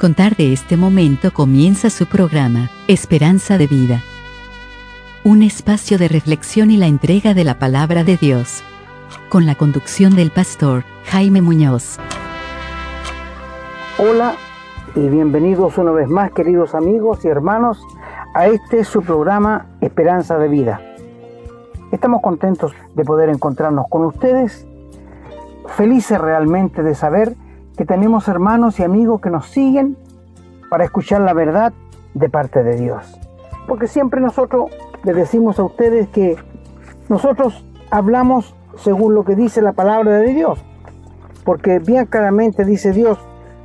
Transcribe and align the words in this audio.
contar 0.00 0.34
de 0.34 0.54
este 0.54 0.78
momento 0.78 1.30
comienza 1.30 1.90
su 1.90 2.06
programa, 2.06 2.70
Esperanza 2.88 3.58
de 3.58 3.66
Vida. 3.66 4.00
Un 5.24 5.42
espacio 5.42 5.98
de 5.98 6.08
reflexión 6.08 6.70
y 6.70 6.78
la 6.78 6.86
entrega 6.86 7.34
de 7.34 7.44
la 7.44 7.58
palabra 7.58 8.02
de 8.02 8.16
Dios. 8.16 8.64
Con 9.28 9.44
la 9.44 9.56
conducción 9.56 10.16
del 10.16 10.30
pastor 10.30 10.84
Jaime 11.04 11.42
Muñoz. 11.42 11.98
Hola 13.98 14.36
y 14.96 15.06
bienvenidos 15.06 15.76
una 15.76 15.90
vez 15.90 16.08
más 16.08 16.32
queridos 16.32 16.74
amigos 16.74 17.22
y 17.26 17.28
hermanos 17.28 17.86
a 18.32 18.46
este 18.46 18.84
su 18.84 19.02
programa 19.02 19.66
Esperanza 19.82 20.38
de 20.38 20.48
Vida. 20.48 20.80
Estamos 21.92 22.22
contentos 22.22 22.72
de 22.94 23.04
poder 23.04 23.28
encontrarnos 23.28 23.84
con 23.90 24.06
ustedes, 24.06 24.66
felices 25.76 26.18
realmente 26.18 26.82
de 26.82 26.94
saber 26.94 27.34
que 27.34 27.49
tenemos 27.86 28.28
hermanos 28.28 28.78
y 28.78 28.82
amigos 28.82 29.20
que 29.20 29.30
nos 29.30 29.46
siguen 29.46 29.96
para 30.68 30.84
escuchar 30.84 31.20
la 31.22 31.32
verdad 31.32 31.72
de 32.14 32.28
parte 32.28 32.62
de 32.62 32.76
Dios. 32.76 33.18
Porque 33.66 33.86
siempre 33.86 34.20
nosotros 34.20 34.70
les 35.04 35.16
decimos 35.16 35.58
a 35.58 35.64
ustedes 35.64 36.08
que 36.08 36.36
nosotros 37.08 37.64
hablamos 37.90 38.54
según 38.76 39.14
lo 39.14 39.24
que 39.24 39.36
dice 39.36 39.62
la 39.62 39.72
palabra 39.72 40.18
de 40.18 40.32
Dios. 40.32 40.64
Porque 41.44 41.78
bien 41.78 42.06
claramente 42.06 42.64
dice 42.64 42.92
Dios 42.92 43.18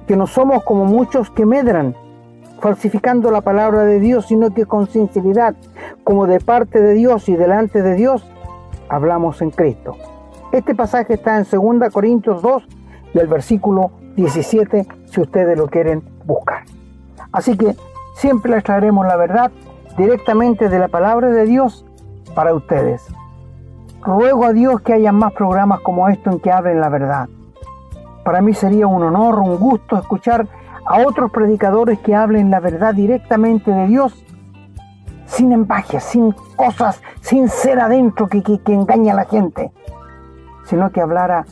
que 0.07 0.15
no 0.15 0.27
somos 0.27 0.63
como 0.63 0.85
muchos 0.85 1.29
que 1.31 1.45
medran 1.45 1.95
falsificando 2.59 3.31
la 3.31 3.41
palabra 3.41 3.83
de 3.83 3.99
Dios, 3.99 4.27
sino 4.27 4.53
que 4.53 4.65
con 4.65 4.87
sinceridad, 4.87 5.55
como 6.03 6.25
de 6.25 6.39
parte 6.39 6.81
de 6.81 6.93
Dios 6.93 7.27
y 7.29 7.35
delante 7.35 7.81
de 7.81 7.95
Dios, 7.95 8.25
hablamos 8.89 9.41
en 9.41 9.51
Cristo. 9.51 9.95
Este 10.51 10.73
pasaje 10.73 11.15
está 11.15 11.37
en 11.37 11.45
2 11.49 11.93
Corintios 11.93 12.41
2 12.41 12.67
del 13.15 13.27
versículo 13.27 13.91
17 14.17 14.85
si 15.05 15.21
ustedes 15.21 15.57
lo 15.57 15.67
quieren 15.67 16.03
buscar. 16.25 16.63
Así 17.31 17.57
que 17.57 17.75
siempre 18.15 18.51
les 18.51 18.63
traeremos 18.63 19.07
la 19.07 19.15
verdad 19.15 19.51
directamente 19.97 20.69
de 20.69 20.79
la 20.79 20.89
palabra 20.89 21.29
de 21.29 21.45
Dios 21.45 21.85
para 22.35 22.53
ustedes. 22.53 23.07
Ruego 24.01 24.45
a 24.45 24.53
Dios 24.53 24.81
que 24.81 24.93
haya 24.93 25.13
más 25.13 25.31
programas 25.33 25.79
como 25.79 26.07
esto 26.09 26.29
en 26.29 26.39
que 26.39 26.51
hablen 26.51 26.81
la 26.81 26.89
verdad. 26.89 27.29
Para 28.25 28.41
mí 28.41 28.53
sería 28.53 28.85
un 28.85 29.01
honor, 29.01 29.39
un 29.39 29.57
gusto 29.57 29.97
escuchar 29.97 30.47
a 30.85 30.99
otros 30.99 31.31
predicadores 31.31 31.99
que 31.99 32.13
hablen 32.13 32.51
la 32.51 32.59
verdad 32.59 32.93
directamente 32.93 33.71
de 33.71 33.87
Dios, 33.87 34.25
sin 35.25 35.53
empajes, 35.53 36.03
sin 36.03 36.33
cosas, 36.55 37.01
sin 37.21 37.47
ser 37.47 37.79
adentro 37.79 38.27
que, 38.27 38.43
que, 38.43 38.59
que 38.59 38.73
engaña 38.73 39.13
a 39.13 39.15
la 39.15 39.25
gente, 39.25 39.71
sino 40.65 40.91
que 40.91 41.01
hablara 41.01 41.45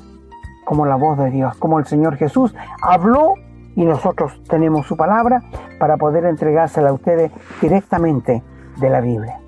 como 0.64 0.86
la 0.86 0.96
voz 0.96 1.18
de 1.18 1.30
Dios, 1.30 1.56
como 1.58 1.80
el 1.80 1.86
Señor 1.86 2.18
Jesús 2.18 2.56
habló 2.82 3.36
y 3.76 3.86
nosotros 3.86 4.42
tenemos 4.48 4.86
su 4.86 4.96
palabra 4.96 5.42
para 5.80 5.98
poder 5.98 6.26
entregársela 6.26 6.90
a 6.90 6.94
ustedes 6.94 7.32
directamente 7.62 8.44
de 8.78 8.90
la 8.90 9.02
Biblia. 9.02 9.40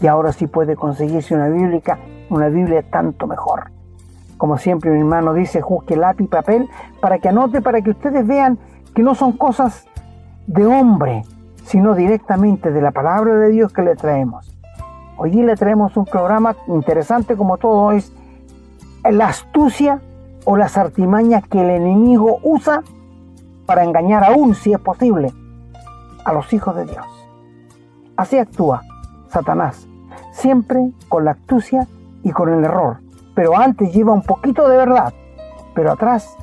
Y 0.00 0.06
ahora 0.06 0.32
sí 0.32 0.46
puede 0.46 0.76
conseguirse 0.76 1.34
una 1.34 1.48
Biblia, 1.48 1.98
una 2.28 2.48
Biblia 2.48 2.82
tanto 2.82 3.26
mejor. 3.26 3.70
Como 4.36 4.58
siempre 4.58 4.90
mi 4.90 4.98
hermano 4.98 5.34
dice, 5.34 5.60
juzgue 5.60 5.96
lápiz 5.96 6.24
y 6.24 6.28
papel 6.28 6.68
para 7.00 7.18
que 7.18 7.28
anote, 7.28 7.62
para 7.62 7.80
que 7.80 7.90
ustedes 7.90 8.26
vean 8.26 8.58
que 8.94 9.02
no 9.02 9.14
son 9.14 9.32
cosas 9.32 9.86
de 10.48 10.66
hombre, 10.66 11.22
sino 11.64 11.94
directamente 11.94 12.72
de 12.72 12.82
la 12.82 12.90
palabra 12.90 13.34
de 13.36 13.50
Dios 13.50 13.72
que 13.72 13.82
le 13.82 13.94
traemos. 13.94 14.52
Hoy 15.16 15.30
le 15.30 15.54
traemos 15.54 15.96
un 15.96 16.04
programa 16.04 16.56
interesante 16.66 17.36
como 17.36 17.58
todo 17.58 17.92
es 17.92 18.12
la 19.04 19.28
astucia 19.28 20.00
o 20.44 20.56
las 20.56 20.76
artimañas 20.76 21.46
que 21.46 21.60
el 21.60 21.70
enemigo 21.70 22.38
usa 22.42 22.82
para 23.66 23.84
engañar 23.84 24.24
aún, 24.24 24.54
si 24.54 24.72
es 24.72 24.80
posible, 24.80 25.32
a 26.24 26.32
los 26.32 26.52
hijos 26.52 26.76
de 26.76 26.84
Dios. 26.84 27.06
Así 28.16 28.38
actúa 28.38 28.82
Satanás, 29.28 29.86
siempre 30.32 30.92
con 31.08 31.24
la 31.24 31.32
astucia 31.32 31.86
y 32.22 32.30
con 32.30 32.52
el 32.52 32.64
error, 32.64 32.98
pero 33.34 33.56
antes 33.56 33.92
lleva 33.92 34.12
un 34.12 34.22
poquito 34.22 34.68
de 34.68 34.76
verdad, 34.76 35.12
pero 35.74 35.92
atrás 35.92 36.36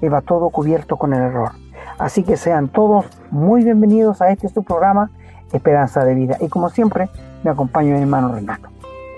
lleva 0.00 0.20
todo 0.20 0.50
cubierto 0.50 0.96
con 0.96 1.12
el 1.14 1.22
error. 1.22 1.52
Así 1.98 2.24
que 2.24 2.36
sean 2.36 2.68
todos 2.68 3.06
muy 3.30 3.64
bienvenidos 3.64 4.20
a 4.20 4.30
este 4.30 4.48
su 4.48 4.62
programa 4.62 5.10
Esperanza 5.52 6.04
de 6.04 6.14
Vida. 6.14 6.36
Y 6.40 6.48
como 6.48 6.68
siempre, 6.68 7.08
me 7.44 7.50
acompaña 7.50 7.94
mi 7.94 8.02
hermano 8.02 8.32
Renato. 8.32 8.68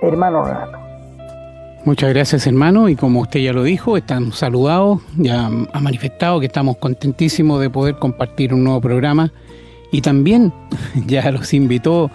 Hermano 0.03 0.45
Renato. 0.45 0.86
Muchas 1.87 2.13
gracias 2.13 2.49
hermano 2.49 2.89
y 2.89 2.97
como 2.97 3.21
usted 3.21 3.39
ya 3.39 3.53
lo 3.53 3.63
dijo, 3.63 3.97
están 3.97 4.33
saludados, 4.33 5.03
ya 5.17 5.47
ha 5.47 5.81
manifestado 5.81 6.41
que 6.41 6.47
estamos 6.47 6.79
contentísimos 6.79 7.61
de 7.61 7.71
poder 7.71 7.95
compartir 7.95 8.53
un 8.53 8.65
nuevo 8.65 8.81
programa 8.81 9.33
y 9.93 10.01
también 10.01 10.53
ya 11.07 11.31
los 11.31 11.55
invitó 11.55 12.11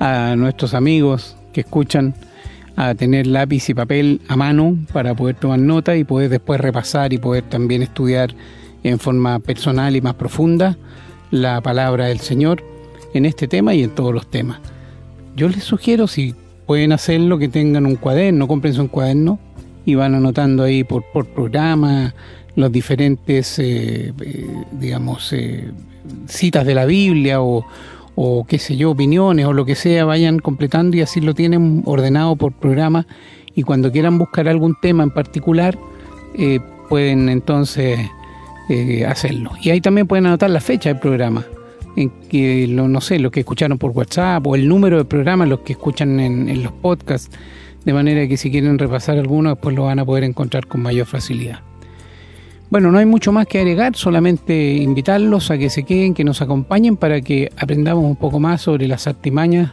a 0.00 0.34
nuestros 0.36 0.74
amigos 0.74 1.36
que 1.52 1.60
escuchan 1.60 2.12
a 2.74 2.96
tener 2.96 3.28
lápiz 3.28 3.68
y 3.68 3.74
papel 3.74 4.20
a 4.26 4.34
mano 4.34 4.76
para 4.92 5.14
poder 5.14 5.36
tomar 5.36 5.60
nota 5.60 5.94
y 5.94 6.02
poder 6.02 6.28
después 6.28 6.60
repasar 6.60 7.12
y 7.12 7.18
poder 7.18 7.44
también 7.44 7.82
estudiar 7.82 8.34
en 8.82 8.98
forma 8.98 9.38
personal 9.38 9.94
y 9.94 10.00
más 10.00 10.14
profunda 10.14 10.76
la 11.30 11.60
palabra 11.60 12.06
del 12.06 12.18
Señor 12.18 12.64
en 13.14 13.26
este 13.26 13.46
tema 13.46 13.74
y 13.74 13.84
en 13.84 13.90
todos 13.90 14.12
los 14.12 14.26
temas. 14.26 14.58
Yo 15.36 15.48
les 15.48 15.62
sugiero, 15.62 16.08
si 16.08 16.34
pueden 16.66 16.92
hacerlo, 16.92 17.38
que 17.38 17.48
tengan 17.48 17.86
un 17.86 17.96
cuaderno, 17.96 18.48
cómprense 18.48 18.80
un 18.80 18.88
cuaderno 18.88 19.38
y 19.84 19.94
van 19.94 20.14
anotando 20.14 20.62
ahí 20.62 20.84
por, 20.84 21.04
programa 21.26 22.14
los 22.56 22.70
diferentes, 22.70 23.58
eh, 23.58 24.12
eh, 24.20 24.46
digamos, 24.72 25.32
eh, 25.32 25.70
citas 26.26 26.64
de 26.64 26.74
la 26.74 26.84
Biblia 26.84 27.40
o, 27.40 27.64
qué 28.46 28.58
sé 28.58 28.76
yo, 28.76 28.92
opiniones 28.92 29.46
o 29.46 29.52
lo 29.52 29.64
que 29.64 29.74
sea, 29.74 30.04
vayan 30.04 30.38
completando 30.38 30.96
y 30.96 31.00
así 31.00 31.20
lo 31.20 31.34
tienen 31.34 31.82
ordenado 31.84 32.36
por 32.36 32.52
programa 32.52 33.06
y 33.54 33.62
cuando 33.62 33.90
quieran 33.90 34.18
buscar 34.18 34.48
algún 34.48 34.76
tema 34.80 35.02
en 35.02 35.10
particular, 35.10 35.76
pueden 36.88 37.28
entonces 37.28 37.98
hacerlo. 39.06 39.52
Y 39.62 39.70
ahí 39.70 39.80
también 39.80 40.06
pueden 40.06 40.26
anotar 40.26 40.50
la 40.50 40.60
fecha 40.60 40.88
del 40.90 40.98
programa 40.98 41.44
en 41.96 42.10
que 42.28 42.66
lo, 42.66 42.88
no 42.88 43.00
sé, 43.00 43.18
los 43.18 43.30
que 43.30 43.40
escucharon 43.40 43.78
por 43.78 43.92
WhatsApp 43.92 44.46
o 44.46 44.54
el 44.54 44.68
número 44.68 44.98
de 44.98 45.04
programas, 45.04 45.48
los 45.48 45.60
que 45.60 45.74
escuchan 45.74 46.20
en, 46.20 46.62
los 46.62 46.72
podcasts, 46.72 47.30
de 47.84 47.92
manera 47.92 48.26
que 48.26 48.36
si 48.36 48.50
quieren 48.50 48.78
repasar 48.78 49.18
alguno, 49.18 49.50
después 49.50 49.74
lo 49.74 49.84
van 49.84 49.98
a 49.98 50.04
poder 50.04 50.24
encontrar 50.24 50.66
con 50.66 50.82
mayor 50.82 51.06
facilidad. 51.06 51.60
Bueno, 52.70 52.90
no 52.90 52.98
hay 52.98 53.06
mucho 53.06 53.30
más 53.30 53.46
que 53.46 53.58
agregar, 53.58 53.94
solamente 53.94 54.74
invitarlos 54.74 55.50
a 55.50 55.58
que 55.58 55.70
se 55.70 55.84
queden, 55.84 56.14
que 56.14 56.24
nos 56.24 56.42
acompañen 56.42 56.96
para 56.96 57.20
que 57.20 57.50
aprendamos 57.56 58.04
un 58.04 58.16
poco 58.16 58.40
más 58.40 58.62
sobre 58.62 58.88
las 58.88 59.06
artimañas 59.06 59.72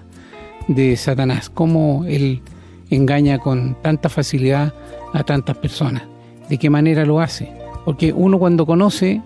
de 0.68 0.96
Satanás, 0.98 1.50
cómo 1.50 2.06
él 2.06 2.42
engaña 2.90 3.40
con 3.40 3.76
tanta 3.82 4.10
facilidad 4.10 4.74
a 5.14 5.24
tantas 5.24 5.58
personas, 5.58 6.04
de 6.50 6.58
qué 6.58 6.70
manera 6.70 7.06
lo 7.06 7.22
hace. 7.22 7.52
Porque 7.86 8.14
uno 8.14 8.38
cuando 8.38 8.66
conoce 8.66 9.22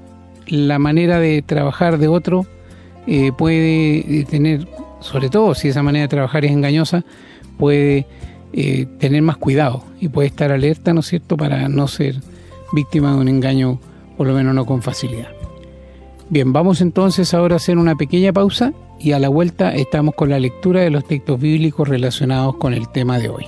la 0.48 0.80
manera 0.80 1.20
de 1.20 1.42
trabajar 1.42 1.98
de 1.98 2.08
otro, 2.08 2.46
eh, 3.08 3.32
puede 3.32 4.20
eh, 4.20 4.26
tener, 4.26 4.68
sobre 5.00 5.30
todo 5.30 5.54
si 5.56 5.68
esa 5.68 5.84
manera 5.84 6.04
de 6.04 6.10
trabajar 6.10 6.46
es 6.46 6.52
engañosa, 6.52 7.04
puede 7.58 8.08
eh, 8.54 8.86
tener 9.00 9.22
más 9.22 9.38
cuidado 9.38 9.84
y 10.00 10.10
puede 10.10 10.28
estar 10.28 10.52
alerta, 10.52 10.94
¿no 10.94 11.02
es 11.02 11.08
cierto?, 11.08 11.38
para 11.38 11.68
no 11.68 11.88
ser 11.88 12.16
víctima 12.74 13.14
de 13.14 13.18
un 13.18 13.28
engaño, 13.28 13.80
por 14.18 14.28
lo 14.28 14.34
menos 14.34 14.56
no 14.56 14.66
con 14.66 14.82
facilidad. 14.82 15.30
Bien, 16.30 16.52
vamos 16.54 16.82
entonces 16.82 17.34
ahora 17.34 17.56
a 17.56 17.58
hacer 17.58 17.78
una 17.78 17.96
pequeña 17.96 18.34
pausa 18.34 18.74
y 19.00 19.12
a 19.12 19.20
la 19.20 19.30
vuelta 19.30 19.76
estamos 19.76 20.16
con 20.16 20.30
la 20.30 20.40
lectura 20.40 20.82
de 20.82 20.90
los 20.90 21.06
textos 21.06 21.40
bíblicos 21.40 21.88
relacionados 21.88 22.56
con 22.56 22.74
el 22.74 22.90
tema 22.90 23.20
de 23.20 23.30
hoy. 23.30 23.46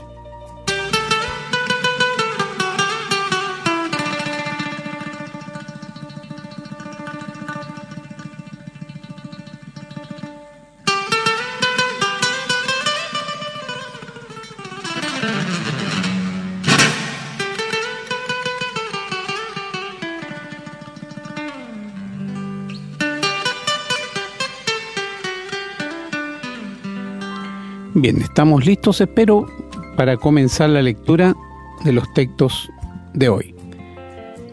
Bien, 28.00 28.22
estamos 28.22 28.64
listos, 28.64 29.02
espero, 29.02 29.48
para 29.96 30.18
comenzar 30.18 30.70
la 30.70 30.84
lectura 30.84 31.36
de 31.84 31.92
los 31.92 32.14
textos 32.14 32.70
de 33.16 33.28
hoy. 33.28 33.56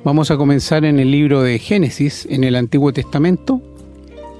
Vamos 0.03 0.31
a 0.31 0.39
comenzar 0.39 0.87
en 0.87 0.99
el 0.99 1.11
libro 1.11 1.43
de 1.43 1.59
Génesis, 1.59 2.27
en 2.31 2.43
el 2.43 2.57
Antiguo 2.57 2.95
Testamento, 2.95 3.61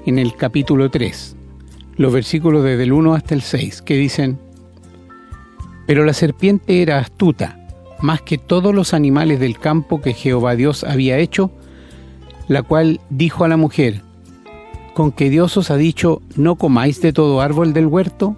en 0.07 0.17
el 0.17 0.35
capítulo 0.35 0.89
3, 0.89 1.35
los 1.97 2.13
versículos 2.13 2.63
desde 2.63 2.81
el 2.81 2.93
1 2.93 3.13
hasta 3.13 3.35
el 3.35 3.43
6, 3.43 3.83
que 3.83 3.95
dicen, 3.95 4.39
Pero 5.85 6.03
la 6.03 6.13
serpiente 6.13 6.81
era 6.81 6.97
astuta, 6.97 7.59
más 8.01 8.23
que 8.23 8.39
todos 8.39 8.73
los 8.73 8.95
animales 8.95 9.39
del 9.39 9.59
campo 9.59 10.01
que 10.01 10.13
Jehová 10.13 10.55
Dios 10.55 10.83
había 10.83 11.19
hecho, 11.19 11.51
la 12.47 12.63
cual 12.63 12.99
dijo 13.11 13.43
a 13.43 13.49
la 13.49 13.57
mujer, 13.57 14.01
con 14.95 15.11
que 15.11 15.29
Dios 15.29 15.57
os 15.57 15.69
ha 15.69 15.77
dicho, 15.77 16.23
no 16.35 16.55
comáis 16.55 17.01
de 17.01 17.13
todo 17.13 17.41
árbol 17.41 17.71
del 17.71 17.85
huerto? 17.85 18.35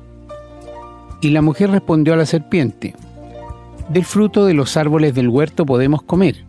Y 1.22 1.30
la 1.30 1.42
mujer 1.42 1.72
respondió 1.72 2.14
a 2.14 2.18
la 2.18 2.25
serpiente, 2.25 2.94
del 3.90 4.04
fruto 4.04 4.46
de 4.46 4.54
los 4.54 4.75
árboles 4.75 5.16
del 5.16 5.30
huerto 5.30 5.66
podemos 5.66 6.02
comer, 6.02 6.44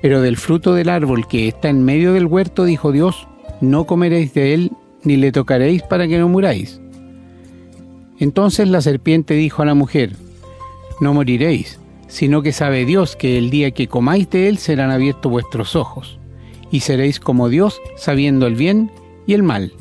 pero 0.00 0.22
del 0.22 0.36
fruto 0.36 0.74
del 0.74 0.88
árbol 0.88 1.26
que 1.26 1.48
está 1.48 1.68
en 1.68 1.84
medio 1.84 2.12
del 2.12 2.26
huerto, 2.26 2.64
dijo 2.64 2.92
Dios, 2.92 3.26
no 3.60 3.84
comeréis 3.84 4.32
de 4.32 4.54
él 4.54 4.72
ni 5.02 5.16
le 5.16 5.32
tocaréis 5.32 5.82
para 5.82 6.06
que 6.06 6.18
no 6.18 6.28
muráis. 6.28 6.80
Entonces 8.20 8.68
la 8.68 8.80
serpiente 8.80 9.34
dijo 9.34 9.62
a 9.62 9.66
la 9.66 9.74
mujer, 9.74 10.14
no 11.00 11.14
moriréis, 11.14 11.80
sino 12.06 12.42
que 12.42 12.52
sabe 12.52 12.84
Dios 12.84 13.16
que 13.16 13.38
el 13.38 13.50
día 13.50 13.72
que 13.72 13.88
comáis 13.88 14.30
de 14.30 14.48
él 14.48 14.58
serán 14.58 14.90
abiertos 14.90 15.30
vuestros 15.30 15.74
ojos, 15.76 16.18
y 16.70 16.80
seréis 16.80 17.18
como 17.18 17.48
Dios, 17.48 17.80
sabiendo 17.96 18.46
el 18.46 18.54
bien 18.54 18.90
y 19.26 19.34
el 19.34 19.42
mal. 19.42 19.72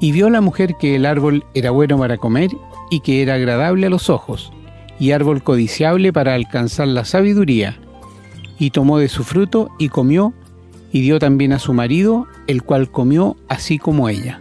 Y 0.00 0.12
vio 0.12 0.30
la 0.30 0.40
mujer 0.40 0.74
que 0.78 0.96
el 0.96 1.06
árbol 1.06 1.44
era 1.54 1.70
bueno 1.70 1.98
para 1.98 2.18
comer 2.18 2.50
y 2.90 3.00
que 3.00 3.22
era 3.22 3.34
agradable 3.34 3.86
a 3.86 3.90
los 3.90 4.10
ojos, 4.10 4.52
y 4.98 5.12
árbol 5.12 5.42
codiciable 5.42 6.12
para 6.12 6.34
alcanzar 6.34 6.88
la 6.88 7.04
sabiduría. 7.04 7.78
Y 8.58 8.70
tomó 8.70 8.98
de 8.98 9.08
su 9.08 9.24
fruto 9.24 9.70
y 9.78 9.88
comió, 9.88 10.34
y 10.92 11.02
dio 11.02 11.18
también 11.18 11.52
a 11.52 11.58
su 11.58 11.72
marido, 11.72 12.26
el 12.46 12.62
cual 12.62 12.90
comió 12.90 13.36
así 13.48 13.78
como 13.78 14.08
ella. 14.08 14.40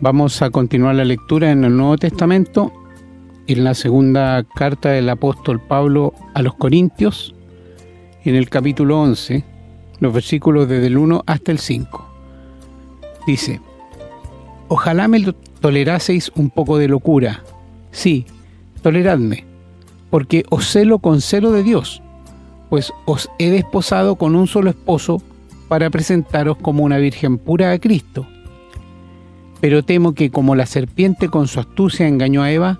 Vamos 0.00 0.40
a 0.40 0.50
continuar 0.50 0.94
la 0.94 1.04
lectura 1.04 1.50
en 1.50 1.64
el 1.64 1.76
Nuevo 1.76 1.98
Testamento, 1.98 2.72
en 3.46 3.64
la 3.64 3.74
segunda 3.74 4.42
carta 4.44 4.90
del 4.90 5.08
apóstol 5.08 5.60
Pablo 5.60 6.14
a 6.34 6.40
los 6.40 6.54
Corintios, 6.54 7.34
en 8.24 8.34
el 8.34 8.48
capítulo 8.48 9.00
11, 9.00 9.44
los 9.98 10.14
versículos 10.14 10.68
desde 10.68 10.86
el 10.86 10.96
1 10.96 11.24
hasta 11.26 11.52
el 11.52 11.58
5. 11.58 12.08
Dice, 13.26 13.60
Ojalá 14.68 15.08
me 15.08 15.18
toleraseis 15.60 16.32
un 16.34 16.50
poco 16.50 16.78
de 16.78 16.88
locura. 16.88 17.42
Sí, 17.92 18.26
toleradme, 18.82 19.44
porque 20.10 20.44
os 20.50 20.66
celo 20.66 20.98
con 20.98 21.20
celo 21.20 21.52
de 21.52 21.62
Dios, 21.62 22.02
pues 22.68 22.92
os 23.04 23.30
he 23.38 23.50
desposado 23.50 24.16
con 24.16 24.34
un 24.34 24.46
solo 24.46 24.70
esposo 24.70 25.22
para 25.68 25.90
presentaros 25.90 26.56
como 26.56 26.84
una 26.84 26.98
virgen 26.98 27.38
pura 27.38 27.72
a 27.72 27.78
Cristo. 27.78 28.26
Pero 29.60 29.84
temo 29.84 30.14
que 30.14 30.30
como 30.30 30.54
la 30.54 30.66
serpiente 30.66 31.28
con 31.28 31.46
su 31.46 31.60
astucia 31.60 32.08
engañó 32.08 32.42
a 32.42 32.50
Eva, 32.50 32.78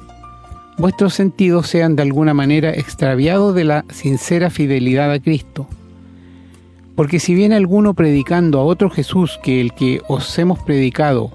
vuestros 0.78 1.14
sentidos 1.14 1.66
sean 1.66 1.94
de 1.94 2.02
alguna 2.02 2.34
manera 2.34 2.70
extraviados 2.70 3.54
de 3.54 3.64
la 3.64 3.84
sincera 3.90 4.48
fidelidad 4.48 5.12
a 5.12 5.20
Cristo. 5.20 5.68
Porque 6.96 7.20
si 7.20 7.34
viene 7.34 7.54
alguno 7.54 7.94
predicando 7.94 8.58
a 8.58 8.64
otro 8.64 8.90
Jesús 8.90 9.38
que 9.42 9.60
el 9.60 9.74
que 9.74 10.00
os 10.08 10.38
hemos 10.38 10.58
predicado, 10.58 11.30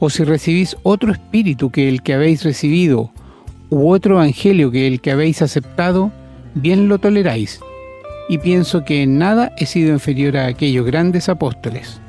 o 0.00 0.10
si 0.10 0.24
recibís 0.24 0.76
otro 0.82 1.12
espíritu 1.12 1.70
que 1.70 1.88
el 1.88 2.02
que 2.02 2.14
habéis 2.14 2.42
recibido, 2.42 3.12
u 3.68 3.90
otro 3.90 4.16
evangelio 4.16 4.70
que 4.70 4.86
el 4.86 5.00
que 5.00 5.12
habéis 5.12 5.42
aceptado, 5.42 6.10
bien 6.54 6.88
lo 6.88 6.98
toleráis, 6.98 7.60
y 8.28 8.38
pienso 8.38 8.84
que 8.84 9.02
en 9.02 9.18
nada 9.18 9.52
he 9.58 9.66
sido 9.66 9.92
inferior 9.92 10.36
a 10.36 10.46
aquellos 10.46 10.86
grandes 10.86 11.28
apóstoles. 11.28 12.00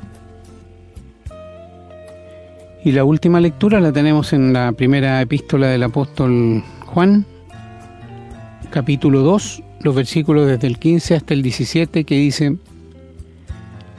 Y 2.84 2.92
la 2.92 3.04
última 3.04 3.40
lectura 3.40 3.80
la 3.80 3.92
tenemos 3.92 4.32
en 4.32 4.52
la 4.52 4.72
primera 4.72 5.20
epístola 5.20 5.68
del 5.68 5.84
apóstol 5.84 6.64
Juan, 6.86 7.26
capítulo 8.70 9.20
2, 9.20 9.62
los 9.82 9.94
versículos 9.94 10.46
desde 10.46 10.66
el 10.66 10.78
15 10.78 11.14
hasta 11.14 11.34
el 11.34 11.42
17, 11.42 12.04
que 12.04 12.16
dice, 12.16 12.56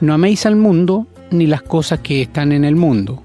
No 0.00 0.14
améis 0.14 0.44
al 0.46 0.56
mundo 0.56 1.06
ni 1.30 1.46
las 1.46 1.62
cosas 1.62 2.00
que 2.00 2.22
están 2.22 2.52
en 2.52 2.64
el 2.64 2.76
mundo. 2.76 3.22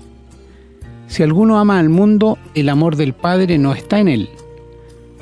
Si 1.09 1.23
alguno 1.23 1.57
ama 1.59 1.79
al 1.79 1.89
mundo, 1.89 2.37
el 2.53 2.69
amor 2.69 2.95
del 2.95 3.13
Padre 3.13 3.57
no 3.57 3.73
está 3.73 3.99
en 3.99 4.07
él. 4.07 4.29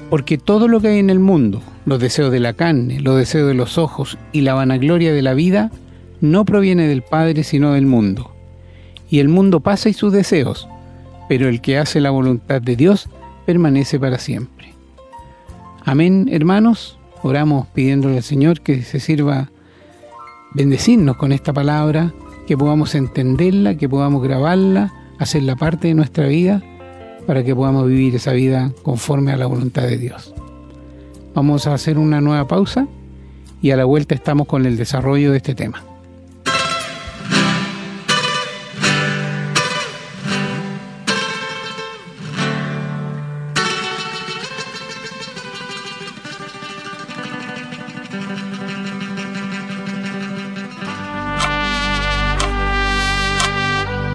Porque 0.09 0.37
todo 0.37 0.67
lo 0.67 0.81
que 0.81 0.89
hay 0.89 0.99
en 0.99 1.09
el 1.09 1.19
mundo, 1.19 1.61
los 1.85 1.99
deseos 1.99 2.29
de 2.29 2.41
la 2.41 2.53
carne, 2.53 2.99
los 2.99 3.17
deseos 3.17 3.47
de 3.47 3.53
los 3.53 3.77
ojos 3.77 4.17
y 4.33 4.41
la 4.41 4.53
vanagloria 4.53 5.13
de 5.13 5.21
la 5.21 5.33
vida, 5.33 5.71
no 6.19 6.43
proviene 6.43 6.87
del 6.87 7.03
Padre 7.03 7.43
sino 7.43 7.71
del 7.71 7.85
mundo. 7.85 8.31
Y 9.09 9.19
el 9.19 9.29
mundo 9.29 9.61
pasa 9.61 9.87
y 9.87 9.93
sus 9.93 10.11
deseos, 10.11 10.67
pero 11.29 11.47
el 11.47 11.61
que 11.61 11.77
hace 11.77 12.01
la 12.01 12.09
voluntad 12.09 12.61
de 12.61 12.75
Dios 12.75 13.07
permanece 13.45 13.97
para 13.97 14.19
siempre. 14.19 14.73
Amén, 15.85 16.27
hermanos. 16.29 16.99
Oramos 17.23 17.65
pidiéndole 17.67 18.17
al 18.17 18.23
Señor 18.23 18.59
que 18.59 18.81
se 18.83 18.99
sirva 18.99 19.49
bendecirnos 20.53 21.15
con 21.15 21.31
esta 21.31 21.53
palabra, 21.53 22.13
que 22.45 22.57
podamos 22.57 22.93
entenderla, 22.93 23.75
que 23.75 23.87
podamos 23.87 24.21
grabarla 24.21 24.93
hacerla 25.19 25.55
parte 25.55 25.87
de 25.87 25.93
nuestra 25.93 26.27
vida 26.27 26.61
para 27.25 27.43
que 27.43 27.55
podamos 27.55 27.87
vivir 27.87 28.15
esa 28.15 28.31
vida 28.31 28.71
conforme 28.83 29.31
a 29.31 29.37
la 29.37 29.45
voluntad 29.45 29.83
de 29.83 29.97
Dios. 29.97 30.33
Vamos 31.33 31.67
a 31.67 31.73
hacer 31.73 31.97
una 31.97 32.21
nueva 32.21 32.47
pausa 32.47 32.87
y 33.61 33.71
a 33.71 33.77
la 33.77 33.85
vuelta 33.85 34.15
estamos 34.15 34.47
con 34.47 34.65
el 34.65 34.77
desarrollo 34.77 35.31
de 35.31 35.37
este 35.37 35.55
tema. 35.55 35.86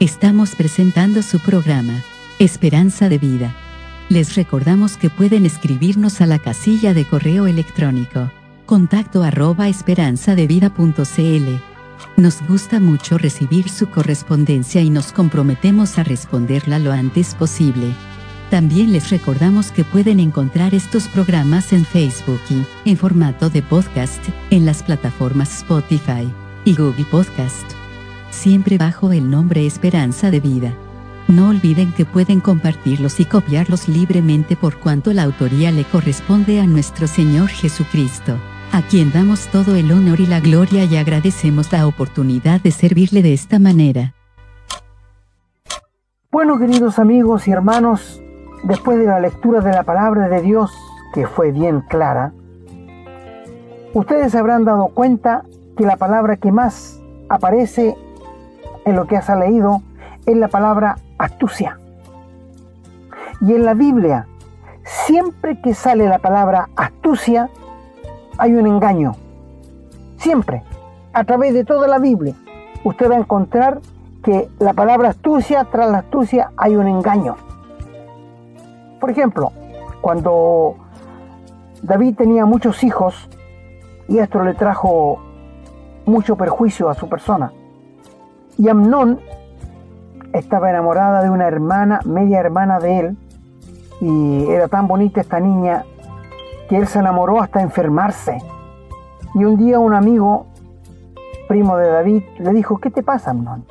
Estamos 0.03 0.57
presentando 0.57 1.23
su 1.23 1.39
programa, 1.39 2.03
Esperanza 2.41 3.09
de 3.09 3.19
Vida. 3.19 3.55
Les 4.09 4.35
recordamos 4.35 4.97
que 4.97 5.11
pueden 5.11 5.47
escribirnos 5.47 6.21
a 6.21 6.27
la 6.27 6.41
casilla 6.41 6.93
de 6.93 7.05
correo 7.05 7.47
electrónico, 7.47 8.29
contacto 8.67 9.23
arroba 9.23 9.69
esperanzadevida.cl. 9.69 11.47
Nos 12.17 12.43
gusta 12.49 12.81
mucho 12.81 13.17
recibir 13.17 13.69
su 13.69 13.91
correspondencia 13.91 14.81
y 14.81 14.91
nos 14.91 15.13
comprometemos 15.13 15.97
a 16.01 16.03
responderla 16.03 16.81
lo 16.81 16.91
antes 16.91 17.37
posible. 17.37 17.95
También 18.51 18.93
les 18.93 19.09
recordamos 19.11 19.71
que 19.71 19.85
pueden 19.85 20.19
encontrar 20.19 20.75
estos 20.75 21.07
programas 21.07 21.73
en 21.73 21.85
Facebook 21.85 22.41
y, 22.51 22.91
en 22.91 22.97
formato 22.97 23.51
de 23.51 23.63
podcast, 23.63 24.21
en 24.51 24.67
las 24.67 24.83
plataformas 24.83 25.59
Spotify 25.59 26.29
y 26.65 26.75
Google 26.75 27.05
Podcast 27.05 27.82
siempre 28.33 28.79
bajo 28.79 29.13
el 29.13 29.31
nombre 29.31 29.67
Esperanza 29.67 30.31
de 30.31 30.41
Vida. 30.41 30.75
No 31.29 31.51
olviden 31.51 31.93
que 31.93 32.05
pueden 32.05 32.41
compartirlos 32.41 33.21
y 33.21 33.25
copiarlos 33.25 33.89
libremente 33.89 34.57
por 34.57 34.79
cuanto 34.79 35.13
la 35.13 35.23
autoría 35.23 35.71
le 35.71 35.85
corresponde 35.85 36.61
a 36.61 36.67
nuestro 36.67 37.07
Señor 37.07 37.49
Jesucristo, 37.49 38.37
a 38.73 38.83
quien 38.83 39.13
damos 39.13 39.47
todo 39.49 39.77
el 39.77 39.93
honor 39.93 40.21
y 40.21 40.27
la 40.27 40.41
gloria 40.41 40.85
y 40.85 40.97
agradecemos 40.97 41.71
la 41.73 41.87
oportunidad 41.87 42.61
de 42.61 42.73
servirle 42.73 43.23
de 43.23 43.35
esta 43.35 43.59
manera. 43.59 44.15
Bueno, 46.33 46.59
queridos 46.59 46.99
amigos 46.99 47.47
y 47.47 47.53
hermanos, 47.53 48.21
después 48.65 48.99
de 48.99 49.07
la 49.07 49.21
lectura 49.21 49.61
de 49.61 49.71
la 49.71 49.85
palabra 49.85 50.29
de 50.29 50.43
Dios, 50.43 50.73
que 51.15 51.27
fue 51.27 51.53
bien 51.53 51.83
clara, 51.83 52.33
ustedes 53.93 54.35
habrán 54.35 54.65
dado 54.65 54.89
cuenta 54.89 55.45
que 55.77 55.85
la 55.85 55.97
palabra 55.97 56.37
que 56.37 56.51
más 56.51 57.01
aparece 57.29 57.95
en 58.85 58.97
lo 58.97 59.07
que 59.07 59.17
has 59.17 59.29
leído 59.29 59.83
es 60.27 60.37
la 60.37 60.49
palabra 60.49 60.97
astucia. 61.19 61.79
Y 63.41 63.55
en 63.55 63.65
la 63.65 63.75
Biblia, 63.75 64.27
siempre 64.85 65.61
que 65.61 65.75
sale 65.75 66.09
la 66.09 66.19
palabra 66.19 66.69
astucia, 66.77 67.51
hay 68.39 68.55
un 68.55 68.67
engaño. 68.67 69.17
Siempre, 70.17 70.63
a 71.13 71.25
través 71.25 71.53
de 71.55 71.65
toda 71.65 71.89
la 71.89 71.99
Biblia, 71.99 72.35
usted 72.85 73.11
va 73.11 73.17
a 73.17 73.19
encontrar 73.19 73.81
que 74.23 74.49
la 74.59 74.73
palabra 74.73 75.11
astucia, 75.11 75.65
tras 75.65 75.91
la 75.91 75.99
astucia, 75.99 76.53
hay 76.57 76.77
un 76.77 76.87
engaño. 76.87 77.37
Por 79.01 79.11
ejemplo, 79.11 79.51
cuando 80.01 80.77
David 81.83 82.17
tenía 82.17 82.47
muchos 82.47 82.85
hijos, 82.85 83.29
y 84.09 84.19
esto 84.19 84.43
le 84.43 84.55
trajo 84.55 85.21
mucho 86.07 86.37
perjuicio 86.37 86.89
a 86.89 86.95
su 86.95 87.09
persona, 87.09 87.53
y 88.59 88.69
Amnón 88.69 89.21
estaba 90.33 90.71
enamorada 90.71 91.23
de 91.23 91.31
una 91.31 91.47
hermana, 91.47 92.01
media 92.05 92.41
hermana 92.41 92.79
de 92.79 92.99
él, 92.99 93.17
y 94.01 94.47
era 94.51 94.69
tan 94.69 94.89
bonita 94.89 95.21
esta 95.21 95.41
niña 95.41 95.85
que 96.69 96.77
él 96.77 96.87
se 96.87 96.99
enamoró 96.99 97.41
hasta 97.41 97.63
enfermarse. 97.63 98.39
Y 99.35 99.45
un 99.45 99.57
día 99.57 99.79
un 99.79 99.95
amigo, 99.95 100.47
primo 101.49 101.77
de 101.77 101.89
David, 101.89 102.23
le 102.39 102.53
dijo, 102.53 102.79
¿qué 102.79 102.91
te 102.91 103.03
pasa, 103.03 103.31
Amnón? 103.31 103.65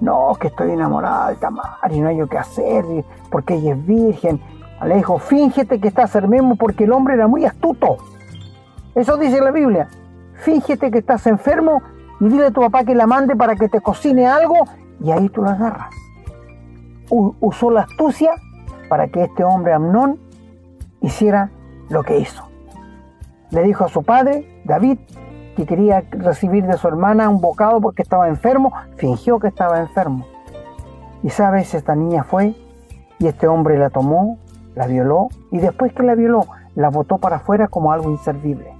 No, 0.00 0.34
que 0.40 0.48
estoy 0.48 0.70
enamorada 0.70 1.28
de 1.28 1.36
Tamar 1.36 1.90
y 1.90 2.00
no 2.00 2.08
hay 2.08 2.16
yo 2.16 2.26
qué 2.26 2.38
hacer, 2.38 2.84
porque 3.30 3.54
ella 3.54 3.74
es 3.74 3.86
virgen. 3.86 4.40
Le 4.84 4.96
dijo, 4.96 5.18
fíngete 5.18 5.78
que 5.78 5.88
estás 5.88 6.14
enfermo 6.14 6.56
porque 6.56 6.84
el 6.84 6.92
hombre 6.92 7.14
era 7.14 7.26
muy 7.26 7.44
astuto. 7.44 7.98
Eso 8.94 9.18
dice 9.18 9.40
la 9.40 9.50
Biblia. 9.50 9.88
Fíngete 10.34 10.90
que 10.90 10.98
estás 10.98 11.26
enfermo 11.26 11.82
y 12.20 12.28
dile 12.28 12.46
a 12.46 12.50
tu 12.50 12.60
papá 12.60 12.84
que 12.84 12.94
la 12.94 13.06
mande 13.06 13.34
para 13.34 13.56
que 13.56 13.68
te 13.68 13.80
cocine 13.80 14.26
algo 14.26 14.64
y 15.02 15.10
ahí 15.10 15.28
tú 15.30 15.42
la 15.42 15.52
agarras. 15.52 15.94
usó 17.10 17.70
la 17.70 17.82
astucia 17.82 18.32
para 18.88 19.08
que 19.08 19.24
este 19.24 19.42
hombre 19.42 19.72
Amnón 19.72 20.20
hiciera 21.00 21.50
lo 21.88 22.02
que 22.02 22.18
hizo. 22.18 22.44
Le 23.50 23.62
dijo 23.62 23.84
a 23.84 23.88
su 23.88 24.02
padre, 24.02 24.62
David, 24.64 24.98
que 25.56 25.66
quería 25.66 26.04
recibir 26.10 26.66
de 26.66 26.76
su 26.76 26.86
hermana 26.86 27.28
un 27.28 27.40
bocado 27.40 27.80
porque 27.80 28.02
estaba 28.02 28.28
enfermo, 28.28 28.72
fingió 28.96 29.40
que 29.40 29.48
estaba 29.48 29.80
enfermo. 29.80 30.26
Y 31.22 31.30
sabes, 31.30 31.74
esta 31.74 31.94
niña 31.94 32.22
fue 32.22 32.54
y 33.18 33.26
este 33.26 33.48
hombre 33.48 33.78
la 33.78 33.90
tomó, 33.90 34.38
la 34.74 34.86
violó 34.86 35.28
y 35.50 35.58
después 35.58 35.92
que 35.92 36.02
la 36.02 36.14
violó, 36.14 36.46
la 36.74 36.90
botó 36.90 37.18
para 37.18 37.36
afuera 37.36 37.68
como 37.68 37.92
algo 37.92 38.10
inservible. 38.10 38.72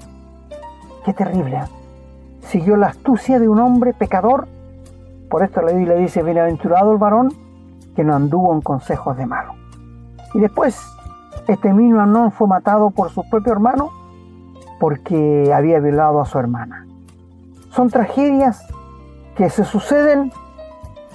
Qué 1.04 1.12
terrible. 1.12 1.60
Siguió 2.42 2.76
la 2.76 2.88
astucia 2.88 3.38
de 3.38 3.48
un 3.48 3.60
hombre 3.60 3.92
pecador. 3.92 4.48
Por 5.28 5.42
esto 5.42 5.62
la 5.62 5.72
Biblia 5.72 5.94
dice, 5.94 6.22
bienaventurado 6.22 6.92
el 6.92 6.98
varón 6.98 7.32
que 7.94 8.04
no 8.04 8.14
anduvo 8.14 8.52
en 8.52 8.60
consejos 8.60 9.16
de 9.16 9.26
malo. 9.26 9.54
Y 10.34 10.40
después, 10.40 10.80
este 11.48 11.72
mismo 11.72 12.04
no 12.06 12.30
fue 12.30 12.46
matado 12.48 12.90
por 12.90 13.10
su 13.10 13.28
propio 13.28 13.52
hermano 13.52 13.90
porque 14.78 15.52
había 15.54 15.78
violado 15.80 16.20
a 16.20 16.26
su 16.26 16.38
hermana. 16.38 16.86
Son 17.70 17.90
tragedias 17.90 18.66
que 19.36 19.50
se 19.50 19.64
suceden 19.64 20.32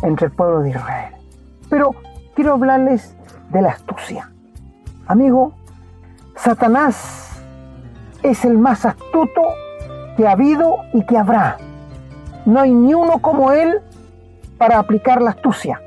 entre 0.01 0.27
el 0.27 0.31
pueblo 0.31 0.61
de 0.61 0.69
Israel. 0.69 1.13
Pero 1.69 1.91
quiero 2.35 2.53
hablarles 2.53 3.15
de 3.51 3.61
la 3.61 3.69
astucia. 3.69 4.31
Amigo, 5.07 5.53
Satanás 6.35 7.41
es 8.23 8.45
el 8.45 8.57
más 8.57 8.85
astuto 8.85 9.41
que 10.15 10.27
ha 10.27 10.31
habido 10.31 10.77
y 10.93 11.05
que 11.05 11.17
habrá. 11.17 11.57
No 12.45 12.59
hay 12.59 12.73
ni 12.73 12.93
uno 12.93 13.19
como 13.19 13.51
él 13.51 13.79
para 14.57 14.79
aplicar 14.79 15.21
la 15.21 15.31
astucia. 15.31 15.81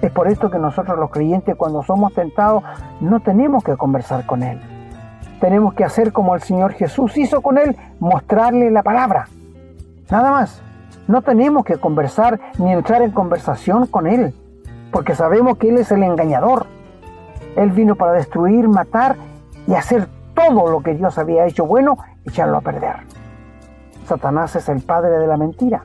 Es 0.00 0.12
por 0.12 0.28
esto 0.28 0.50
que 0.50 0.58
nosotros 0.58 0.98
los 0.98 1.10
creyentes 1.10 1.56
cuando 1.56 1.82
somos 1.82 2.14
tentados 2.14 2.62
no 3.00 3.20
tenemos 3.20 3.64
que 3.64 3.76
conversar 3.76 4.26
con 4.26 4.42
él. 4.42 4.60
Tenemos 5.40 5.74
que 5.74 5.84
hacer 5.84 6.12
como 6.12 6.34
el 6.34 6.42
Señor 6.42 6.72
Jesús 6.72 7.16
hizo 7.16 7.42
con 7.42 7.58
él, 7.58 7.76
mostrarle 8.00 8.70
la 8.70 8.82
palabra. 8.82 9.28
Nada 10.10 10.30
más. 10.30 10.62
No 11.06 11.22
tenemos 11.22 11.64
que 11.64 11.78
conversar 11.78 12.38
ni 12.58 12.72
entrar 12.72 13.02
en 13.02 13.12
conversación 13.12 13.86
con 13.86 14.06
él, 14.06 14.34
porque 14.92 15.14
sabemos 15.14 15.56
que 15.56 15.70
él 15.70 15.78
es 15.78 15.90
el 15.90 16.02
engañador. 16.02 16.66
Él 17.56 17.70
vino 17.70 17.96
para 17.96 18.12
destruir, 18.12 18.68
matar 18.68 19.16
y 19.66 19.74
hacer 19.74 20.06
todo 20.34 20.70
lo 20.70 20.82
que 20.82 20.94
Dios 20.94 21.16
había 21.18 21.46
hecho 21.46 21.66
bueno, 21.66 21.96
echarlo 22.26 22.58
a 22.58 22.60
perder. 22.60 22.96
Satanás 24.08 24.56
es 24.56 24.70
el 24.70 24.80
padre 24.80 25.18
de 25.18 25.26
la 25.26 25.36
mentira. 25.36 25.84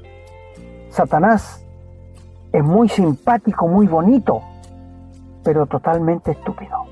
Satanás 0.90 1.66
es 2.54 2.64
muy 2.64 2.88
simpático, 2.88 3.68
muy 3.68 3.86
bonito, 3.86 4.42
pero 5.44 5.66
totalmente 5.66 6.32
estúpido. 6.32 6.86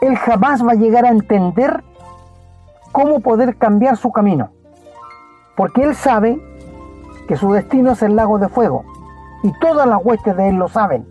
Él 0.00 0.16
jamás 0.16 0.66
va 0.66 0.72
a 0.72 0.74
llegar 0.74 1.04
a 1.04 1.10
entender 1.10 1.84
cómo 2.90 3.20
poder 3.20 3.56
cambiar 3.58 3.96
su 3.96 4.10
camino, 4.10 4.50
porque 5.56 5.84
él 5.84 5.94
sabe 5.94 6.36
que 7.28 7.36
su 7.36 7.52
destino 7.52 7.92
es 7.92 8.02
el 8.02 8.16
lago 8.16 8.38
de 8.40 8.48
fuego, 8.48 8.84
y 9.44 9.52
todas 9.60 9.86
las 9.86 10.04
huestes 10.04 10.36
de 10.36 10.48
él 10.48 10.56
lo 10.56 10.66
saben. 10.66 11.06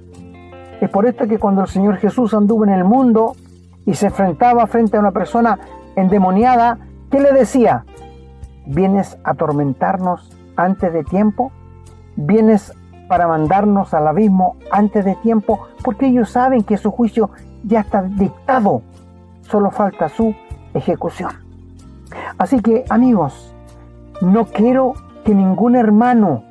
Es 0.81 0.89
por 0.89 1.05
esto 1.05 1.27
que 1.27 1.39
cuando 1.39 1.61
el 1.61 1.67
Señor 1.69 1.95
Jesús 1.95 2.33
anduvo 2.33 2.65
en 2.65 2.71
el 2.71 2.83
mundo 2.83 3.37
y 3.85 3.93
se 3.93 4.07
enfrentaba 4.07 4.67
frente 4.67 4.97
a 4.97 4.99
una 4.99 5.11
persona 5.11 5.59
endemoniada, 5.95 6.77
¿qué 7.09 7.21
le 7.21 7.31
decía? 7.31 7.85
¿Vienes 8.65 9.17
a 9.23 9.31
atormentarnos 9.31 10.31
antes 10.55 10.91
de 10.91 11.03
tiempo? 11.03 11.51
¿Vienes 12.15 12.73
para 13.07 13.27
mandarnos 13.27 13.93
al 13.93 14.07
abismo 14.07 14.55
antes 14.71 15.05
de 15.05 15.15
tiempo? 15.15 15.67
Porque 15.83 16.07
ellos 16.07 16.29
saben 16.29 16.63
que 16.63 16.77
su 16.77 16.91
juicio 16.91 17.29
ya 17.63 17.81
está 17.81 18.01
dictado, 18.03 18.81
solo 19.41 19.71
falta 19.71 20.09
su 20.09 20.35
ejecución. 20.73 21.31
Así 22.37 22.59
que 22.59 22.85
amigos, 22.89 23.53
no 24.21 24.45
quiero 24.45 24.93
que 25.23 25.33
ningún 25.33 25.75
hermano 25.75 26.43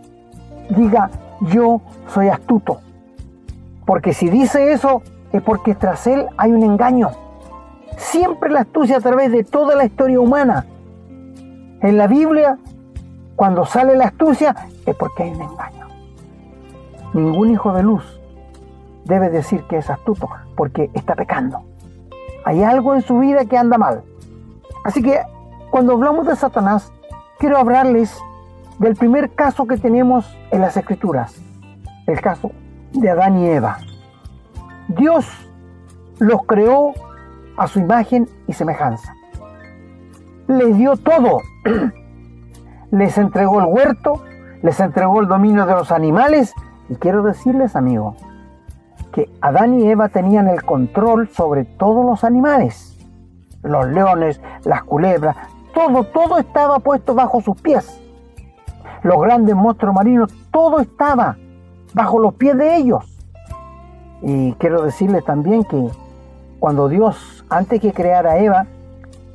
diga 0.71 1.11
yo 1.41 1.81
soy 2.09 2.29
astuto, 2.29 2.81
porque 3.87 4.13
si 4.13 4.29
dice 4.29 4.73
eso 4.73 5.03
es 5.33 5.43
porque 5.43 5.75
tras 5.75 6.07
él 6.07 6.27
hay 6.37 6.53
un 6.53 6.63
engaño. 6.63 7.11
Siempre 7.97 8.51
la 8.51 8.61
astucia 8.61 8.97
a 8.97 9.01
través 9.01 9.31
de 9.31 9.45
toda 9.45 9.77
la 9.77 9.85
historia 9.85 10.21
humana. 10.21 10.67
En 11.81 11.99
la 11.99 12.07
Biblia, 12.07 12.59
cuando 13.37 13.65
sale 13.65 13.97
la 13.97 14.07
astucia, 14.07 14.55
es 14.87 14.95
porque 14.97 15.25
hay 15.25 15.31
un 15.31 15.43
engaño. 15.43 15.89
Ningún 17.13 17.51
hijo 17.51 17.73
de 17.73 17.83
luz 17.83 18.21
debe 19.05 19.31
decir 19.31 19.63
que 19.65 19.79
es 19.79 19.91
astuto, 19.91 20.29
porque 20.57 20.91
está 20.95 21.15
pecando. 21.15 21.63
Hay 22.45 22.63
algo 22.63 22.95
en 22.95 23.03
su 23.03 23.19
vida 23.19 23.45
que 23.45 23.57
anda 23.57 23.79
mal. 23.79 24.03
Así 24.85 25.03
que 25.03 25.21
cuando 25.71 25.95
hablamos 25.95 26.27
de 26.27 26.37
Satanás, 26.37 26.93
quiero 27.39 27.59
hablarles 27.59 28.19
del 28.79 28.97
primer 28.97 29.31
caso 29.31 29.67
que 29.67 29.77
tenemos 29.77 30.37
en 30.51 30.61
las 30.61 30.77
Escrituras, 30.77 31.41
el 32.07 32.21
caso 32.21 32.51
de 32.93 33.11
Adán 33.11 33.39
y 33.39 33.49
Eva. 33.49 33.79
Dios 34.89 35.27
los 36.19 36.43
creó 36.47 36.93
a 37.57 37.67
su 37.67 37.81
imagen 37.81 38.29
y 38.47 38.53
semejanza. 38.53 39.15
Les 40.47 40.77
dio 40.77 40.97
todo. 40.97 41.41
les 42.91 43.19
entregó 43.19 43.61
el 43.61 43.67
huerto, 43.67 44.23
les 44.63 44.79
entregó 44.81 45.21
el 45.21 45.29
dominio 45.29 45.67
de 45.67 45.73
los 45.73 45.93
animales. 45.93 46.55
Y 46.89 46.97
quiero 46.97 47.23
decirles, 47.23 47.77
amigos, 47.77 48.17
que 49.13 49.31
Adán 49.41 49.79
y 49.79 49.89
Eva 49.89 50.09
tenían 50.09 50.49
el 50.49 50.63
control 50.63 51.29
sobre 51.29 51.65
todos 51.65 52.05
los 52.05 52.25
animales. 52.25 52.97
Los 53.63 53.87
leones, 53.89 54.41
las 54.65 54.83
culebras, 54.85 55.37
todo, 55.73 56.05
todo 56.05 56.39
estaba 56.39 56.79
puesto 56.79 57.15
bajo 57.15 57.41
sus 57.41 57.61
pies. 57.61 58.01
Los 59.03 59.21
grandes 59.21 59.55
monstruos 59.55 59.95
marinos, 59.95 60.33
todo 60.51 60.81
estaba 60.81 61.37
bajo 61.95 62.19
los 62.19 62.35
pies 62.35 62.57
de 62.57 62.77
ellos. 62.77 63.05
Y 64.23 64.53
quiero 64.55 64.83
decirles 64.83 65.25
también 65.25 65.65
que 65.65 65.89
cuando 66.59 66.89
Dios, 66.89 67.45
antes 67.51 67.81
que 67.81 67.93
creara 67.93 68.33
a 68.33 68.39
Eva, 68.39 68.67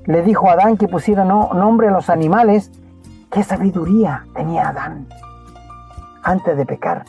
le 0.09 0.23
dijo 0.23 0.49
a 0.49 0.53
Adán 0.53 0.75
que 0.75 0.87
pusiera 0.87 1.23
nombre 1.23 1.87
a 1.87 1.91
los 1.91 2.09
animales, 2.09 2.71
qué 3.29 3.43
sabiduría 3.43 4.25
tenía 4.33 4.69
Adán 4.69 5.05
antes 6.23 6.57
de 6.57 6.65
pecar. 6.65 7.05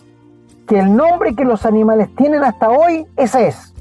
Que 0.66 0.80
el 0.80 0.94
nombre 0.94 1.34
que 1.34 1.46
los 1.46 1.64
animales 1.64 2.14
tienen 2.14 2.44
hasta 2.44 2.68
hoy, 2.68 3.06
ese 3.16 3.48
es. 3.48 3.74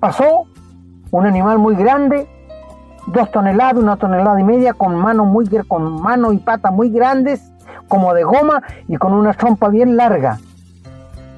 Pasó 0.00 0.46
un 1.10 1.26
animal 1.26 1.58
muy 1.58 1.76
grande, 1.76 2.26
dos 3.08 3.30
toneladas, 3.30 3.82
una 3.82 3.96
tonelada 3.96 4.40
y 4.40 4.44
media, 4.44 4.72
con 4.72 4.96
manos 4.96 5.26
muy 5.26 5.46
con 5.68 6.00
manos 6.00 6.32
y 6.32 6.38
patas 6.38 6.72
muy 6.72 6.88
grandes, 6.88 7.52
como 7.86 8.14
de 8.14 8.24
goma 8.24 8.62
y 8.88 8.96
con 8.96 9.12
una 9.12 9.34
trompa 9.34 9.68
bien 9.68 9.98
larga. 9.98 10.38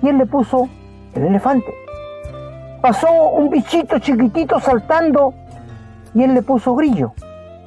Y 0.00 0.10
él 0.10 0.18
le 0.18 0.26
puso 0.26 0.68
el 1.12 1.24
elefante 1.24 1.74
pasó 2.86 3.10
un 3.30 3.50
bichito 3.50 3.98
chiquitito 3.98 4.60
saltando 4.60 5.34
y 6.16 6.24
él 6.24 6.34
le 6.34 6.42
puso 6.42 6.74
grillo. 6.74 7.12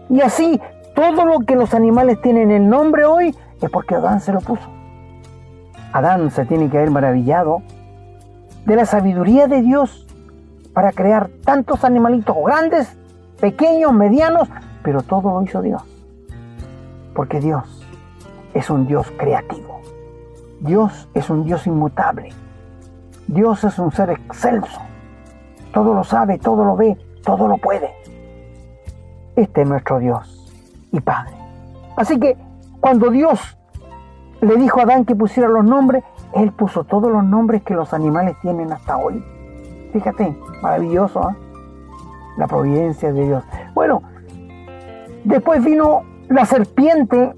Y 0.09 0.21
así, 0.21 0.59
todo 0.95 1.25
lo 1.25 1.39
que 1.39 1.55
los 1.55 1.73
animales 1.73 2.21
tienen 2.21 2.51
el 2.51 2.67
nombre 2.67 3.05
hoy 3.05 3.35
es 3.61 3.69
porque 3.69 3.95
Adán 3.95 4.19
se 4.19 4.33
lo 4.33 4.41
puso. 4.41 4.67
Adán 5.93 6.31
se 6.31 6.45
tiene 6.45 6.69
que 6.69 6.77
haber 6.77 6.91
maravillado 6.91 7.61
de 8.65 8.75
la 8.75 8.85
sabiduría 8.85 9.47
de 9.47 9.61
Dios 9.61 10.05
para 10.73 10.91
crear 10.91 11.29
tantos 11.45 11.83
animalitos 11.83 12.35
grandes, 12.43 12.97
pequeños, 13.39 13.93
medianos, 13.93 14.49
pero 14.83 15.03
todo 15.03 15.31
lo 15.31 15.43
hizo 15.43 15.61
Dios. 15.61 15.83
Porque 17.15 17.39
Dios 17.39 17.87
es 18.53 18.69
un 18.69 18.87
Dios 18.87 19.11
creativo. 19.17 19.79
Dios 20.59 21.07
es 21.13 21.29
un 21.29 21.45
Dios 21.45 21.67
inmutable. 21.67 22.29
Dios 23.27 23.63
es 23.63 23.79
un 23.79 23.91
ser 23.91 24.09
excelso 24.09 24.81
todo 25.73 25.93
lo 25.93 26.03
sabe, 26.03 26.37
todo 26.37 26.63
lo 26.63 26.75
ve, 26.75 26.97
todo 27.23 27.47
lo 27.47 27.57
puede. 27.57 27.93
Este 29.39 29.61
es 29.61 29.69
nuestro 29.69 29.99
Dios 29.99 30.51
y 30.91 30.99
Padre. 30.99 31.33
Así 31.95 32.19
que 32.19 32.37
cuando 32.81 33.09
Dios 33.09 33.57
le 34.41 34.57
dijo 34.57 34.81
a 34.81 34.83
Adán 34.83 35.05
que 35.05 35.15
pusiera 35.15 35.47
los 35.47 35.63
nombres, 35.63 36.03
Él 36.33 36.51
puso 36.51 36.83
todos 36.83 37.09
los 37.09 37.23
nombres 37.23 37.63
que 37.63 37.73
los 37.73 37.93
animales 37.93 38.35
tienen 38.41 38.73
hasta 38.73 38.97
hoy. 38.97 39.23
Fíjate, 39.93 40.37
maravilloso, 40.61 41.29
¿eh? 41.29 41.35
la 42.37 42.47
providencia 42.47 43.13
de 43.13 43.25
Dios. 43.25 43.43
Bueno, 43.73 44.01
después 45.23 45.63
vino 45.63 46.01
la 46.27 46.45
serpiente, 46.45 47.33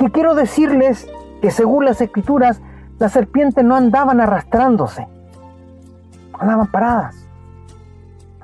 que 0.00 0.10
quiero 0.10 0.34
decirles 0.34 1.08
que 1.40 1.52
según 1.52 1.84
las 1.84 2.00
escrituras, 2.00 2.60
las 2.98 3.12
serpientes 3.12 3.64
no 3.64 3.76
andaban 3.76 4.20
arrastrándose, 4.20 5.06
andaban 6.32 6.66
paradas 6.66 7.26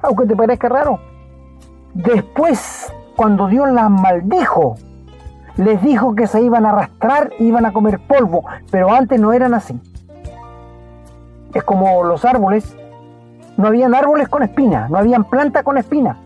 aunque 0.03 0.27
te 0.27 0.37
parezca 0.37 0.69
raro. 0.69 0.99
Después, 1.95 2.93
cuando 3.17 3.49
Dios 3.49 3.71
las 3.71 3.91
maldijo, 3.91 4.77
Les 5.57 5.83
dijo 5.83 6.15
que 6.15 6.27
se 6.27 6.41
iban 6.41 6.65
a 6.65 6.71
arrastrar, 6.71 7.31
iban 7.39 7.67
a 7.67 7.73
comer 7.73 8.01
polvo, 8.01 8.45
pero 8.71 8.91
antes 8.91 9.21
no 9.21 9.35
eran 9.35 9.53
así. 9.53 9.79
Es 11.53 11.63
como 11.63 12.05
los 12.05 12.25
árboles. 12.25 12.75
No 13.59 13.67
habían 13.67 13.95
árboles 13.95 14.29
con 14.29 14.43
espina, 14.43 14.89
no 14.89 14.97
habían 14.97 15.25
planta 15.25 15.63
con 15.63 15.77
espina, 15.77 16.17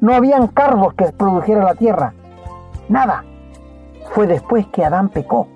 no 0.00 0.14
habían 0.14 0.46
cardos 0.46 0.94
que 0.94 1.12
produjera 1.12 1.62
la 1.62 1.74
tierra. 1.74 2.14
Nada. 2.88 3.24
Fue 4.12 4.26
después 4.26 4.66
que 4.68 4.84
Adán 4.84 5.10
pecó. 5.10 5.48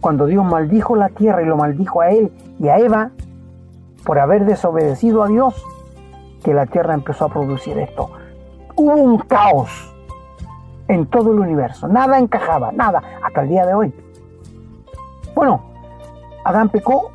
Cuando 0.00 0.26
Dios 0.26 0.44
maldijo 0.44 0.96
la 0.96 1.10
tierra 1.10 1.42
y 1.42 1.46
lo 1.46 1.56
maldijo 1.56 2.00
a 2.00 2.10
él 2.10 2.32
y 2.58 2.66
a 2.66 2.78
Eva 2.78 3.10
por 4.04 4.18
haber 4.18 4.44
desobedecido 4.44 5.22
a 5.22 5.28
Dios, 5.28 5.64
que 6.46 6.54
la 6.54 6.66
tierra 6.66 6.94
empezó 6.94 7.24
a 7.24 7.28
producir 7.28 7.76
esto. 7.76 8.08
Hubo 8.76 8.94
un 8.94 9.18
caos 9.18 9.68
en 10.86 11.06
todo 11.06 11.32
el 11.32 11.40
universo. 11.40 11.88
Nada 11.88 12.20
encajaba, 12.20 12.70
nada, 12.70 13.02
hasta 13.20 13.42
el 13.42 13.48
día 13.48 13.66
de 13.66 13.74
hoy. 13.74 13.92
Bueno, 15.34 15.60
Adán 16.44 16.68
pecó, 16.68 17.10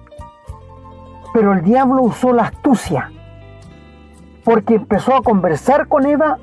pero 1.33 1.53
el 1.53 1.61
diablo 1.61 2.01
usó 2.01 2.33
la 2.33 2.43
astucia, 2.43 3.09
porque 4.43 4.75
empezó 4.75 5.15
a 5.15 5.21
conversar 5.21 5.87
con 5.87 6.05
Eva 6.05 6.37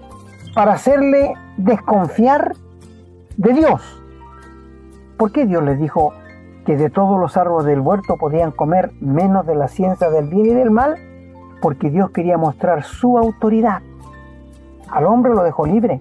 para 0.55 0.73
hacerle 0.73 1.35
desconfiar 1.59 2.55
de 3.37 3.53
Dios. 3.53 4.03
¿Por 5.19 5.31
qué 5.31 5.45
Dios 5.45 5.63
le 5.63 5.77
dijo 5.77 6.15
que 6.65 6.79
de 6.79 6.89
todos 6.89 7.21
los 7.21 7.37
árboles 7.37 7.67
del 7.67 7.81
huerto 7.81 8.17
podían 8.17 8.51
comer 8.51 8.93
menos 9.03 9.45
de 9.45 9.57
la 9.57 9.69
ciencia 9.69 10.09
del 10.09 10.29
bien 10.29 10.47
y 10.47 10.55
del 10.55 10.71
mal? 10.71 10.97
Porque 11.61 11.91
Dios 11.91 12.11
quería 12.11 12.39
mostrar 12.39 12.85
su 12.85 13.19
autoridad. 13.19 13.83
Al 14.91 15.07
hombre 15.07 15.35
lo 15.35 15.43
dejó 15.43 15.67
libre 15.67 16.01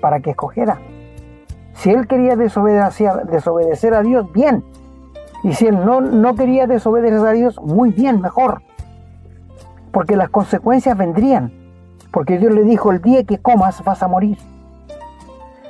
para 0.00 0.20
que 0.20 0.30
escogiera. 0.30 0.78
Si 1.74 1.90
él 1.90 2.06
quería 2.06 2.36
desobedecer, 2.36 3.94
a 3.94 4.02
Dios, 4.02 4.32
bien. 4.32 4.64
Y 5.42 5.52
si 5.54 5.66
él 5.66 5.84
no, 5.84 6.00
no 6.00 6.34
quería 6.34 6.66
desobedecer 6.66 7.26
a 7.26 7.32
Dios, 7.32 7.60
muy 7.60 7.90
bien, 7.90 8.20
mejor. 8.20 8.62
Porque 9.92 10.16
las 10.16 10.30
consecuencias 10.30 10.96
vendrían. 10.96 11.52
Porque 12.10 12.38
Dios 12.38 12.52
le 12.54 12.62
dijo, 12.62 12.92
el 12.92 13.02
día 13.02 13.24
que 13.24 13.38
comas 13.38 13.82
vas 13.84 14.02
a 14.02 14.08
morir. 14.08 14.38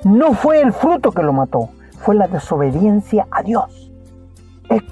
No 0.05 0.35
fue 0.35 0.61
el 0.61 0.73
fruto 0.75 1.13
que 1.13 1.23
lo 1.23 1.33
mató, 1.33 1.71
fue 1.99 2.15
la 2.15 2.29
desobediencia 2.29 3.27
a 3.31 3.43
Dios. 3.43 3.91
Es, 4.69 4.83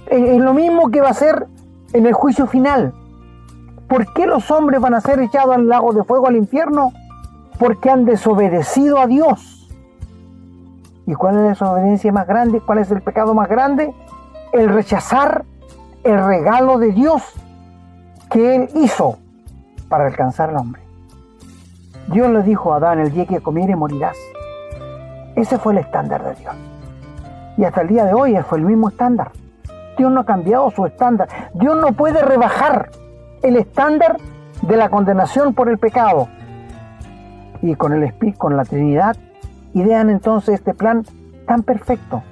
lo 0.41 0.55
mismo 0.55 0.91
que 0.91 1.03
va 1.03 1.11
a 1.11 1.15
ser 1.15 1.47
en 1.93 2.07
el 2.07 2.15
juicio 2.15 2.47
final. 2.47 2.95
¿Por 3.93 4.11
qué 4.15 4.27
los 4.27 4.51
hombres 4.51 4.81
van 4.81 4.95
a 4.95 5.03
ser 5.03 5.21
echados 5.21 5.55
al 5.55 5.69
lago 5.69 5.93
de 5.93 6.03
fuego, 6.03 6.27
al 6.27 6.37
infierno? 6.37 6.95
Porque 7.59 7.91
han 7.91 8.07
desobedecido 8.07 8.99
a 8.99 9.07
Dios. 9.07 9.69
¿Y 11.07 11.13
cuál 11.13 11.35
es 11.35 11.43
la 11.43 11.49
desobediencia 11.51 12.11
más 12.11 12.27
grande? 12.27 12.63
¿Cuál 12.63 12.79
es 12.79 12.91
el 12.91 13.03
pecado 13.03 13.35
más 13.35 13.51
grande? 13.51 13.95
El 14.55 14.71
rechazar 14.71 15.45
el 16.05 16.25
regalo 16.25 16.79
de 16.79 16.93
Dios 16.93 17.23
que 18.31 18.55
Él 18.55 18.71
hizo 18.77 19.19
para 19.91 20.07
alcanzar 20.07 20.49
al 20.49 20.57
hombre. 20.57 20.81
Dios 22.07 22.31
le 22.31 22.43
dijo 22.45 22.73
a 22.73 22.77
Adán, 22.77 22.99
el 22.99 23.13
día 23.13 23.27
que 23.27 23.43
comiere 23.43 23.77
morirás. 23.77 24.17
Ese 25.37 25.59
fue 25.59 25.75
el 25.75 25.81
estándar 25.81 26.25
de 26.25 26.35
Dios. 26.37 26.55
Y 27.59 27.65
hasta 27.65 27.83
el 27.83 27.89
día 27.89 28.07
de 28.07 28.15
hoy 28.15 28.39
fue 28.49 28.57
el 28.57 28.65
mismo 28.65 28.89
estándar. 28.89 29.33
Dios 29.99 30.11
no 30.11 30.21
ha 30.21 30.25
cambiado 30.25 30.71
su 30.71 30.87
estándar. 30.87 31.29
Dios 31.53 31.77
no 31.77 31.93
puede 31.93 32.23
rebajar 32.23 32.89
el 33.43 33.57
estándar 33.57 34.19
de 34.63 34.77
la 34.77 34.89
condenación 34.89 35.55
por 35.55 35.69
el 35.69 35.79
pecado. 35.79 36.29
Y 37.61 37.75
con 37.75 37.93
el 37.93 38.03
Espíritu, 38.03 38.39
con 38.39 38.57
la 38.57 38.65
Trinidad, 38.65 39.17
idean 39.75 40.11
entonces 40.11 40.57
este 40.57 40.75
plan 40.75 41.05
tan 41.47 41.63
perfecto 41.63 42.23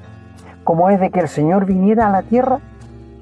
como 0.65 0.89
es 0.91 1.01
de 1.01 1.11
que 1.11 1.21
el 1.21 1.29
Señor 1.29 1.67
viniera 1.67 2.07
a 2.07 2.11
la 2.11 2.23
tierra, 2.23 2.61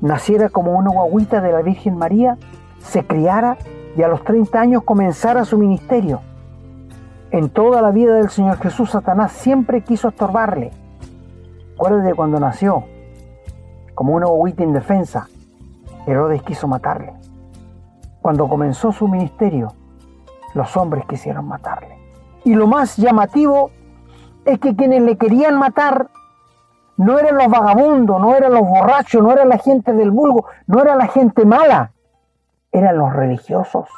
naciera 0.01 0.49
como 0.49 0.73
una 0.73 0.91
guaguita 0.91 1.41
de 1.41 1.53
la 1.53 1.63
Virgen 1.63 1.97
María, 1.97 2.37
se 2.81 3.07
criara 3.07 3.57
y 3.97 4.03
a 4.03 4.09
los 4.09 4.23
30 4.25 4.61
años 4.61 4.83
comenzara 4.83 5.45
su 5.45 5.57
ministerio. 5.57 6.21
En 7.31 7.49
toda 7.51 7.83
la 7.83 7.91
vida 7.91 8.15
del 8.15 8.29
Señor 8.31 8.59
Jesús, 8.59 8.91
Satanás 8.91 9.33
siempre 9.33 9.83
quiso 9.83 10.09
estorbarle. 10.09 10.73
Acuérdate 11.75 12.15
cuando 12.15 12.41
nació, 12.41 12.85
como 13.95 14.15
una 14.15 14.27
guaguita 14.27 14.63
indefensa, 14.63 15.29
Herodes 16.07 16.43
quiso 16.43 16.69
matarle. 16.69 17.13
Cuando 18.21 18.49
comenzó 18.49 18.93
su 18.93 19.09
ministerio, 19.09 19.73
los 20.55 20.77
hombres 20.77 21.05
quisieron 21.07 21.47
matarle. 21.47 21.99
Y 22.45 22.55
lo 22.55 22.67
más 22.67 22.97
llamativo 22.97 23.71
es 24.45 24.59
que 24.59 24.75
quienes 24.75 25.03
le 25.03 25.17
querían 25.17 25.59
matar 25.59 26.09
no 26.97 27.19
eran 27.19 27.37
los 27.37 27.49
vagabundos, 27.49 28.21
no 28.21 28.35
eran 28.35 28.53
los 28.53 28.63
borrachos, 28.63 29.23
no 29.23 29.31
era 29.33 29.45
la 29.45 29.59
gente 29.59 29.93
del 29.93 30.11
vulgo, 30.11 30.47
no 30.67 30.81
era 30.81 30.97
la 30.97 31.07
gente 31.07 31.45
mala, 31.45 31.93
eran 32.73 32.99
los 32.99 33.13
religiosos. 33.13 33.89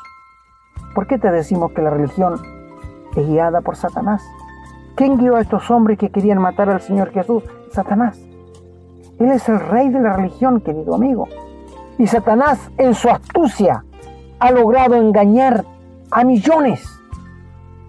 ¿Por 0.95 1.07
qué 1.07 1.19
te 1.19 1.31
decimos 1.31 1.73
que 1.73 1.83
la 1.83 1.91
religión 1.91 2.41
es 3.17 3.27
guiada 3.27 3.63
por 3.63 3.77
Satanás? 3.77 4.23
¿Quién 4.97 5.17
guió 5.17 5.37
a 5.37 5.41
estos 5.41 5.71
hombres 5.71 5.99
que 5.99 6.11
querían 6.11 6.39
matar 6.39 6.69
al 6.69 6.81
Señor 6.81 7.11
Jesús? 7.11 7.43
Satanás. 7.73 8.19
Él 9.19 9.31
es 9.31 9.49
el 9.49 9.61
rey 9.61 9.89
de 9.89 10.01
la 10.01 10.15
religión, 10.15 10.61
querido 10.61 10.95
amigo. 10.95 11.29
Y 11.97 12.07
Satanás, 12.07 12.71
en 12.77 12.95
su 12.95 13.09
astucia, 13.09 13.85
ha 14.41 14.51
logrado 14.51 14.97
engañar 14.97 15.65
a 16.11 16.25
millones. 16.25 16.83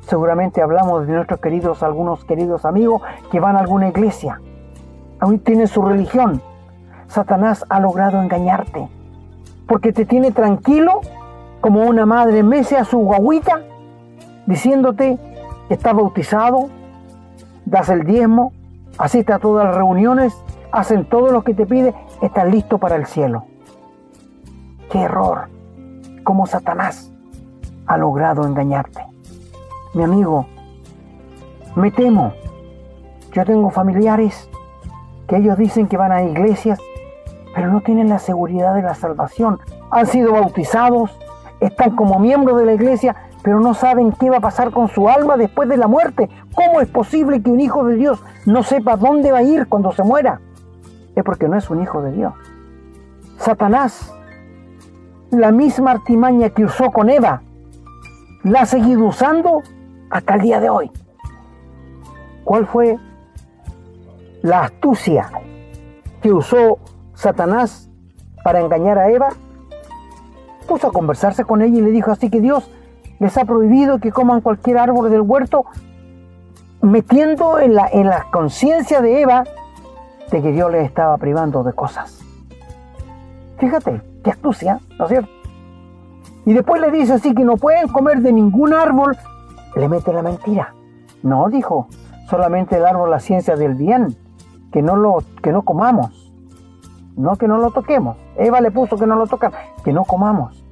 Seguramente 0.02 0.62
hablamos 0.62 1.08
de 1.08 1.14
nuestros 1.14 1.40
queridos, 1.40 1.82
algunos 1.82 2.26
queridos 2.26 2.66
amigos 2.66 3.02
que 3.32 3.40
van 3.40 3.56
a 3.56 3.60
alguna 3.60 3.88
iglesia. 3.88 4.42
Aún 5.20 5.40
tienen 5.40 5.68
su 5.68 5.82
religión. 5.82 6.42
Satanás 7.08 7.66
ha 7.70 7.80
logrado 7.80 8.22
engañarte. 8.22 8.90
Porque 9.66 9.94
te 9.94 10.06
tiene 10.06 10.32
tranquilo 10.32 11.00
como 11.62 11.84
una 11.84 12.06
madre 12.06 12.44
mece 12.44 12.78
a 12.78 12.84
su 12.84 13.00
guaguita 13.00 13.62
diciéndote 14.46 15.18
que 15.70 15.74
estás 15.74 15.96
bautizado, 15.96 16.70
das 17.66 17.88
el 17.88 18.04
diezmo, 18.04 18.52
asiste 18.98 19.32
a 19.32 19.40
todas 19.40 19.66
las 19.68 19.76
reuniones, 19.76 20.36
hacen 20.74 21.06
todo 21.06 21.32
lo 21.32 21.44
que 21.44 21.54
te 21.54 21.66
pide, 21.66 21.94
estás 22.22 22.52
listo 22.52 22.78
para 22.78 22.98
el 22.98 23.06
cielo. 23.06 23.46
¡Qué 24.92 25.00
error! 25.04 25.61
Como 26.24 26.46
Satanás 26.46 27.12
ha 27.88 27.98
logrado 27.98 28.46
engañarte. 28.46 29.06
Mi 29.94 30.04
amigo, 30.04 30.46
me 31.76 31.92
temo. 31.92 32.34
Yo 33.34 33.46
tengo 33.46 33.70
familiares 33.70 34.50
que 35.28 35.38
ellos 35.38 35.58
dicen 35.58 35.88
que 35.88 35.98
van 35.98 36.12
a 36.12 36.24
iglesias, 36.24 36.80
pero 37.56 37.72
no 37.72 37.82
tienen 37.82 38.10
la 38.10 38.20
seguridad 38.20 38.76
de 38.76 38.82
la 38.82 38.96
salvación. 38.96 39.60
Han 39.90 40.06
sido 40.06 40.34
bautizados, 40.34 41.12
están 41.60 41.96
como 41.96 42.20
miembros 42.20 42.58
de 42.60 42.66
la 42.66 42.74
iglesia, 42.74 43.16
pero 43.44 43.60
no 43.60 43.74
saben 43.74 44.12
qué 44.12 44.30
va 44.30 44.38
a 44.38 44.42
pasar 44.42 44.72
con 44.72 44.88
su 44.88 45.10
alma 45.10 45.38
después 45.38 45.68
de 45.70 45.78
la 45.78 45.88
muerte. 45.88 46.30
¿Cómo 46.54 46.82
es 46.82 46.88
posible 46.88 47.42
que 47.42 47.50
un 47.50 47.60
hijo 47.60 47.84
de 47.86 47.96
Dios 47.96 48.24
no 48.46 48.64
sepa 48.64 48.98
dónde 48.98 49.32
va 49.32 49.40
a 49.40 49.44
ir 49.44 49.68
cuando 49.68 49.92
se 49.92 50.04
muera? 50.04 50.42
Es 51.16 51.24
porque 51.24 51.48
no 51.48 51.58
es 51.58 51.70
un 51.70 51.82
hijo 51.82 52.02
de 52.02 52.12
Dios. 52.12 52.34
Satanás, 53.38 54.14
la 55.32 55.52
misma 55.52 55.92
artimaña 55.92 56.50
que 56.50 56.66
usó 56.66 56.92
con 56.92 57.10
Eva, 57.10 57.42
la 58.44 58.62
ha 58.62 58.66
seguido 58.66 59.06
usando 59.06 59.62
hasta 60.10 60.36
el 60.36 60.42
día 60.42 60.60
de 60.60 60.70
hoy. 60.70 60.92
¿Cuál 62.44 62.68
fue 62.68 62.98
la 64.42 64.66
astucia 64.66 65.32
que 66.22 66.34
usó 66.34 66.80
Satanás 67.14 67.90
para 68.44 68.60
engañar 68.60 68.98
a 68.98 69.10
Eva? 69.10 69.30
Puso 70.68 70.88
a 70.88 70.92
conversarse 70.92 71.46
con 71.46 71.62
ella 71.62 71.78
y 71.78 71.82
le 71.82 71.92
dijo 71.92 72.12
así 72.12 72.30
que 72.30 72.42
Dios 72.42 72.70
les 73.20 73.38
ha 73.38 73.46
prohibido 73.46 74.00
que 74.00 74.12
coman 74.12 74.42
cualquier 74.42 74.80
árbol 74.80 75.10
del 75.10 75.22
huerto, 75.22 75.66
metiendo 76.82 77.60
en 77.60 77.76
la, 77.76 77.88
en 77.88 78.08
la 78.08 78.26
conciencia 78.32 79.02
de 79.02 79.22
Eva 79.22 79.44
de 80.30 80.42
que 80.42 80.52
Dios 80.52 80.72
le 80.72 80.84
estaba 80.84 81.18
privando 81.18 81.64
de 81.64 81.74
cosas. 81.74 82.20
Fíjate, 83.60 84.11
qué 84.24 84.32
astucia, 84.32 84.80
¿no 84.98 85.06
es 85.06 85.10
cierto? 85.10 85.30
Y 86.46 86.54
después 86.54 86.82
le 86.82 86.92
dice 86.92 87.14
así 87.14 87.34
que 87.36 87.44
no 87.44 87.58
pueden 87.58 87.88
comer 87.88 88.22
de 88.22 88.34
ningún 88.34 88.74
árbol, 88.74 89.18
le 89.76 89.88
mete 89.88 90.12
la 90.12 90.22
mentira. 90.22 90.74
No, 91.24 91.50
dijo, 91.50 91.88
solamente 92.30 92.78
el 92.78 92.86
árbol 92.86 93.12
la 93.12 93.20
ciencia 93.20 93.56
del 93.56 93.76
bien, 93.76 94.16
que 94.72 94.82
no 94.82 94.96
lo 94.96 95.24
que 95.44 95.52
no 95.52 95.62
comamos, 95.62 96.34
no 97.16 97.36
que 97.36 97.48
no 97.48 97.58
lo 97.58 97.72
toquemos. 97.72 98.18
Eva 98.38 98.62
le 98.62 98.72
puso 98.72 98.98
que 98.98 99.06
no 99.06 99.16
lo 99.16 99.28
tocan, 99.28 99.52
que 99.84 99.94
no 99.94 100.04
comamos. 100.04 100.64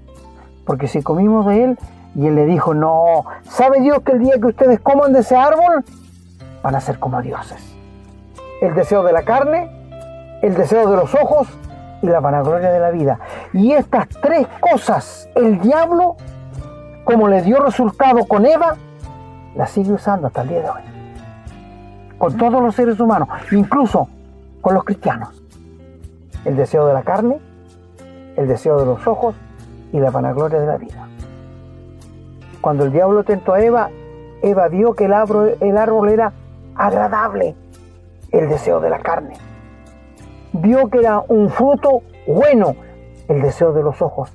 Porque 0.65 0.87
si 0.87 1.03
comimos 1.03 1.45
de 1.45 1.63
él, 1.63 1.79
y 2.15 2.25
él 2.25 2.35
le 2.35 2.45
dijo, 2.45 2.73
no, 2.73 3.25
¿sabe 3.43 3.81
Dios 3.81 4.01
que 4.01 4.13
el 4.13 4.19
día 4.19 4.39
que 4.39 4.47
ustedes 4.47 4.79
coman 4.79 5.13
de 5.13 5.19
ese 5.19 5.35
árbol, 5.35 5.85
van 6.63 6.75
a 6.75 6.81
ser 6.81 6.97
como 6.97 7.21
dioses? 7.21 7.75
El 8.61 8.73
deseo 8.73 9.03
de 9.03 9.13
la 9.13 9.23
carne, 9.23 9.69
el 10.41 10.55
deseo 10.55 10.89
de 10.89 10.97
los 10.97 11.13
ojos 11.13 11.47
y 12.01 12.07
la 12.07 12.19
vanagloria 12.19 12.71
de 12.71 12.79
la 12.79 12.91
vida. 12.91 13.19
Y 13.53 13.73
estas 13.73 14.07
tres 14.21 14.47
cosas, 14.59 15.29
el 15.35 15.59
diablo, 15.59 16.15
como 17.03 17.27
le 17.27 17.41
dio 17.41 17.59
resultado 17.59 18.25
con 18.25 18.45
Eva, 18.45 18.75
las 19.55 19.71
sigue 19.71 19.91
usando 19.91 20.27
hasta 20.27 20.41
el 20.43 20.49
día 20.49 20.61
de 20.61 20.69
hoy. 20.69 20.81
con 22.17 22.35
todos 22.37 22.61
los 22.61 22.75
seres 22.75 22.99
humanos, 22.99 23.29
incluso 23.51 24.09
con 24.61 24.73
los 24.73 24.83
cristianos. 24.83 25.29
El 26.43 26.57
deseo 26.57 26.85
de 26.85 26.93
la 26.93 27.03
carne, 27.03 27.39
el 28.35 28.47
deseo 28.47 28.77
de 28.77 28.85
los 28.85 29.07
ojos 29.07 29.35
y 29.93 29.99
la 29.99 30.11
vanagloria 30.11 30.59
de 30.59 30.67
la 30.67 30.77
vida. 30.77 31.07
Cuando 32.59 32.83
el 32.83 32.91
diablo 32.91 33.23
tentó 33.23 33.53
a 33.53 33.61
Eva, 33.61 33.89
Eva 34.41 34.67
vio 34.67 34.93
que 34.95 35.05
el 35.05 35.13
árbol, 35.13 35.55
el 35.61 35.77
árbol 35.77 36.09
era 36.09 36.33
agradable, 36.75 37.55
el 38.31 38.49
deseo 38.49 38.81
de 38.81 38.89
la 38.89 38.99
carne. 38.99 39.35
Vio 40.53 40.89
que 40.89 40.99
era 40.99 41.19
un 41.27 41.49
fruto 41.49 42.01
bueno, 42.27 42.75
el 43.27 43.41
deseo 43.41 43.73
de 43.73 43.83
los 43.83 44.01
ojos. 44.01 44.31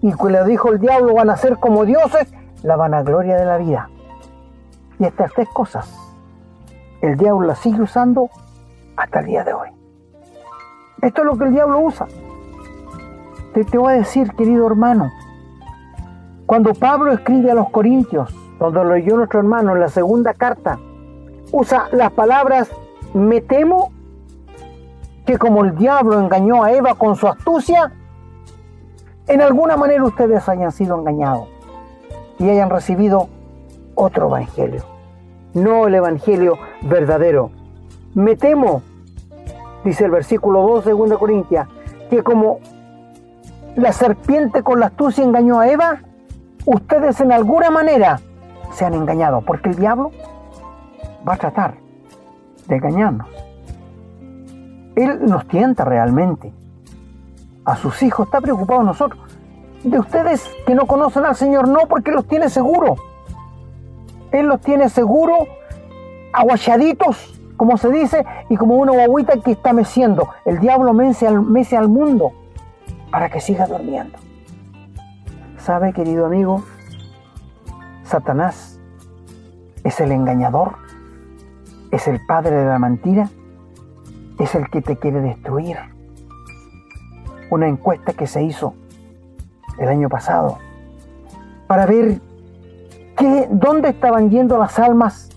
Y 0.00 0.12
que 0.12 0.30
le 0.30 0.44
dijo 0.44 0.70
el 0.70 0.78
diablo 0.78 1.14
van 1.14 1.30
a 1.30 1.36
ser 1.36 1.58
como 1.58 1.84
dioses, 1.84 2.32
la 2.62 2.76
vanagloria 2.76 3.36
de 3.36 3.44
la 3.44 3.58
vida. 3.58 3.90
Y 4.98 5.04
estas 5.04 5.32
tres 5.32 5.48
cosas, 5.48 5.94
el 7.00 7.16
diablo 7.16 7.46
las 7.46 7.58
sigue 7.58 7.82
usando 7.82 8.30
hasta 8.96 9.20
el 9.20 9.26
día 9.26 9.44
de 9.44 9.52
hoy. 9.52 9.68
Esto 11.02 11.22
es 11.22 11.26
lo 11.26 11.36
que 11.36 11.44
el 11.44 11.52
diablo 11.52 11.80
usa. 11.80 12.06
Te, 13.54 13.64
te 13.64 13.78
voy 13.78 13.94
a 13.94 13.96
decir, 13.96 14.32
querido 14.34 14.66
hermano, 14.66 15.10
cuando 16.46 16.74
Pablo 16.74 17.12
escribe 17.12 17.50
a 17.50 17.54
los 17.54 17.70
Corintios, 17.70 18.34
donde 18.58 18.84
lo 18.84 18.94
leyó 18.94 19.16
nuestro 19.16 19.40
hermano 19.40 19.72
en 19.72 19.80
la 19.80 19.88
segunda 19.88 20.34
carta, 20.34 20.78
usa 21.50 21.88
las 21.92 22.12
palabras 22.12 22.70
me 23.14 23.40
temo 23.40 23.92
que 25.32 25.38
como 25.38 25.64
el 25.64 25.74
diablo 25.76 26.20
engañó 26.20 26.62
a 26.62 26.72
Eva 26.72 26.94
con 26.94 27.16
su 27.16 27.26
astucia, 27.26 27.90
en 29.26 29.40
alguna 29.40 29.78
manera 29.78 30.04
ustedes 30.04 30.46
hayan 30.46 30.70
sido 30.72 30.98
engañados 30.98 31.48
y 32.38 32.50
hayan 32.50 32.68
recibido 32.68 33.30
otro 33.94 34.26
evangelio, 34.26 34.82
no 35.54 35.86
el 35.86 35.94
evangelio 35.94 36.58
verdadero. 36.82 37.50
Me 38.12 38.36
temo, 38.36 38.82
dice 39.84 40.04
el 40.04 40.10
versículo 40.10 40.66
2 40.68 40.84
de 40.84 40.92
2 40.92 41.12
Corintias, 41.16 41.66
que 42.10 42.22
como 42.22 42.58
la 43.74 43.92
serpiente 43.92 44.62
con 44.62 44.80
la 44.80 44.86
astucia 44.88 45.24
engañó 45.24 45.60
a 45.60 45.68
Eva, 45.68 46.02
ustedes 46.66 47.22
en 47.22 47.32
alguna 47.32 47.70
manera 47.70 48.20
se 48.74 48.84
han 48.84 48.92
engañado, 48.92 49.40
porque 49.40 49.70
el 49.70 49.76
diablo 49.76 50.10
va 51.26 51.34
a 51.34 51.38
tratar 51.38 51.76
de 52.68 52.76
engañarnos. 52.76 53.31
Él 54.94 55.26
nos 55.26 55.46
tienta 55.46 55.84
realmente. 55.84 56.52
A 57.64 57.76
sus 57.76 58.02
hijos 58.02 58.26
está 58.26 58.40
preocupado 58.40 58.82
nosotros. 58.82 59.20
De 59.84 59.98
ustedes 59.98 60.48
que 60.66 60.74
no 60.74 60.86
conocen 60.86 61.24
al 61.24 61.34
Señor, 61.34 61.68
no, 61.68 61.86
porque 61.88 62.12
los 62.12 62.26
tiene 62.26 62.48
seguro. 62.50 62.96
Él 64.30 64.46
los 64.46 64.60
tiene 64.60 64.88
seguro, 64.88 65.46
aguachaditos, 66.32 67.38
como 67.56 67.76
se 67.76 67.90
dice, 67.90 68.24
y 68.48 68.56
como 68.56 68.76
una 68.76 68.92
guaguita 68.92 69.38
que 69.38 69.52
está 69.52 69.72
meciendo. 69.72 70.28
El 70.44 70.58
diablo 70.58 70.92
mece 70.92 71.26
al, 71.26 71.42
mece 71.42 71.76
al 71.76 71.88
mundo 71.88 72.32
para 73.10 73.28
que 73.28 73.40
siga 73.40 73.66
durmiendo. 73.66 74.18
¿Sabe, 75.58 75.92
querido 75.92 76.26
amigo? 76.26 76.64
Satanás 78.04 78.80
es 79.84 80.00
el 80.00 80.12
engañador, 80.12 80.76
es 81.90 82.08
el 82.08 82.24
padre 82.26 82.56
de 82.56 82.66
la 82.66 82.78
mentira, 82.78 83.28
es 84.42 84.54
el 84.54 84.68
que 84.68 84.82
te 84.82 84.96
quiere 84.96 85.20
destruir. 85.20 85.78
Una 87.50 87.68
encuesta 87.68 88.12
que 88.12 88.26
se 88.26 88.42
hizo 88.42 88.74
el 89.78 89.88
año 89.88 90.08
pasado 90.08 90.58
para 91.66 91.86
ver 91.86 92.20
que, 93.16 93.48
dónde 93.50 93.90
estaban 93.90 94.30
yendo 94.30 94.58
las 94.58 94.78
almas 94.78 95.30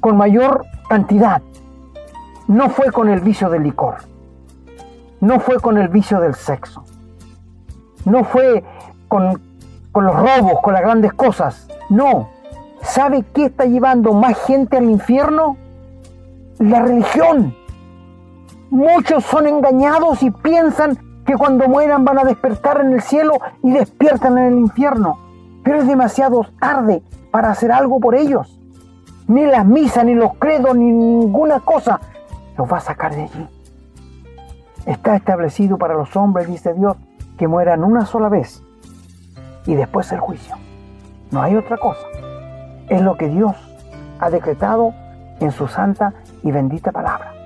con 0.00 0.16
mayor 0.16 0.64
cantidad. 0.88 1.42
No 2.48 2.70
fue 2.70 2.90
con 2.92 3.08
el 3.08 3.20
vicio 3.20 3.48
del 3.50 3.62
licor, 3.62 3.96
no 5.20 5.40
fue 5.40 5.58
con 5.60 5.78
el 5.78 5.88
vicio 5.88 6.20
del 6.20 6.34
sexo, 6.34 6.84
no 8.04 8.24
fue 8.24 8.64
con, 9.08 9.40
con 9.90 10.06
los 10.06 10.16
robos, 10.16 10.60
con 10.60 10.74
las 10.74 10.82
grandes 10.82 11.12
cosas, 11.12 11.68
no. 11.88 12.30
¿Sabe 12.82 13.24
qué 13.32 13.46
está 13.46 13.64
llevando 13.64 14.12
más 14.12 14.36
gente 14.44 14.76
al 14.76 14.90
infierno? 14.90 15.56
La 16.58 16.82
religión. 16.82 17.54
Muchos 18.72 19.24
son 19.24 19.46
engañados 19.46 20.22
y 20.22 20.30
piensan 20.30 20.96
que 21.26 21.36
cuando 21.36 21.68
mueran 21.68 22.06
van 22.06 22.18
a 22.18 22.24
despertar 22.24 22.80
en 22.80 22.94
el 22.94 23.02
cielo 23.02 23.34
y 23.62 23.70
despiertan 23.70 24.38
en 24.38 24.44
el 24.44 24.58
infierno. 24.60 25.18
Pero 25.62 25.82
es 25.82 25.86
demasiado 25.86 26.46
tarde 26.58 27.02
para 27.30 27.50
hacer 27.50 27.70
algo 27.70 28.00
por 28.00 28.14
ellos. 28.14 28.58
Ni 29.28 29.44
las 29.44 29.66
misas, 29.66 30.06
ni 30.06 30.14
los 30.14 30.32
credos, 30.38 30.74
ni 30.74 30.90
ninguna 30.90 31.60
cosa 31.60 32.00
los 32.56 32.72
va 32.72 32.78
a 32.78 32.80
sacar 32.80 33.14
de 33.14 33.24
allí. 33.24 33.46
Está 34.86 35.16
establecido 35.16 35.76
para 35.76 35.92
los 35.92 36.16
hombres, 36.16 36.46
dice 36.46 36.72
Dios, 36.72 36.96
que 37.36 37.48
mueran 37.48 37.84
una 37.84 38.06
sola 38.06 38.30
vez 38.30 38.62
y 39.66 39.74
después 39.74 40.10
el 40.12 40.20
juicio. 40.20 40.56
No 41.30 41.42
hay 41.42 41.56
otra 41.56 41.76
cosa. 41.76 42.06
Es 42.88 43.02
lo 43.02 43.18
que 43.18 43.28
Dios 43.28 43.54
ha 44.18 44.30
decretado 44.30 44.94
en 45.40 45.52
su 45.52 45.68
santa 45.68 46.14
y 46.42 46.50
bendita 46.52 46.90
palabra. 46.90 47.41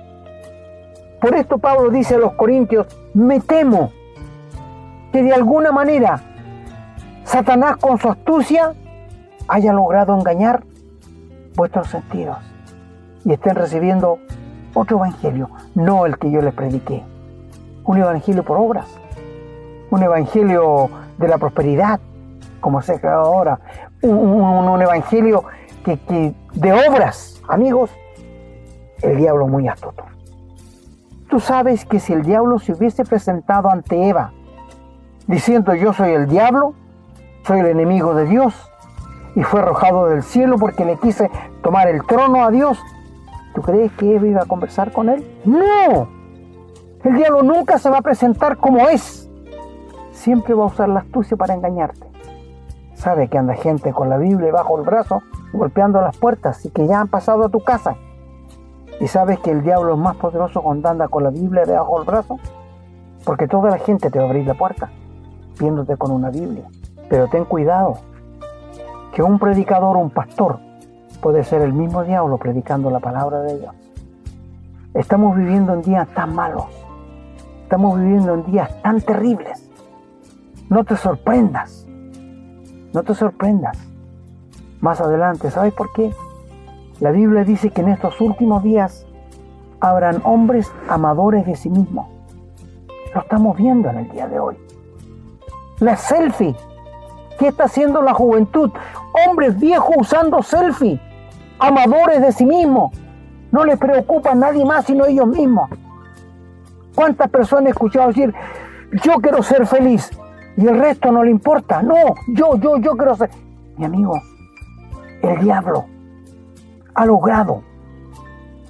Por 1.19 1.35
esto 1.35 1.57
Pablo 1.57 1.89
dice 1.89 2.15
a 2.15 2.19
los 2.19 2.33
Corintios, 2.33 2.87
me 3.13 3.39
temo 3.39 3.91
que 5.11 5.23
de 5.23 5.33
alguna 5.33 5.71
manera 5.71 6.21
Satanás 7.23 7.77
con 7.77 7.97
su 7.97 8.09
astucia 8.09 8.73
haya 9.47 9.73
logrado 9.73 10.15
engañar 10.15 10.63
vuestros 11.55 11.87
sentidos 11.87 12.37
y 13.25 13.33
estén 13.33 13.55
recibiendo 13.55 14.19
otro 14.73 14.97
evangelio, 14.97 15.49
no 15.73 16.05
el 16.05 16.17
que 16.17 16.29
yo 16.29 16.41
les 16.41 16.53
prediqué. 16.53 17.03
Un 17.83 17.97
evangelio 17.97 18.43
por 18.43 18.57
obras, 18.57 18.85
un 19.89 20.03
evangelio 20.03 20.89
de 21.17 21.27
la 21.27 21.37
prosperidad, 21.37 21.99
como 22.61 22.81
se 22.81 22.93
ha 22.93 22.99
creado 22.99 23.25
ahora, 23.25 23.59
un, 24.03 24.81
evangelio 24.81 25.45
que, 25.83 25.97
que 25.97 26.33
de 26.53 26.73
obras, 26.73 27.41
amigos, 27.47 27.89
el 29.01 29.17
diablo 29.17 29.47
muy 29.47 29.67
astuto. 29.67 30.03
Tú 31.29 31.39
sabes 31.39 31.85
que 31.85 31.99
si 31.99 32.13
el 32.13 32.23
diablo 32.23 32.57
se 32.59 32.73
hubiese 32.73 33.03
presentado 33.03 33.69
ante 33.69 34.07
Eva 34.07 34.31
diciendo 35.27 35.75
yo 35.75 35.91
soy 35.91 36.11
el 36.11 36.27
diablo, 36.27 36.73
soy 37.45 37.59
el 37.59 37.67
enemigo 37.67 38.15
de 38.15 38.25
Dios, 38.25 38.53
y 39.35 39.43
fue 39.43 39.59
arrojado 39.59 40.07
del 40.07 40.23
cielo 40.23 40.57
porque 40.57 40.85
le 40.85 40.97
quise 40.97 41.29
tomar 41.61 41.89
el 41.89 42.03
trono 42.05 42.43
a 42.43 42.49
Dios, 42.49 42.79
¿tú 43.53 43.61
crees 43.61 43.91
que 43.93 44.15
Eva 44.15 44.25
iba 44.25 44.41
a 44.41 44.45
conversar 44.45 44.91
con 44.93 45.09
él? 45.09 45.29
No, 45.45 46.07
el 47.03 47.15
diablo 47.15 47.43
nunca 47.43 47.77
se 47.77 47.89
va 47.89 47.97
a 47.97 48.01
presentar 48.01 48.57
como 48.57 48.87
es, 48.87 49.29
siempre 50.11 50.53
va 50.53 50.63
a 50.63 50.67
usar 50.67 50.89
la 50.89 51.01
astucia 51.01 51.35
para 51.35 51.53
engañarte. 51.53 52.07
Sabe 52.95 53.27
que 53.27 53.37
anda 53.37 53.53
gente 53.53 53.91
con 53.91 54.09
la 54.09 54.17
Biblia 54.17 54.51
bajo 54.51 54.79
el 54.79 54.85
brazo, 54.85 55.21
golpeando 55.53 56.01
las 56.01 56.17
puertas 56.17 56.65
y 56.65 56.71
que 56.71 56.87
ya 56.87 57.01
han 57.01 57.09
pasado 57.09 57.45
a 57.45 57.49
tu 57.49 57.59
casa 57.59 57.95
¿Y 58.99 59.07
sabes 59.07 59.39
que 59.39 59.51
el 59.51 59.61
diablo 59.61 59.93
es 59.93 59.99
más 59.99 60.15
poderoso 60.15 60.61
cuando 60.61 60.89
anda 60.89 61.07
con 61.07 61.23
la 61.23 61.29
Biblia 61.29 61.65
debajo 61.65 61.97
del 61.97 62.07
brazo? 62.07 62.39
Porque 63.23 63.47
toda 63.47 63.69
la 63.69 63.77
gente 63.77 64.09
te 64.09 64.17
va 64.17 64.25
a 64.25 64.27
abrir 64.27 64.47
la 64.47 64.55
puerta, 64.55 64.89
viéndote 65.59 65.97
con 65.97 66.11
una 66.11 66.29
Biblia. 66.29 66.67
Pero 67.09 67.27
ten 67.27 67.45
cuidado, 67.45 67.99
que 69.13 69.21
un 69.21 69.37
predicador 69.37 69.97
o 69.97 69.99
un 69.99 70.09
pastor 70.09 70.59
puede 71.21 71.43
ser 71.43 71.61
el 71.61 71.73
mismo 71.73 72.03
diablo 72.03 72.37
predicando 72.37 72.89
la 72.89 72.99
palabra 72.99 73.41
de 73.41 73.59
Dios. 73.59 73.75
Estamos 74.93 75.35
viviendo 75.35 75.73
en 75.73 75.81
días 75.83 76.07
tan 76.09 76.33
malos, 76.33 76.65
estamos 77.63 77.99
viviendo 77.99 78.33
en 78.33 78.45
días 78.45 78.81
tan 78.81 78.99
terribles. 79.01 79.63
No 80.69 80.83
te 80.83 80.95
sorprendas, 80.97 81.87
no 82.93 83.03
te 83.03 83.13
sorprendas. 83.13 83.77
Más 84.81 85.01
adelante, 85.01 85.51
¿sabes 85.51 85.73
por 85.73 85.91
qué? 85.93 86.13
La 86.99 87.11
Biblia 87.11 87.43
dice 87.43 87.69
que 87.69 87.81
en 87.81 87.89
estos 87.89 88.19
últimos 88.19 88.63
días 88.63 89.05
habrán 89.79 90.19
hombres 90.23 90.71
amadores 90.89 91.45
de 91.45 91.55
sí 91.55 91.69
mismos. 91.69 92.07
Lo 93.13 93.21
estamos 93.21 93.55
viendo 93.55 93.89
en 93.89 93.99
el 93.99 94.09
día 94.09 94.27
de 94.27 94.39
hoy. 94.39 94.57
La 95.79 95.95
selfie. 95.95 96.55
¿Qué 97.37 97.49
está 97.49 97.65
haciendo 97.65 98.01
la 98.01 98.15
juventud? 98.15 98.71
Hombres 99.27 99.59
viejos 99.59 99.95
usando 99.95 100.41
selfie. 100.41 100.99
Amadores 101.59 102.19
de 102.19 102.31
sí 102.31 102.45
mismos. 102.47 102.91
No 103.51 103.63
les 103.63 103.77
preocupa 103.77 104.31
a 104.31 104.35
nadie 104.35 104.65
más 104.65 104.85
sino 104.85 105.05
ellos 105.05 105.27
mismos. 105.27 105.69
¿Cuántas 106.95 107.29
personas 107.29 107.67
he 107.67 107.69
escuchado 107.69 108.07
decir, 108.07 108.33
yo 109.03 109.13
quiero 109.21 109.43
ser 109.43 109.67
feliz 109.67 110.09
y 110.57 110.65
el 110.65 110.79
resto 110.79 111.11
no 111.11 111.23
le 111.23 111.29
importa? 111.29 111.83
No, 111.83 112.15
yo, 112.29 112.57
yo, 112.57 112.77
yo 112.77 112.97
quiero 112.97 113.15
ser... 113.15 113.29
Mi 113.77 113.85
amigo, 113.85 114.19
el 115.21 115.39
diablo 115.41 115.85
ha 116.97 117.05
logrado 117.05 117.61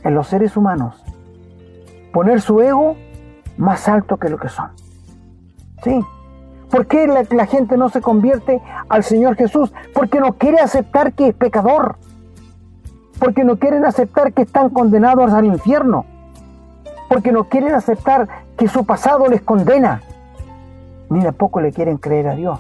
en 0.03 0.13
los 0.13 0.27
seres 0.27 0.57
humanos 0.57 1.01
poner 2.11 2.41
su 2.41 2.59
ego 2.61 2.97
más 3.57 3.87
alto 3.87 4.17
que 4.17 4.29
lo 4.29 4.37
que 4.37 4.49
son. 4.49 4.69
¿Sí? 5.81 6.05
¿Por 6.69 6.87
qué 6.87 7.07
la, 7.07 7.45
gente 7.45 7.77
no 7.77 7.87
se 7.87 8.01
convierte 8.01 8.61
al 8.89 9.03
Señor 9.03 9.37
Jesús? 9.37 9.73
Porque 9.93 10.19
no 10.19 10.33
quiere 10.33 10.59
aceptar 10.59 11.13
que 11.13 11.29
es 11.29 11.35
pecador. 11.35 11.95
porque 13.17 13.43
no 13.43 13.57
quieren 13.57 13.83
aceptar 13.83 14.31
que 14.33 14.43
están 14.43 14.69
condenados 14.69 15.33
al 15.33 15.45
infierno, 15.45 16.05
porque 17.09 17.31
no 17.31 17.45
quieren 17.45 17.73
aceptar 17.73 18.27
que 18.57 18.67
su 18.67 18.85
pasado 18.85 19.25
les 19.27 19.41
condena, 19.41 20.03
ni 21.09 21.23
tampoco 21.23 21.59
le 21.59 21.71
quieren 21.71 21.97
creer 21.97 22.27
a 22.27 22.35
Dios 22.35 22.59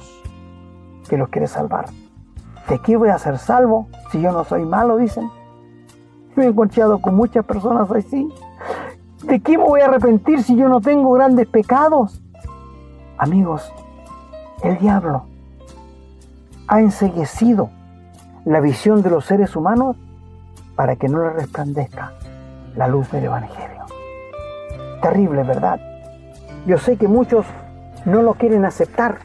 que 1.07 1.17
los 1.17 1.29
quiere 1.29 1.45
salvar. 1.45 1.85
¿De 2.67 2.79
qué 2.79 2.97
voy 2.97 3.09
a 3.09 3.19
ser 3.19 3.37
salvo 3.37 3.87
si 4.11 4.19
yo 4.19 4.31
no 4.31 4.45
soy 4.45 4.65
malo? 4.65 4.97
Dicen. 4.97 5.29
Me 6.37 6.45
he 6.45 6.47
encontrado 6.49 6.99
con 6.99 7.15
muchas 7.15 7.43
personas 7.43 7.89
así. 7.89 8.31
¿De 9.23 9.39
qué 9.39 9.57
me 9.57 9.63
voy 9.63 9.81
a 9.81 9.85
arrepentir 9.85 10.43
si 10.43 10.55
yo 10.55 10.69
no 10.69 10.81
tengo 10.81 11.11
grandes 11.13 11.47
pecados? 11.47 12.21
Amigos, 13.17 13.73
el 14.61 14.77
diablo 14.77 15.23
ha 16.67 16.79
enseguecido 16.79 17.71
la 18.45 18.59
visión 18.59 19.01
de 19.01 19.09
los 19.09 19.25
seres 19.25 19.55
humanos 19.55 19.97
para 20.75 20.95
que 20.95 21.09
no 21.09 21.23
le 21.23 21.31
resplandezca 21.31 22.13
la 22.75 22.87
luz 22.87 23.09
del 23.11 23.25
Evangelio. 23.25 23.85
Terrible, 25.01 25.41
¿verdad? 25.41 25.81
Yo 26.67 26.77
sé 26.77 26.97
que 26.97 27.07
muchos 27.07 27.47
no 28.05 28.21
lo 28.21 28.35
quieren 28.35 28.63
aceptar, 28.63 29.21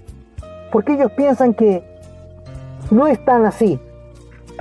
porque 0.73 0.95
ellos 0.95 1.13
piensan 1.13 1.53
que 1.53 1.85
no 2.91 3.07
están 3.07 3.45
así. 3.45 3.79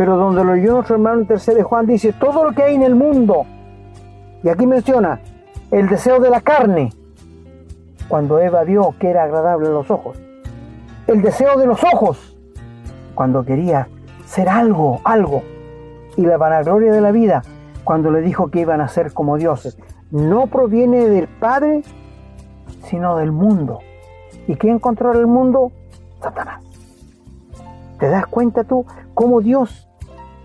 Pero 0.02 0.18
donde 0.18 0.44
lo 0.44 0.54
oyó 0.54 0.74
nuestro 0.74 0.96
hermano 0.96 1.20
en 1.20 1.28
tercer 1.28 1.54
de 1.54 1.62
Juan 1.62 1.86
dice, 1.86 2.12
todo 2.12 2.44
lo 2.44 2.54
que 2.54 2.64
hay 2.64 2.74
en 2.74 2.82
el 2.82 2.96
mundo, 2.96 3.46
y 4.42 4.50
aquí 4.50 4.66
menciona, 4.66 5.20
el 5.70 5.88
deseo 5.88 6.20
de 6.20 6.32
la 6.32 6.42
carne, 6.42 6.92
cuando 8.08 8.40
Eva 8.40 8.64
vio 8.64 8.96
que 8.98 9.12
era 9.12 9.26
agradable 9.26 9.68
a 9.68 9.70
los 9.70 9.92
ojos. 9.92 10.20
El 11.06 11.22
deseo 11.22 11.56
de 11.60 11.68
los 11.68 11.84
ojos, 11.84 12.36
cuando 13.14 13.46
quería 13.46 13.90
ser 14.26 14.50
algo, 14.50 15.02
algo. 15.04 15.44
Y 16.18 16.26
la 16.26 16.38
vanagloria 16.38 16.92
de 16.92 17.02
la 17.02 17.12
vida, 17.12 17.44
cuando 17.84 18.10
le 18.10 18.22
dijo 18.22 18.50
que 18.50 18.62
iban 18.62 18.82
a 18.82 18.88
ser 18.88 19.14
como 19.14 19.38
dioses. 19.38 19.78
No 20.10 20.48
proviene 20.48 21.10
del 21.10 21.28
Padre, 21.28 21.84
sino 22.86 23.18
del 23.18 23.32
mundo. 23.32 23.78
¿Y 24.48 24.56
quién 24.56 24.80
controla 24.80 25.20
el 25.20 25.28
mundo? 25.28 25.72
Satanás. 26.20 26.64
¿Te 28.00 28.10
das 28.10 28.26
cuenta 28.26 28.64
tú 28.64 28.84
cómo 29.14 29.42
Dios, 29.42 29.88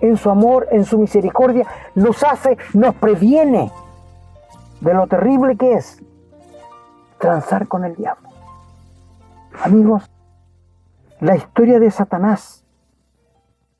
en 0.01 0.17
su 0.17 0.31
amor, 0.31 0.69
en 0.71 0.85
su 0.85 0.99
misericordia, 0.99 1.67
nos 1.95 2.23
hace, 2.23 2.57
nos 2.75 2.95
previene 2.95 3.71
de 4.81 4.95
lo 4.95 5.07
terrible 5.07 5.57
que 5.57 5.75
es 5.75 6.03
transar 7.19 7.69
con 7.69 7.85
el 7.85 7.95
diablo? 7.97 8.29
Amigos, 9.63 10.11
la 11.21 11.37
historia 11.37 11.81
de 11.81 11.91
Satanás, 11.91 12.65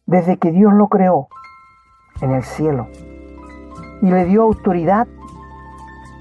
desde 0.07 0.39
que 0.39 0.53
Dios 0.53 0.73
lo 0.73 0.89
creó 0.89 1.29
en 2.21 2.33
el 2.33 2.45
cielo 2.45 2.89
y 4.01 4.07
le 4.07 4.25
dio 4.25 4.43
autoridad, 4.43 5.07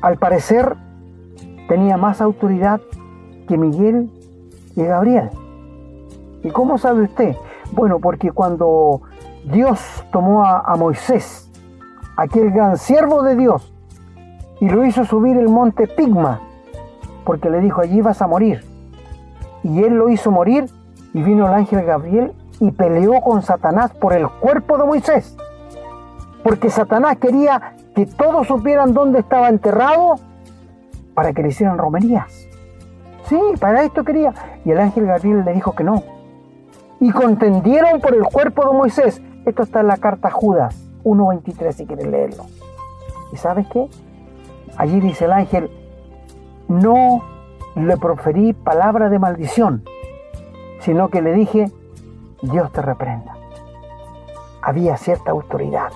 al 0.01 0.17
parecer 0.17 0.75
tenía 1.67 1.97
más 1.97 2.21
autoridad 2.21 2.81
que 3.47 3.58
Miguel 3.58 4.12
y 4.75 4.84
Gabriel. 4.84 5.29
¿Y 6.43 6.49
cómo 6.51 6.77
sabe 6.77 7.03
usted? 7.03 7.36
Bueno, 7.71 7.99
porque 7.99 8.31
cuando 8.31 9.01
Dios 9.45 9.79
tomó 10.12 10.43
a, 10.45 10.75
Moisés, 10.75 11.49
aquel 12.17 12.51
gran 12.51 12.77
siervo 12.77 13.23
de 13.23 13.36
Dios, 13.36 13.73
y 14.60 14.69
lo 14.69 14.86
hizo 14.86 15.05
subir 15.05 15.38
el 15.38 15.49
monte 15.49 15.88
Pigma, 15.88 16.41
porque 17.23 17.49
le 17.49 17.60
dijo, 17.60 17.81
allí 17.81 18.01
vas 18.01 18.21
a 18.21 18.27
morir. 18.27 18.63
Y 19.63 19.84
él 19.84 19.95
lo 19.95 20.10
hizo 20.10 20.31
morir, 20.31 20.65
y 21.13 21.21
vino 21.21 21.47
el 21.47 21.53
ángel 21.53 21.86
Gabriel 21.86 22.34
y 22.60 22.71
peleó 22.71 23.21
con 23.21 23.41
Satanás 23.41 23.91
por 23.91 24.13
el 24.13 24.27
cuerpo 24.27 24.77
de 24.77 24.86
Moisés. 24.86 25.36
Porque 26.43 26.69
Satanás 26.69 27.17
quería 27.17 27.75
que 27.95 28.05
todos 28.05 28.47
supieran 28.47 28.93
dónde 28.93 29.19
estaba 29.19 29.47
enterrado 29.49 30.15
para 31.13 31.34
que 31.34 31.41
le 31.41 31.49
hicieran 31.49 31.77
romerías. 31.77 32.47
Sí, 33.29 33.39
para 33.60 33.84
esto 33.84 34.03
quería. 34.03 34.34
Y 34.65 34.71
el 34.71 34.79
ángel 34.79 35.05
Gabriel 35.05 35.43
le 35.45 35.53
dijo 35.53 35.73
que 35.73 35.84
no. 35.84 36.03
Y 36.99 37.12
contendieron 37.12 38.01
por 38.01 38.13
el 38.13 38.23
cuerpo 38.23 38.69
de 38.69 38.77
Moisés. 38.77 39.21
Esto 39.45 39.63
está 39.63 39.81
en 39.81 39.88
la 39.88 39.97
carta 39.97 40.31
Judas 40.31 40.75
1.23 41.03 41.71
si 41.71 41.86
quieres 41.86 42.08
leerlo. 42.08 42.45
¿Y 43.31 43.38
sabes 43.38 43.67
qué? 43.67 43.88
Allí 44.75 44.99
dice 44.99 45.25
el 45.25 45.31
ángel, 45.31 45.69
no 46.67 47.23
le 47.75 47.97
proferí 47.97 48.53
palabra 48.53 49.10
de 49.10 49.19
maldición, 49.19 49.84
sino 50.79 51.10
que 51.10 51.21
le 51.21 51.34
dije, 51.34 51.71
Dios 52.41 52.71
te 52.71 52.81
reprenda. 52.81 53.38
Había 54.62 54.97
cierta 54.97 55.31
autoridad, 55.31 55.89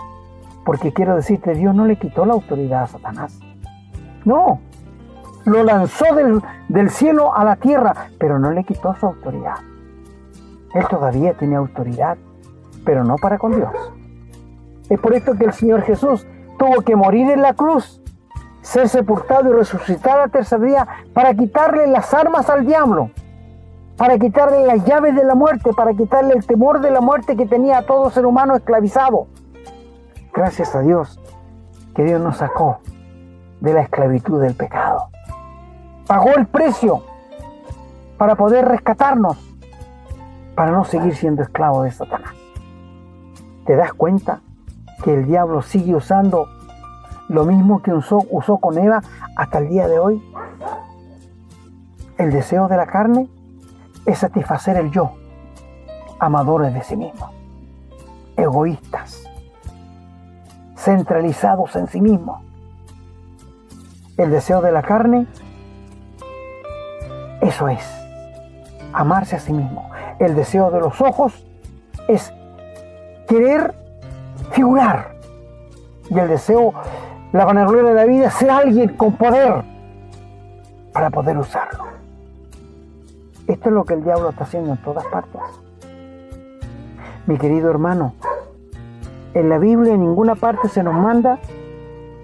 porque 0.64 0.94
quiero 0.94 1.16
decirte, 1.16 1.56
Dios 1.56 1.74
no 1.74 1.86
le 1.86 1.98
quitó 1.98 2.26
la 2.26 2.34
autoridad 2.34 2.84
a 2.84 2.88
Satanás. 2.88 3.40
No, 4.26 4.60
lo 5.46 5.64
lanzó 5.64 6.14
del, 6.14 6.42
del 6.68 6.92
cielo 6.92 7.36
a 7.36 7.44
la 7.44 7.56
tierra, 7.56 8.10
pero 8.20 8.38
no 8.38 8.52
le 8.52 8.64
quitó 8.64 8.94
su 8.96 9.08
autoridad. 9.08 9.56
Él 10.74 10.86
todavía 10.88 11.34
tiene 11.34 11.56
autoridad, 11.56 12.18
pero 12.90 13.04
no 13.04 13.18
para 13.18 13.38
con 13.38 13.56
Dios. 13.56 13.70
Es 14.90 15.00
por 15.00 15.14
esto 15.14 15.36
que 15.36 15.46
el 15.46 15.54
Señor 15.54 15.84
Jesús 15.84 16.26
tuvo 16.58 16.82
que 16.82 16.96
morir 16.96 17.30
en 17.30 17.44
la 17.44 17.54
cruz, 17.54 18.02
ser 18.64 18.90
sepultado 18.90 19.52
y 19.52 19.54
resucitar 19.54 20.20
al 20.20 20.32
tercer 20.32 20.60
día 20.60 20.88
para 21.14 21.36
quitarle 21.36 21.86
las 21.86 22.12
armas 22.16 22.50
al 22.50 22.66
diablo, 22.66 23.12
para 23.96 24.18
quitarle 24.18 24.66
las 24.66 24.84
llaves 24.86 25.16
de 25.16 25.24
la 25.24 25.36
muerte, 25.36 25.72
para 25.74 25.94
quitarle 25.94 26.34
el 26.34 26.44
temor 26.48 26.82
de 26.82 26.90
la 26.90 27.00
muerte 27.00 27.38
que 27.38 27.46
tenía 27.46 27.78
a 27.78 27.86
todo 27.86 28.10
ser 28.10 28.26
humano 28.26 28.56
esclavizado. 28.56 29.28
Gracias 30.34 30.74
a 30.74 30.80
Dios 30.80 31.20
que 31.94 32.04
Dios 32.04 32.20
nos 32.20 32.38
sacó 32.38 32.80
de 33.60 33.72
la 33.72 33.82
esclavitud 33.82 34.42
del 34.42 34.56
pecado 34.56 35.10
pagó 36.10 36.32
el 36.36 36.48
precio 36.48 37.04
para 38.18 38.34
poder 38.34 38.66
rescatarnos, 38.66 39.38
para 40.56 40.72
no 40.72 40.84
seguir 40.84 41.16
siendo 41.16 41.44
esclavo 41.44 41.84
de 41.84 41.92
Satanás. 41.92 42.39
¿Te 43.70 43.76
das 43.76 43.94
cuenta 43.94 44.42
que 45.04 45.14
el 45.14 45.28
diablo 45.28 45.62
sigue 45.62 45.94
usando 45.94 46.48
lo 47.28 47.46
mismo 47.46 47.84
que 47.84 47.94
usó, 47.94 48.26
usó 48.32 48.58
con 48.58 48.80
Eva 48.80 49.04
hasta 49.36 49.60
el 49.60 49.70
día 49.70 49.88
de 49.88 50.00
hoy? 50.00 50.24
El 52.18 52.32
deseo 52.32 52.68
de 52.68 52.78
la 52.78 52.88
carne 52.88 53.30
es 54.08 54.18
satisfacer 54.18 54.76
el 54.78 54.90
yo, 54.90 55.12
amadores 56.18 56.74
de 56.74 56.82
sí 56.82 56.98
mismos, 56.98 57.30
egoístas, 58.38 59.24
centralizados 60.76 61.76
en 61.76 61.86
sí 61.86 62.02
mismos. 62.02 62.42
El 64.18 64.32
deseo 64.32 64.64
de 64.64 64.72
la 64.72 64.82
carne 64.82 65.28
eso 67.42 67.70
es, 67.70 67.88
amarse 68.94 69.36
a 69.36 69.40
sí 69.40 69.54
mismo. 69.54 69.92
El 70.18 70.34
deseo 70.34 70.72
de 70.72 70.80
los 70.80 71.00
ojos 71.02 71.46
es 72.08 72.34
querer 73.30 73.76
figurar. 74.52 75.16
Y 76.10 76.18
el 76.18 76.28
deseo, 76.28 76.74
la 77.32 77.46
vanagloria 77.46 77.92
de 77.92 77.94
la 77.94 78.06
vida 78.06 78.32
ser 78.32 78.50
alguien 78.50 78.98
con 78.98 79.16
poder 79.16 79.64
para 80.92 81.12
poder 81.12 81.38
usarlo. 81.38 81.86
Esto 83.48 83.70
es 83.70 83.76
lo 83.76 83.86
que 83.86 83.94
el 83.94 84.04
diablo 84.04 84.30
está 84.30 84.44
haciendo 84.44 84.72
en 84.72 84.78
todas 84.82 85.06
partes. 85.06 85.42
Mi 87.28 87.38
querido 87.38 87.70
hermano, 87.70 88.16
en 89.36 89.50
la 89.50 89.60
Biblia 89.60 89.94
en 89.94 90.02
ninguna 90.02 90.34
parte 90.34 90.68
se 90.68 90.82
nos 90.82 90.96
manda 90.96 91.40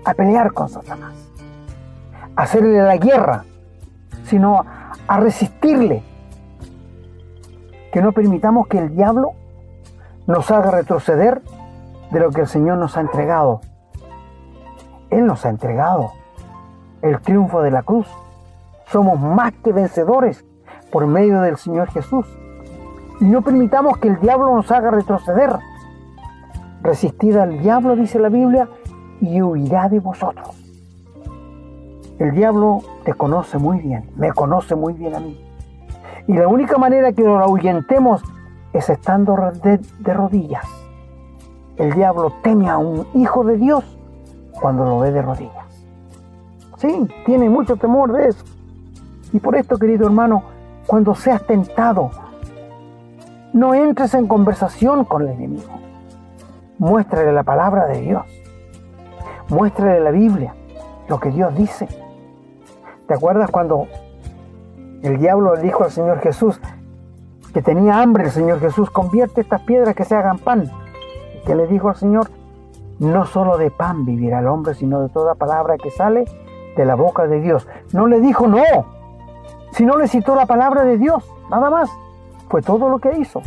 a 0.03 0.13
pelear 0.15 0.51
con 0.53 0.69
Satanás, 0.69 1.13
a 2.35 2.41
hacerle 2.41 2.81
la 2.81 2.97
guerra, 2.97 3.45
sino 4.23 4.65
a 5.07 5.19
resistirle. 5.19 6.01
Que 7.91 8.01
no 8.01 8.11
permitamos 8.11 8.67
que 8.67 8.79
el 8.79 8.95
diablo 8.95 9.33
nos 10.27 10.49
haga 10.51 10.71
retroceder 10.71 11.41
de 12.11 12.19
lo 12.19 12.31
que 12.31 12.41
el 12.41 12.47
Señor 12.47 12.77
nos 12.77 12.97
ha 12.97 13.01
entregado. 13.01 13.61
Él 15.09 15.25
nos 15.25 15.45
ha 15.45 15.49
entregado 15.49 16.11
el 17.01 17.19
triunfo 17.21 17.61
de 17.61 17.71
la 17.71 17.83
cruz. 17.83 18.07
Somos 18.87 19.19
más 19.19 19.53
que 19.63 19.71
vencedores 19.71 20.43
por 20.91 21.07
medio 21.07 21.41
del 21.41 21.57
Señor 21.57 21.89
Jesús. 21.91 22.25
Y 23.19 23.25
no 23.25 23.41
permitamos 23.41 23.97
que 23.97 24.07
el 24.07 24.19
diablo 24.19 24.55
nos 24.55 24.71
haga 24.71 24.91
retroceder. 24.91 25.57
Resistid 26.81 27.37
al 27.37 27.59
diablo, 27.59 27.95
dice 27.95 28.19
la 28.19 28.29
Biblia, 28.29 28.67
y 29.21 29.41
huirá 29.41 29.89
de 29.89 29.99
vosotros. 29.99 30.49
El 32.19 32.31
diablo 32.31 32.81
te 33.03 33.13
conoce 33.13 33.57
muy 33.57 33.79
bien, 33.79 34.09
me 34.15 34.31
conoce 34.31 34.75
muy 34.75 34.93
bien 34.93 35.15
a 35.15 35.19
mí. 35.19 35.39
Y 36.27 36.33
la 36.33 36.47
única 36.47 36.77
manera 36.77 37.11
que 37.11 37.23
lo 37.23 37.39
ahuyentemos 37.39 38.23
es 38.77 38.89
estando 38.89 39.35
de, 39.63 40.13
rodillas. 40.13 40.65
El 41.77 41.93
diablo 41.93 42.33
teme 42.41 42.69
a 42.69 42.77
un 42.77 43.07
hijo 43.13 43.43
de 43.43 43.57
Dios 43.57 43.83
cuando 44.51 44.85
lo 44.85 44.99
ve 44.99 45.11
de 45.11 45.21
rodillas. 45.21 45.65
Sí, 46.77 47.07
tiene 47.25 47.49
mucho 47.49 47.77
temor 47.77 48.11
de 48.11 48.29
eso. 48.29 48.43
Y 49.31 49.39
por 49.39 49.55
esto, 49.55 49.77
querido 49.77 50.05
hermano, 50.05 50.43
cuando 50.87 51.15
seas 51.15 51.45
tentado, 51.45 52.11
no 53.53 53.73
entres 53.73 54.13
en 54.13 54.27
conversación 54.27 55.05
con 55.05 55.23
el 55.23 55.29
enemigo. 55.29 55.71
Muéstrale 56.77 57.31
la 57.31 57.43
palabra 57.43 57.87
de 57.87 58.01
Dios. 58.01 58.25
Muéstrale 59.49 60.01
la 60.01 60.11
Biblia, 60.11 60.53
lo 61.07 61.19
que 61.19 61.31
Dios 61.31 61.55
dice. 61.55 61.87
¿Te 63.07 63.13
acuerdas 63.13 63.51
cuando 63.51 63.87
el 65.01 65.17
diablo 65.17 65.55
le 65.55 65.61
dijo 65.61 65.83
al 65.83 65.91
Señor 65.91 66.19
Jesús 66.19 66.59
que 67.55 67.61
tenía 67.61 68.01
hambre 68.01 68.25
el 68.25 68.31
Señor 68.31 68.59
Jesús, 68.59 68.89
convierte 68.89 69.39
estas 69.39 69.61
piedras 69.61 69.95
que 69.95 70.03
se 70.03 70.13
hagan 70.13 70.39
pan? 70.39 70.69
Y 71.37 71.45
que 71.45 71.55
le 71.55 71.67
dijo 71.67 71.87
al 71.87 71.95
Señor, 71.95 72.29
no 72.99 73.25
solo 73.25 73.57
de 73.57 73.71
pan 73.71 74.03
vivirá 74.03 74.39
el 74.39 74.47
hombre, 74.47 74.73
sino 74.73 74.99
de 74.99 75.07
toda 75.07 75.35
palabra 75.35 75.77
que 75.77 75.89
sale 75.89 76.25
de 76.75 76.83
la 76.83 76.95
boca 76.95 77.27
de 77.27 77.39
Dios. 77.39 77.65
No 77.93 78.07
le 78.07 78.19
dijo 78.19 78.45
no, 78.47 78.61
sino 79.71 79.95
le 79.95 80.09
citó 80.09 80.35
la 80.35 80.45
palabra 80.47 80.83
de 80.83 80.97
Dios, 80.97 81.23
nada 81.49 81.69
más. 81.69 81.89
Fue 82.49 82.61
todo 82.61 82.89
lo 82.89 82.99
que 82.99 83.17
hizo. 83.17 83.41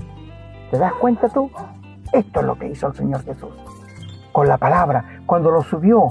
¿Te 0.71 0.79
das 0.79 0.94
cuenta 0.94 1.29
tú? 1.29 1.51
Esto 2.11 2.40
es 2.40 2.47
lo 2.47 2.55
que 2.59 2.68
hizo 2.68 2.87
el 2.87 2.94
Señor 2.94 3.23
Jesús. 3.25 3.51
Con 4.33 4.49
la 4.49 4.57
palabra, 4.57 5.21
cuando 5.27 5.51
lo 5.51 5.61
subió 5.62 6.09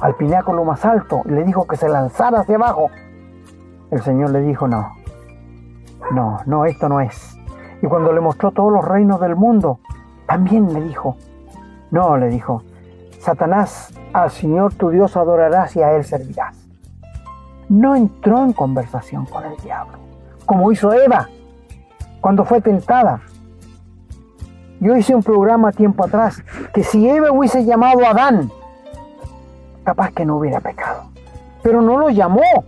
al 0.00 0.14
pináculo 0.14 0.64
más 0.64 0.86
alto 0.86 1.20
y 1.26 1.32
le 1.32 1.44
dijo 1.44 1.66
que 1.66 1.76
se 1.76 1.90
lanzara 1.90 2.40
hacia 2.40 2.56
abajo, 2.56 2.90
el 3.90 4.00
Señor 4.00 4.30
le 4.30 4.40
dijo, 4.40 4.66
no, 4.66 4.99
no, 6.10 6.38
no, 6.46 6.64
esto 6.64 6.88
no 6.88 7.00
es. 7.00 7.36
Y 7.82 7.86
cuando 7.86 8.12
le 8.12 8.20
mostró 8.20 8.50
todos 8.50 8.72
los 8.72 8.84
reinos 8.84 9.20
del 9.20 9.36
mundo, 9.36 9.80
también 10.26 10.72
le 10.72 10.82
dijo, 10.82 11.16
no, 11.90 12.16
le 12.16 12.28
dijo, 12.28 12.62
Satanás, 13.18 13.92
al 14.12 14.30
Señor 14.30 14.74
tu 14.74 14.90
Dios 14.90 15.16
adorarás 15.16 15.76
y 15.76 15.82
a 15.82 15.92
Él 15.92 16.04
servirás. 16.04 16.56
No 17.68 17.94
entró 17.94 18.44
en 18.44 18.52
conversación 18.52 19.26
con 19.26 19.44
el 19.44 19.56
diablo, 19.58 19.98
como 20.46 20.72
hizo 20.72 20.92
Eva 20.92 21.28
cuando 22.20 22.44
fue 22.44 22.60
tentada. 22.60 23.20
Yo 24.80 24.96
hice 24.96 25.14
un 25.14 25.22
programa 25.22 25.72
tiempo 25.72 26.04
atrás 26.04 26.42
que 26.72 26.82
si 26.82 27.08
Eva 27.08 27.30
hubiese 27.32 27.64
llamado 27.64 28.04
a 28.04 28.10
Adán, 28.10 28.50
capaz 29.84 30.12
que 30.12 30.24
no 30.24 30.36
hubiera 30.36 30.60
pecado. 30.60 31.04
Pero 31.62 31.82
no 31.82 31.98
lo 31.98 32.08
llamó. 32.08 32.64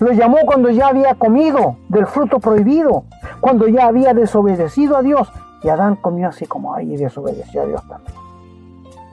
Lo 0.00 0.12
llamó 0.12 0.38
cuando 0.46 0.70
ya 0.70 0.88
había 0.88 1.14
comido 1.14 1.76
del 1.88 2.06
fruto 2.06 2.40
prohibido, 2.40 3.04
cuando 3.40 3.68
ya 3.68 3.86
había 3.86 4.14
desobedecido 4.14 4.96
a 4.96 5.02
Dios. 5.02 5.30
Y 5.62 5.68
Adán 5.68 5.96
comió 5.96 6.28
así 6.28 6.46
como 6.46 6.74
ahí 6.74 6.94
y 6.94 6.96
desobedeció 6.96 7.62
a 7.62 7.66
Dios 7.66 7.86
también. 7.86 8.14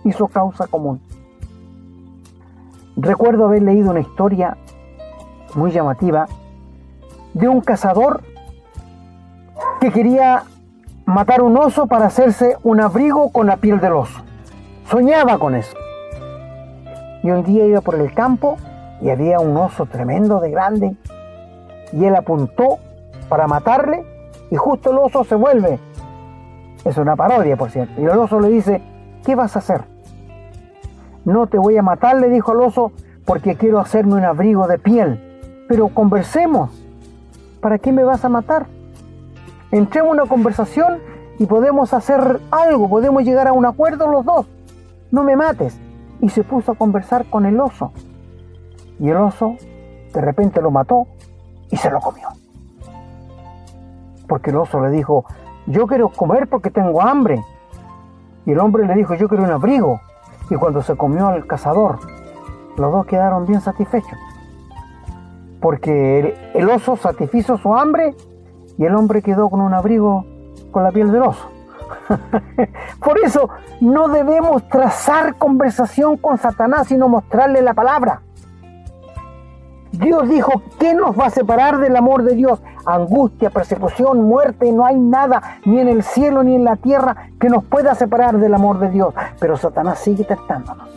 Hizo 0.06 0.28
causa 0.28 0.66
común. 0.68 1.02
Recuerdo 2.96 3.46
haber 3.46 3.64
leído 3.64 3.92
una 3.92 4.00
historia 4.00 4.58
muy 5.56 5.72
llamativa 5.72 6.28
de 7.34 7.50
un 7.50 7.60
cazador 7.60 8.22
que 9.82 9.92
quería 9.92 10.44
matar 11.06 11.42
un 11.42 11.58
oso 11.58 11.88
para 11.88 12.06
hacerse 12.06 12.58
un 12.64 12.80
abrigo 12.80 13.30
con 13.34 13.48
la 13.48 13.58
piel 13.58 13.82
del 13.82 13.92
oso. 13.92 14.22
Soñaba 14.90 15.38
con 15.38 15.54
eso. 15.54 15.76
Y 17.24 17.30
un 17.30 17.44
día 17.44 17.66
iba 17.66 17.82
por 17.82 17.96
el 17.96 18.14
campo 18.14 18.58
y 19.02 19.10
había 19.10 19.40
un 19.40 19.56
oso 19.58 19.86
tremendo 19.86 20.40
de 20.40 20.52
grande 20.52 20.96
y 21.94 22.06
él 22.06 22.16
apuntó 22.16 22.80
para 23.30 23.48
matarle 23.48 24.06
y 24.50 24.56
justo 24.56 24.92
el 24.92 24.98
oso 24.98 25.24
se 25.24 25.36
vuelve. 25.36 25.80
Es 26.86 26.98
una 26.98 27.16
parodia, 27.16 27.58
por 27.58 27.70
cierto. 27.70 28.00
Y 28.00 28.06
el 28.06 28.18
oso 28.18 28.40
le 28.40 28.50
dice, 28.50 28.82
¿qué 29.26 29.36
vas 29.36 29.56
a 29.56 29.60
hacer? 29.60 29.82
No 31.26 31.48
te 31.48 31.58
voy 31.58 31.78
a 31.78 31.82
matar, 31.82 32.18
le 32.18 32.30
dijo 32.30 32.54
el 32.54 32.62
oso, 32.62 32.92
porque 33.26 33.56
quiero 33.56 33.80
hacerme 33.80 34.14
un 34.14 34.24
abrigo 34.24 34.68
de 34.68 34.78
piel. 34.78 35.66
Pero 35.68 35.90
conversemos. 35.90 36.72
¿Para 37.62 37.78
qué 37.80 37.92
me 37.92 38.04
vas 38.04 38.24
a 38.24 38.30
matar? 38.30 38.68
entremos 39.72 40.14
en 40.14 40.22
una 40.22 40.30
conversación 40.30 41.00
y 41.40 41.46
podemos 41.46 41.94
hacer 41.94 42.40
algo, 42.52 42.90
podemos 42.90 43.24
llegar 43.24 43.48
a 43.48 43.54
un 43.54 43.66
acuerdo 43.66 44.08
los 44.08 44.26
dos. 44.26 44.46
No 45.12 45.24
me 45.24 45.36
mates. 45.36 45.78
Y 46.22 46.30
se 46.30 46.44
puso 46.44 46.72
a 46.72 46.76
conversar 46.76 47.26
con 47.26 47.46
el 47.46 47.60
oso. 47.60 47.92
Y 49.00 49.10
el 49.10 49.18
oso 49.18 49.56
de 50.14 50.22
repente 50.22 50.62
lo 50.62 50.72
mató 50.72 51.08
y 51.70 51.78
se 51.78 51.92
lo 51.92 52.00
comió. 52.00 52.28
Porque 54.28 54.50
el 54.50 54.58
oso 54.58 54.80
le 54.82 54.90
dijo, 54.92 55.26
yo 55.68 55.88
quiero 55.88 56.10
comer 56.10 56.48
porque 56.48 56.72
tengo 56.72 57.02
hambre. 57.02 57.44
Y 58.46 58.52
el 58.52 58.60
hombre 58.60 58.86
le 58.86 58.96
dijo, 58.96 59.16
yo 59.16 59.28
quiero 59.28 59.44
un 59.44 59.52
abrigo. 59.52 60.00
Y 60.50 60.56
cuando 60.56 60.82
se 60.82 60.96
comió 60.96 61.28
al 61.28 61.46
cazador, 61.46 62.00
los 62.78 62.92
dos 62.92 63.06
quedaron 63.06 63.46
bien 63.46 63.62
satisfechos. 63.62 64.18
Porque 65.62 66.20
el, 66.20 66.62
el 66.62 66.70
oso 66.70 66.96
satisfizo 66.96 67.58
su 67.58 67.76
hambre 67.76 68.16
y 68.78 68.86
el 68.86 68.96
hombre 68.96 69.22
quedó 69.22 69.50
con 69.50 69.62
un 69.62 69.74
abrigo 69.74 70.26
con 70.72 70.84
la 70.84 70.92
piel 70.92 71.12
del 71.12 71.24
oso. 71.24 71.50
Por 73.04 73.18
eso 73.20 73.50
no 73.82 74.08
debemos 74.08 74.68
trazar 74.70 75.36
conversación 75.36 76.18
con 76.18 76.38
Satanás, 76.38 76.88
sino 76.88 77.08
mostrarle 77.08 77.62
la 77.62 77.74
palabra. 77.74 78.22
Dios 79.92 80.30
dijo, 80.30 80.62
¿qué 80.80 80.94
nos 80.94 81.18
va 81.18 81.28
a 81.28 81.30
separar 81.30 81.80
del 81.80 81.96
amor 81.96 82.24
de 82.24 82.36
Dios? 82.36 82.62
Angustia, 82.86 83.50
persecución, 83.50 84.24
muerte, 84.24 84.72
no 84.72 84.86
hay 84.86 85.00
nada, 85.00 85.60
ni 85.66 85.80
en 85.80 85.88
el 85.88 86.04
cielo 86.04 86.44
ni 86.44 86.56
en 86.56 86.64
la 86.64 86.76
tierra, 86.76 87.30
que 87.40 87.50
nos 87.50 87.64
pueda 87.64 87.96
separar 87.96 88.38
del 88.38 88.54
amor 88.54 88.80
de 88.80 88.90
Dios. 88.90 89.14
Pero 89.40 89.58
Satanás 89.58 90.00
sigue 90.00 90.24
tentándonos. 90.24 90.90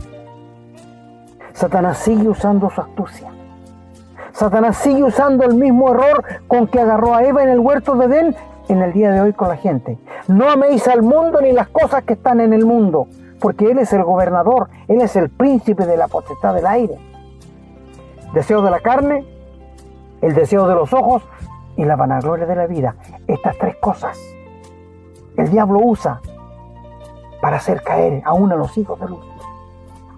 Satanás 1.52 1.98
sigue 1.98 2.28
usando 2.28 2.70
su 2.70 2.80
astucia. 2.80 3.30
Satanás 4.32 4.76
sigue 4.76 5.02
usando 5.02 5.44
el 5.44 5.54
mismo 5.54 5.90
error 5.90 6.24
con 6.46 6.66
que 6.66 6.80
agarró 6.80 7.14
a 7.14 7.24
Eva 7.24 7.42
en 7.42 7.50
el 7.50 7.58
huerto 7.58 7.94
de 7.96 8.06
Edén 8.06 8.36
en 8.68 8.82
el 8.82 8.92
día 8.92 9.10
de 9.10 9.20
hoy 9.20 9.32
con 9.32 9.48
la 9.48 9.56
gente. 9.56 9.98
No 10.28 10.48
améis 10.48 10.86
al 10.88 11.02
mundo 11.02 11.40
ni 11.40 11.52
las 11.52 11.68
cosas 11.68 12.04
que 12.04 12.14
están 12.14 12.40
en 12.40 12.52
el 12.52 12.64
mundo, 12.64 13.08
porque 13.40 13.70
Él 13.70 13.78
es 13.78 13.92
el 13.92 14.04
gobernador, 14.04 14.68
Él 14.88 15.00
es 15.00 15.16
el 15.16 15.28
príncipe 15.28 15.86
de 15.86 15.96
la 15.96 16.08
potestad 16.08 16.54
del 16.54 16.66
aire. 16.66 17.09
Deseo 18.34 18.62
de 18.62 18.70
la 18.70 18.80
carne, 18.80 19.24
el 20.20 20.34
deseo 20.34 20.68
de 20.68 20.74
los 20.74 20.92
ojos 20.92 21.22
y 21.76 21.84
la 21.84 21.96
vanagloria 21.96 22.46
de 22.46 22.56
la 22.56 22.66
vida. 22.66 22.96
Estas 23.26 23.56
tres 23.58 23.76
cosas 23.76 24.18
el 25.36 25.50
diablo 25.50 25.80
usa 25.82 26.20
para 27.40 27.56
hacer 27.56 27.82
caer 27.82 28.22
aún 28.24 28.52
a 28.52 28.56
los 28.56 28.76
hijos 28.76 29.00
de 29.00 29.08
luz, 29.08 29.24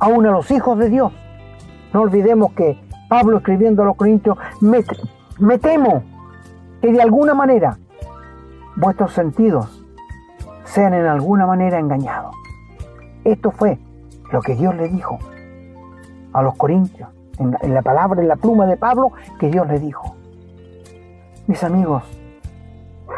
aún 0.00 0.26
a 0.26 0.30
los 0.30 0.50
hijos 0.50 0.78
de 0.78 0.88
Dios. 0.88 1.12
No 1.92 2.00
olvidemos 2.00 2.52
que 2.54 2.78
Pablo 3.08 3.38
escribiendo 3.38 3.82
a 3.82 3.86
los 3.86 3.96
Corintios, 3.96 4.38
me, 4.60 5.58
temo 5.58 6.02
que 6.80 6.90
de 6.90 7.02
alguna 7.02 7.34
manera 7.34 7.78
vuestros 8.76 9.12
sentidos 9.12 9.84
sean 10.64 10.94
en 10.94 11.06
alguna 11.06 11.46
manera 11.46 11.78
engañados. 11.78 12.34
Esto 13.24 13.50
fue 13.50 13.78
lo 14.32 14.40
que 14.40 14.56
Dios 14.56 14.74
le 14.74 14.88
dijo 14.88 15.18
a 16.32 16.42
los 16.42 16.56
Corintios, 16.56 17.10
en 17.38 17.74
la, 17.74 17.82
palabra, 17.82 18.20
en 18.20 18.28
la 18.28 18.36
pluma 18.36 18.66
de 18.66 18.76
Pablo, 18.76 19.12
que 19.38 19.50
Dios 19.50 19.66
le 19.66 19.78
dijo. 19.78 20.16
Mis 21.46 21.62
amigos, 21.64 22.04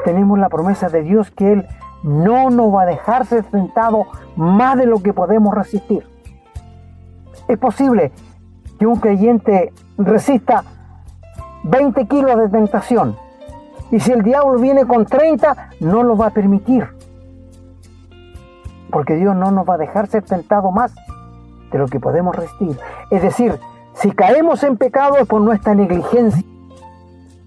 tenemos 0.04 0.38
la 0.38 0.48
promesa 0.48 0.88
de 0.88 1.02
Dios 1.02 1.30
que 1.30 1.52
Él 1.52 1.66
no 2.02 2.50
nos 2.50 2.72
va 2.72 2.82
a 2.82 2.86
dejar 2.86 3.26
ser 3.26 3.44
tentado 3.44 4.06
más 4.36 4.76
de 4.76 4.86
lo 4.86 5.02
que 5.02 5.12
podemos 5.12 5.54
resistir. 5.54 6.06
Es 7.48 7.58
posible 7.58 8.12
que 8.78 8.86
un 8.86 8.96
creyente 8.96 9.72
resista 9.98 10.64
20 11.64 12.06
kilos 12.06 12.36
de 12.36 12.48
tentación. 12.48 13.16
Y 13.90 14.00
si 14.00 14.12
el 14.12 14.22
diablo 14.22 14.58
viene 14.58 14.86
con 14.86 15.06
30, 15.06 15.70
no 15.80 16.02
lo 16.02 16.16
va 16.16 16.26
a 16.26 16.30
permitir. 16.30 16.88
Porque 18.90 19.16
Dios 19.16 19.34
no 19.34 19.50
nos 19.50 19.68
va 19.68 19.74
a 19.74 19.78
dejar 19.78 20.06
ser 20.06 20.22
tentado 20.24 20.70
más 20.70 20.94
de 21.70 21.78
lo 21.78 21.86
que 21.86 22.00
podemos 22.00 22.34
resistir. 22.34 22.78
Es 23.10 23.22
decir, 23.22 23.58
si 24.04 24.10
caemos 24.10 24.62
en 24.64 24.76
pecado 24.76 25.16
es 25.16 25.26
por 25.26 25.40
nuestra 25.40 25.74
negligencia, 25.74 26.44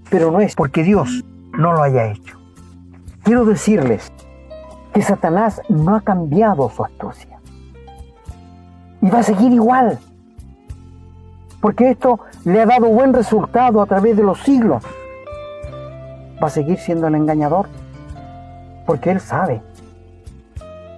pero 0.10 0.32
no 0.32 0.40
es 0.40 0.56
porque 0.56 0.82
Dios 0.82 1.24
no 1.52 1.72
lo 1.72 1.84
haya 1.84 2.08
hecho. 2.08 2.36
Quiero 3.22 3.46
decirles 3.46 4.12
que 4.92 5.04
Satanás 5.04 5.62
no 5.70 5.96
ha 5.96 6.02
cambiado 6.02 6.68
su 6.72 6.84
astucia. 6.84 7.40
Y 9.04 9.10
va 9.12 9.20
a 9.20 9.24
seguir 9.24 9.52
igual 9.54 10.00
porque 11.62 11.92
esto 11.92 12.22
le 12.44 12.60
ha 12.60 12.66
dado 12.66 12.88
buen 12.88 13.14
resultado 13.14 13.80
a 13.80 13.86
través 13.86 14.18
de 14.18 14.24
los 14.24 14.40
siglos. 14.40 14.84
Va 16.42 16.48
a 16.48 16.50
seguir 16.50 16.80
siendo 16.80 17.06
el 17.06 17.14
engañador, 17.14 17.68
porque 18.88 19.12
él 19.12 19.20
sabe 19.20 19.62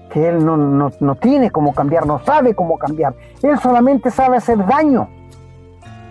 que 0.10 0.30
él 0.30 0.46
no, 0.46 0.56
no, 0.56 1.16
tiene 1.16 1.52
cómo 1.52 1.74
cambiar, 1.74 2.08
no 2.08 2.20
sabe 2.20 2.56
cómo 2.56 2.78
cambiar. 2.78 3.14
Él 3.44 3.60
solamente 3.60 4.10
sabe 4.10 4.38
hacer 4.38 4.66
daño. 4.66 5.19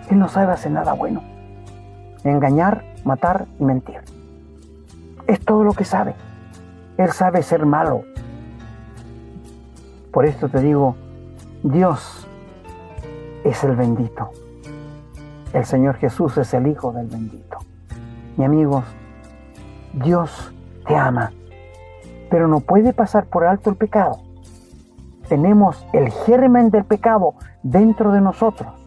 Él 0.09 0.19
no 0.19 0.27
sabe 0.27 0.53
hacer 0.53 0.71
nada 0.71 0.93
bueno. 0.93 1.21
Engañar, 2.23 2.83
matar 3.05 3.45
y 3.59 3.63
mentir. 3.63 4.01
Es 5.27 5.39
todo 5.39 5.63
lo 5.63 5.73
que 5.73 5.85
sabe. 5.85 6.15
Él 6.97 7.11
sabe 7.11 7.43
ser 7.43 7.65
malo. 7.65 8.03
Por 10.11 10.25
esto 10.25 10.49
te 10.49 10.59
digo, 10.59 10.95
Dios 11.63 12.27
es 13.43 13.63
el 13.63 13.75
bendito. 13.75 14.31
El 15.53 15.65
Señor 15.65 15.95
Jesús 15.95 16.37
es 16.37 16.53
el 16.53 16.67
Hijo 16.67 16.91
del 16.91 17.07
bendito. 17.07 17.59
Mi 18.37 18.45
amigos, 18.45 18.85
Dios 19.93 20.53
te 20.87 20.95
ama, 20.95 21.31
pero 22.29 22.47
no 22.47 22.59
puede 22.59 22.93
pasar 22.93 23.25
por 23.25 23.45
alto 23.45 23.69
el 23.69 23.75
pecado. 23.75 24.19
tenemos 25.27 25.85
el 25.93 26.09
germen 26.09 26.71
del 26.71 26.85
pecado 26.85 27.35
dentro 27.61 28.11
de 28.11 28.19
nosotros. 28.19 28.78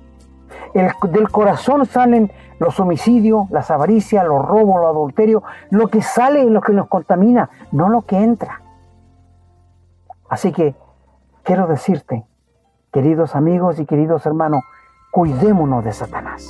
Del 0.75 1.31
corazón 1.31 1.87
salen 1.87 2.33
los 2.59 2.81
homicidios, 2.81 3.51
las 3.51 3.71
avaricias, 3.71 4.25
los 4.27 4.45
robos, 4.45 4.81
los 4.81 4.91
adulterios. 4.91 5.43
Lo 5.71 5.89
que 5.89 6.03
sale 6.03 6.43
es 6.43 6.49
lo 6.49 6.61
que 6.61 6.73
nos 6.73 6.89
contamina, 6.89 7.51
no 7.73 7.89
lo 7.89 8.03
que 8.03 8.17
entra. 8.17 8.63
Así 10.29 10.53
que 10.53 10.75
quiero 11.43 11.67
decirte, 11.67 12.25
queridos 12.93 13.37
amigos 13.37 13.79
y 13.79 13.87
queridos 13.87 14.25
hermanos, 14.27 14.63
cuidémonos 15.11 15.85
de 15.85 15.93
Satanás. 15.93 16.49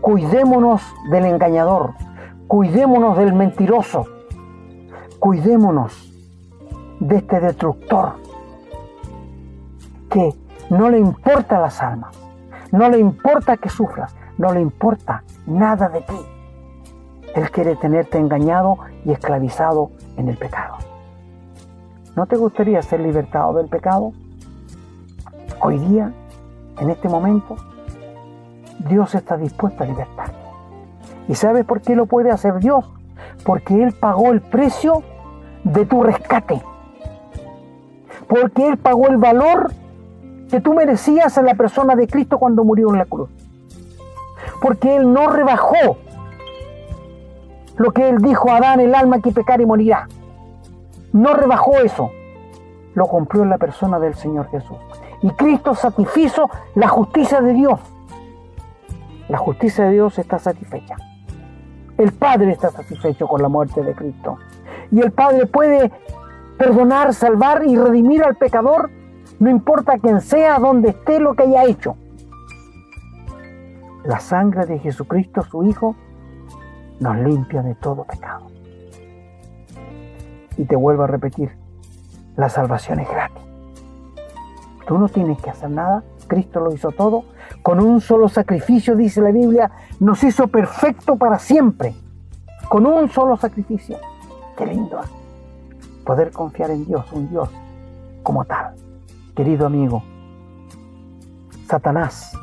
Cuidémonos 0.00 0.82
del 1.10 1.26
engañador. 1.26 1.92
Cuidémonos 2.46 3.18
del 3.18 3.34
mentiroso. 3.34 4.06
Cuidémonos 5.18 6.10
de 7.00 7.16
este 7.16 7.40
destructor 7.40 8.14
que 10.10 10.34
no 10.70 10.88
le 10.90 10.98
importa 10.98 11.58
las 11.58 11.80
almas, 11.82 12.14
no 12.72 12.88
le 12.88 12.98
importa 12.98 13.56
que 13.56 13.68
sufras, 13.68 14.14
no 14.38 14.52
le 14.52 14.60
importa 14.60 15.24
nada 15.46 15.88
de 15.88 16.00
ti. 16.02 16.20
Él 17.34 17.50
quiere 17.50 17.76
tenerte 17.76 18.18
engañado 18.18 18.78
y 19.04 19.12
esclavizado 19.12 19.90
en 20.16 20.28
el 20.28 20.36
pecado. 20.36 20.76
¿No 22.16 22.26
te 22.26 22.36
gustaría 22.36 22.82
ser 22.82 23.00
libertado 23.00 23.54
del 23.54 23.68
pecado? 23.68 24.12
Hoy 25.60 25.78
día, 25.78 26.12
en 26.78 26.90
este 26.90 27.08
momento, 27.08 27.56
Dios 28.88 29.14
está 29.14 29.36
dispuesto 29.36 29.84
a 29.84 29.86
libertarte. 29.86 30.34
¿Y 31.28 31.34
sabes 31.34 31.64
por 31.64 31.80
qué 31.80 31.94
lo 31.94 32.06
puede 32.06 32.30
hacer 32.30 32.58
Dios? 32.58 32.90
Porque 33.44 33.82
Él 33.82 33.92
pagó 33.92 34.32
el 34.32 34.40
precio 34.40 35.02
de 35.64 35.86
tu 35.86 36.02
rescate. 36.02 36.60
Porque 38.26 38.66
Él 38.66 38.78
pagó 38.78 39.06
el 39.08 39.18
valor 39.18 39.72
que 40.50 40.60
tú 40.60 40.74
merecías 40.74 41.36
en 41.38 41.46
la 41.46 41.54
persona 41.54 41.94
de 41.94 42.06
Cristo 42.06 42.38
cuando 42.38 42.64
murió 42.64 42.90
en 42.90 42.98
la 42.98 43.04
cruz. 43.04 43.30
Porque 44.60 44.96
Él 44.96 45.12
no 45.12 45.28
rebajó 45.28 45.96
lo 47.76 47.92
que 47.92 48.08
Él 48.08 48.18
dijo 48.18 48.50
a 48.50 48.56
Adán, 48.56 48.80
el 48.80 48.94
alma 48.94 49.20
que 49.20 49.32
pecar 49.32 49.60
y 49.60 49.66
morirá. 49.66 50.08
No 51.12 51.34
rebajó 51.34 51.78
eso. 51.78 52.10
Lo 52.94 53.06
cumplió 53.06 53.42
en 53.42 53.50
la 53.50 53.58
persona 53.58 53.98
del 53.98 54.14
Señor 54.14 54.50
Jesús. 54.50 54.76
Y 55.22 55.30
Cristo 55.30 55.74
satisfizo 55.74 56.50
la 56.74 56.88
justicia 56.88 57.40
de 57.40 57.52
Dios. 57.52 57.80
La 59.28 59.38
justicia 59.38 59.84
de 59.84 59.92
Dios 59.92 60.18
está 60.18 60.38
satisfecha. 60.38 60.96
El 61.96 62.12
Padre 62.12 62.52
está 62.52 62.70
satisfecho 62.70 63.28
con 63.28 63.40
la 63.40 63.48
muerte 63.48 63.82
de 63.82 63.94
Cristo. 63.94 64.38
Y 64.90 65.00
el 65.00 65.12
Padre 65.12 65.46
puede 65.46 65.90
perdonar, 66.58 67.14
salvar 67.14 67.64
y 67.64 67.76
redimir 67.76 68.24
al 68.24 68.36
pecador 68.36 68.90
no 69.40 69.48
importa 69.48 69.98
quién 69.98 70.20
sea, 70.20 70.58
donde 70.58 70.90
esté, 70.90 71.18
lo 71.18 71.34
que 71.34 71.44
haya 71.44 71.64
hecho. 71.64 71.96
La 74.04 74.20
sangre 74.20 74.66
de 74.66 74.78
Jesucristo, 74.78 75.42
su 75.42 75.64
Hijo, 75.64 75.96
nos 77.00 77.16
limpia 77.16 77.62
de 77.62 77.74
todo 77.74 78.04
pecado. 78.04 78.48
Y 80.58 80.64
te 80.66 80.76
vuelvo 80.76 81.04
a 81.04 81.06
repetir, 81.06 81.56
la 82.36 82.50
salvación 82.50 83.00
es 83.00 83.08
gratis. 83.08 83.42
Tú 84.86 84.98
no 84.98 85.08
tienes 85.08 85.40
que 85.40 85.48
hacer 85.48 85.70
nada, 85.70 86.04
Cristo 86.26 86.60
lo 86.60 86.74
hizo 86.74 86.90
todo. 86.90 87.24
Con 87.62 87.80
un 87.80 88.02
solo 88.02 88.28
sacrificio, 88.28 88.94
dice 88.94 89.22
la 89.22 89.30
Biblia, 89.30 89.70
nos 90.00 90.22
hizo 90.22 90.48
perfecto 90.48 91.16
para 91.16 91.38
siempre. 91.38 91.94
Con 92.68 92.84
un 92.84 93.08
solo 93.08 93.38
sacrificio. 93.38 93.96
Qué 94.56 94.66
lindo. 94.66 95.00
¿eh? 95.00 95.06
Poder 96.04 96.30
confiar 96.30 96.70
en 96.70 96.84
Dios, 96.84 97.10
un 97.12 97.30
Dios 97.30 97.48
como 98.22 98.44
tal. 98.44 98.74
Querido 99.40 99.66
amigo, 99.66 100.02
Satanás 101.66 102.36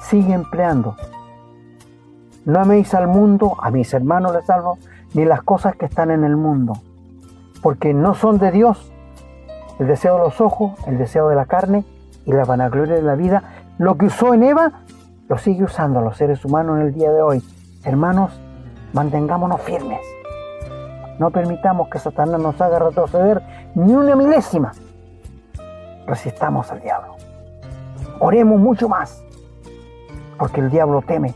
sigue 0.00 0.32
empleando. 0.32 0.94
No 2.44 2.60
améis 2.60 2.94
al 2.94 3.08
mundo, 3.08 3.56
a 3.60 3.72
mis 3.72 3.92
hermanos 3.92 4.32
les 4.32 4.46
salvo, 4.46 4.78
ni 5.14 5.24
las 5.24 5.42
cosas 5.42 5.74
que 5.74 5.86
están 5.86 6.12
en 6.12 6.22
el 6.22 6.36
mundo, 6.36 6.74
porque 7.62 7.92
no 7.92 8.14
son 8.14 8.38
de 8.38 8.52
Dios. 8.52 8.92
El 9.80 9.88
deseo 9.88 10.18
de 10.18 10.20
los 10.20 10.40
ojos, 10.40 10.70
el 10.86 10.98
deseo 10.98 11.28
de 11.28 11.34
la 11.34 11.46
carne 11.46 11.84
y 12.26 12.32
la 12.32 12.44
vanagloria 12.44 12.94
de 12.94 13.02
la 13.02 13.16
vida, 13.16 13.42
lo 13.78 13.98
que 13.98 14.06
usó 14.06 14.34
en 14.34 14.44
Eva, 14.44 14.84
lo 15.28 15.36
sigue 15.36 15.64
usando 15.64 15.98
a 15.98 16.02
los 16.02 16.16
seres 16.16 16.44
humanos 16.44 16.78
en 16.78 16.86
el 16.86 16.94
día 16.94 17.10
de 17.10 17.22
hoy. 17.22 17.42
Hermanos, 17.82 18.30
mantengámonos 18.92 19.60
firmes. 19.62 19.98
No 21.18 21.32
permitamos 21.32 21.88
que 21.88 21.98
Satanás 21.98 22.40
nos 22.40 22.60
haga 22.60 22.78
retroceder 22.78 23.42
ni 23.74 23.96
una 23.96 24.14
milésima 24.14 24.70
resistamos 26.06 26.70
al 26.70 26.80
diablo. 26.80 27.16
Oremos 28.20 28.60
mucho 28.60 28.88
más, 28.88 29.22
porque 30.38 30.60
el 30.60 30.70
diablo 30.70 31.02
teme 31.02 31.34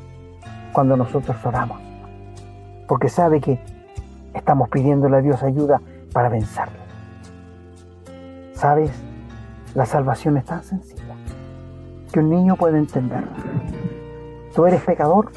cuando 0.72 0.96
nosotros 0.96 1.36
oramos, 1.44 1.78
porque 2.86 3.08
sabe 3.08 3.40
que 3.40 3.60
estamos 4.34 4.68
pidiéndole 4.68 5.16
a 5.16 5.20
Dios 5.20 5.42
ayuda 5.42 5.80
para 6.12 6.28
vencerlo. 6.28 6.78
¿Sabes? 8.54 8.90
La 9.74 9.86
salvación 9.86 10.36
es 10.36 10.44
tan 10.44 10.62
sencilla 10.62 11.16
que 12.12 12.20
un 12.20 12.30
niño 12.30 12.56
puede 12.56 12.78
entenderlo. 12.78 13.30
Tú 14.54 14.66
eres 14.66 14.82
pecador, 14.82 15.30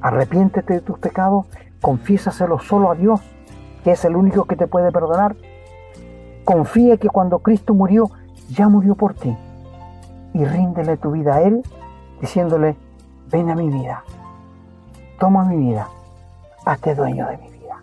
arrepiéntete 0.00 0.74
de 0.74 0.80
tus 0.80 0.98
pecados, 0.98 1.46
confiésaselo 1.80 2.58
solo 2.58 2.90
a 2.90 2.94
Dios, 2.94 3.20
que 3.82 3.92
es 3.92 4.04
el 4.04 4.14
único 4.14 4.44
que 4.44 4.56
te 4.56 4.66
puede 4.66 4.92
perdonar 4.92 5.36
Confía 6.44 6.96
que 6.96 7.08
cuando 7.08 7.38
Cristo 7.38 7.74
murió, 7.74 8.10
ya 8.48 8.68
murió 8.68 8.94
por 8.94 9.14
ti. 9.14 9.36
Y 10.34 10.44
ríndele 10.44 10.96
tu 10.96 11.12
vida 11.12 11.36
a 11.36 11.42
Él, 11.42 11.62
diciéndole, 12.20 12.76
ven 13.30 13.50
a 13.50 13.54
mi 13.54 13.68
vida, 13.68 14.04
toma 15.18 15.44
mi 15.44 15.56
vida, 15.56 15.88
hazte 16.64 16.94
dueño 16.94 17.26
de 17.28 17.38
mi 17.38 17.50
vida. 17.50 17.82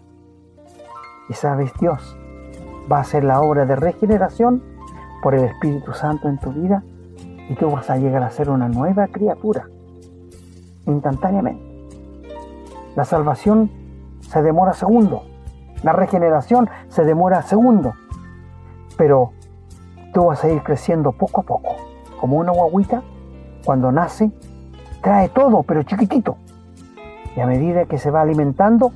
Y 1.30 1.34
sabes, 1.34 1.72
Dios 1.80 2.18
va 2.92 2.98
a 2.98 3.02
hacer 3.02 3.24
la 3.24 3.42
obra 3.42 3.66
de 3.66 3.76
regeneración 3.76 4.64
por 5.22 5.36
el 5.36 5.46
Espíritu 5.46 5.94
Santo 5.94 6.28
en 6.28 6.38
tu 6.40 6.52
vida 6.52 6.84
y 7.50 7.56
tú 7.56 7.70
vas 7.70 7.90
a 7.90 7.98
llegar 7.98 8.24
a 8.24 8.32
ser 8.32 8.50
una 8.50 8.68
nueva 8.68 9.08
criatura 9.08 9.68
instantáneamente. 10.86 11.88
La 12.96 13.06
salvación 13.06 13.72
se 14.22 14.42
demora 14.42 14.74
segundo, 14.74 15.24
la 15.84 15.94
regeneración 15.94 16.70
se 16.90 17.06
demora 17.06 17.42
segundo 17.42 17.94
pero 19.00 19.32
tú 20.14 20.26
vas 20.26 20.44
a 20.44 20.50
ir 20.50 20.62
creciendo 20.62 21.14
poco 21.14 21.40
a 21.40 21.44
poco, 21.46 21.78
como 22.20 22.36
una 22.36 22.52
guaguita, 22.52 23.02
cuando 23.64 23.94
nace, 23.94 24.30
trae 25.02 25.30
todo, 25.30 25.64
pero 25.64 25.84
chiquitito. 25.84 26.36
Y 27.34 27.40
a 27.40 27.48
medida 27.48 27.86
que 27.86 27.98
se 27.98 28.12
va 28.12 28.20
alimentando, 28.20 28.92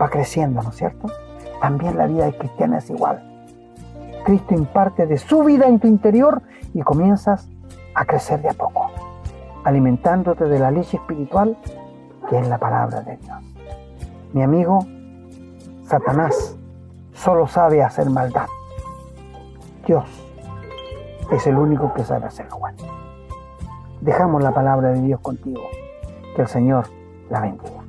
va 0.00 0.08
creciendo, 0.08 0.62
¿no 0.62 0.70
es 0.70 0.76
cierto? 0.76 1.06
También 1.60 1.98
la 1.98 2.06
vida 2.06 2.24
de 2.24 2.38
cristiana 2.38 2.78
es 2.78 2.88
igual. 2.88 3.22
Cristo 4.24 4.54
imparte 4.54 5.06
de 5.06 5.18
su 5.18 5.44
vida 5.44 5.66
en 5.66 5.80
tu 5.80 5.86
interior 5.86 6.40
y 6.72 6.80
comienzas 6.80 7.46
a 7.94 8.06
crecer 8.06 8.40
de 8.40 8.48
a 8.48 8.54
poco, 8.54 8.86
alimentándote 9.64 10.46
de 10.46 10.58
la 10.58 10.70
leche 10.70 10.96
espiritual 10.96 11.58
que 12.30 12.38
es 12.38 12.48
la 12.48 12.56
palabra 12.56 13.02
de 13.02 13.18
Dios. 13.18 13.36
Mi 14.32 14.42
amigo, 14.42 14.78
Satanás 15.84 16.56
solo 17.12 17.46
sabe 17.46 17.82
hacer 17.82 18.08
maldad. 18.08 18.46
Dios 19.88 20.04
es 21.32 21.46
el 21.46 21.56
único 21.56 21.94
que 21.94 22.04
sabe 22.04 22.26
hacerlo 22.26 22.58
bueno. 22.58 22.76
Dejamos 24.02 24.42
la 24.42 24.52
palabra 24.52 24.90
de 24.90 25.00
Dios 25.00 25.18
contigo. 25.20 25.62
Que 26.36 26.42
el 26.42 26.48
Señor 26.48 26.86
la 27.30 27.40
bendiga. 27.40 27.82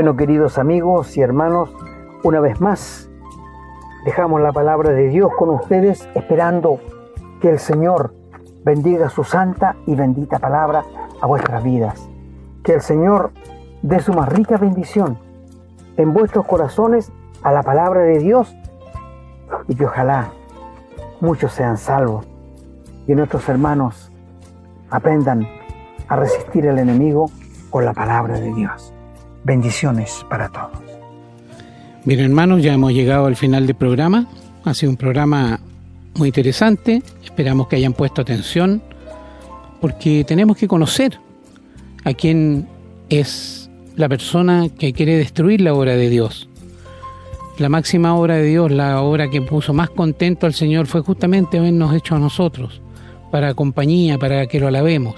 Bueno, 0.00 0.16
queridos 0.16 0.56
amigos 0.56 1.14
y 1.18 1.20
hermanos, 1.20 1.68
una 2.22 2.40
vez 2.40 2.58
más 2.58 3.10
dejamos 4.06 4.40
la 4.40 4.50
palabra 4.50 4.92
de 4.92 5.08
Dios 5.08 5.30
con 5.38 5.50
ustedes, 5.50 6.08
esperando 6.14 6.80
Que 7.42 7.50
el 7.50 7.58
Señor 7.58 8.14
bendiga 8.64 9.10
su 9.10 9.24
santa 9.24 9.76
y 9.86 9.94
bendita 9.94 10.38
palabra 10.38 10.84
a 11.20 11.26
vuestras 11.26 11.62
vidas. 11.62 12.08
Que 12.64 12.72
el 12.72 12.80
Señor 12.80 13.32
dé 13.82 14.00
su 14.00 14.14
más 14.14 14.30
rica 14.30 14.56
bendición 14.56 15.18
en 15.98 16.14
vuestros 16.14 16.46
corazones 16.46 17.12
a 17.42 17.52
la 17.52 17.62
palabra 17.62 18.00
de 18.00 18.20
Dios 18.20 18.56
y 19.68 19.74
que 19.74 19.84
ojalá 19.84 20.30
muchos 21.20 21.52
sean 21.52 21.76
salvos 21.76 22.26
y 23.06 23.14
nuestros 23.14 23.46
hermanos 23.50 24.10
aprendan 24.88 25.46
a 26.08 26.16
resistir 26.16 26.66
al 26.70 26.78
enemigo 26.78 27.30
con 27.68 27.84
la 27.84 27.92
palabra 27.92 28.40
de 28.40 28.54
Dios. 28.54 28.94
Bendiciones 29.44 30.24
para 30.28 30.48
todos. 30.50 30.70
Bien 32.04 32.20
hermanos, 32.20 32.62
ya 32.62 32.74
hemos 32.74 32.92
llegado 32.92 33.26
al 33.26 33.36
final 33.36 33.66
del 33.66 33.76
programa. 33.76 34.26
Ha 34.64 34.74
sido 34.74 34.90
un 34.90 34.96
programa 34.96 35.60
muy 36.14 36.28
interesante. 36.28 37.02
Esperamos 37.24 37.68
que 37.68 37.76
hayan 37.76 37.92
puesto 37.92 38.20
atención 38.22 38.82
porque 39.80 40.24
tenemos 40.24 40.56
que 40.56 40.68
conocer 40.68 41.18
a 42.04 42.12
quién 42.12 42.68
es 43.08 43.70
la 43.96 44.08
persona 44.08 44.68
que 44.78 44.92
quiere 44.92 45.16
destruir 45.16 45.60
la 45.60 45.74
obra 45.74 45.96
de 45.96 46.10
Dios. 46.10 46.48
La 47.58 47.68
máxima 47.68 48.14
obra 48.14 48.36
de 48.36 48.44
Dios, 48.44 48.70
la 48.70 49.02
obra 49.02 49.28
que 49.28 49.42
puso 49.42 49.72
más 49.72 49.90
contento 49.90 50.46
al 50.46 50.54
Señor 50.54 50.86
fue 50.86 51.02
justamente 51.02 51.58
habernos 51.58 51.94
hecho 51.94 52.14
a 52.14 52.18
nosotros, 52.18 52.80
para 53.30 53.54
compañía, 53.54 54.16
para 54.16 54.46
que 54.46 54.60
lo 54.60 54.68
alabemos. 54.68 55.16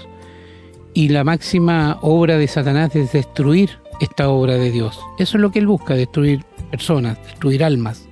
Y 0.93 1.09
la 1.09 1.23
máxima 1.23 1.97
obra 2.01 2.37
de 2.37 2.47
Satanás 2.47 2.95
es 2.95 3.13
destruir 3.13 3.82
esta 4.03 4.29
obra 4.29 4.55
de 4.55 4.71
Dios. 4.71 4.99
Eso 5.17 5.37
es 5.37 5.41
lo 5.41 5.51
que 5.51 5.59
él 5.59 5.67
busca, 5.67 5.95
destruir 5.95 6.43
personas, 6.69 7.17
destruir 7.23 7.63
almas. 7.63 8.07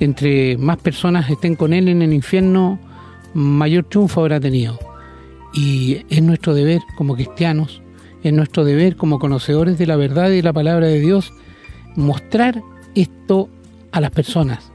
Entre 0.00 0.58
más 0.58 0.76
personas 0.78 1.30
estén 1.30 1.54
con 1.54 1.72
él 1.72 1.88
en 1.88 2.02
el 2.02 2.12
infierno, 2.12 2.78
mayor 3.32 3.84
triunfo 3.84 4.20
habrá 4.20 4.40
tenido. 4.40 4.78
Y 5.54 6.04
es 6.10 6.22
nuestro 6.22 6.54
deber 6.54 6.80
como 6.96 7.14
cristianos, 7.14 7.82
es 8.22 8.32
nuestro 8.32 8.64
deber 8.64 8.96
como 8.96 9.18
conocedores 9.18 9.78
de 9.78 9.86
la 9.86 9.96
verdad 9.96 10.28
y 10.30 10.36
de 10.36 10.42
la 10.42 10.52
palabra 10.52 10.86
de 10.86 11.00
Dios, 11.00 11.32
mostrar 11.94 12.62
esto 12.94 13.48
a 13.92 14.00
las 14.00 14.10
personas. 14.10 14.72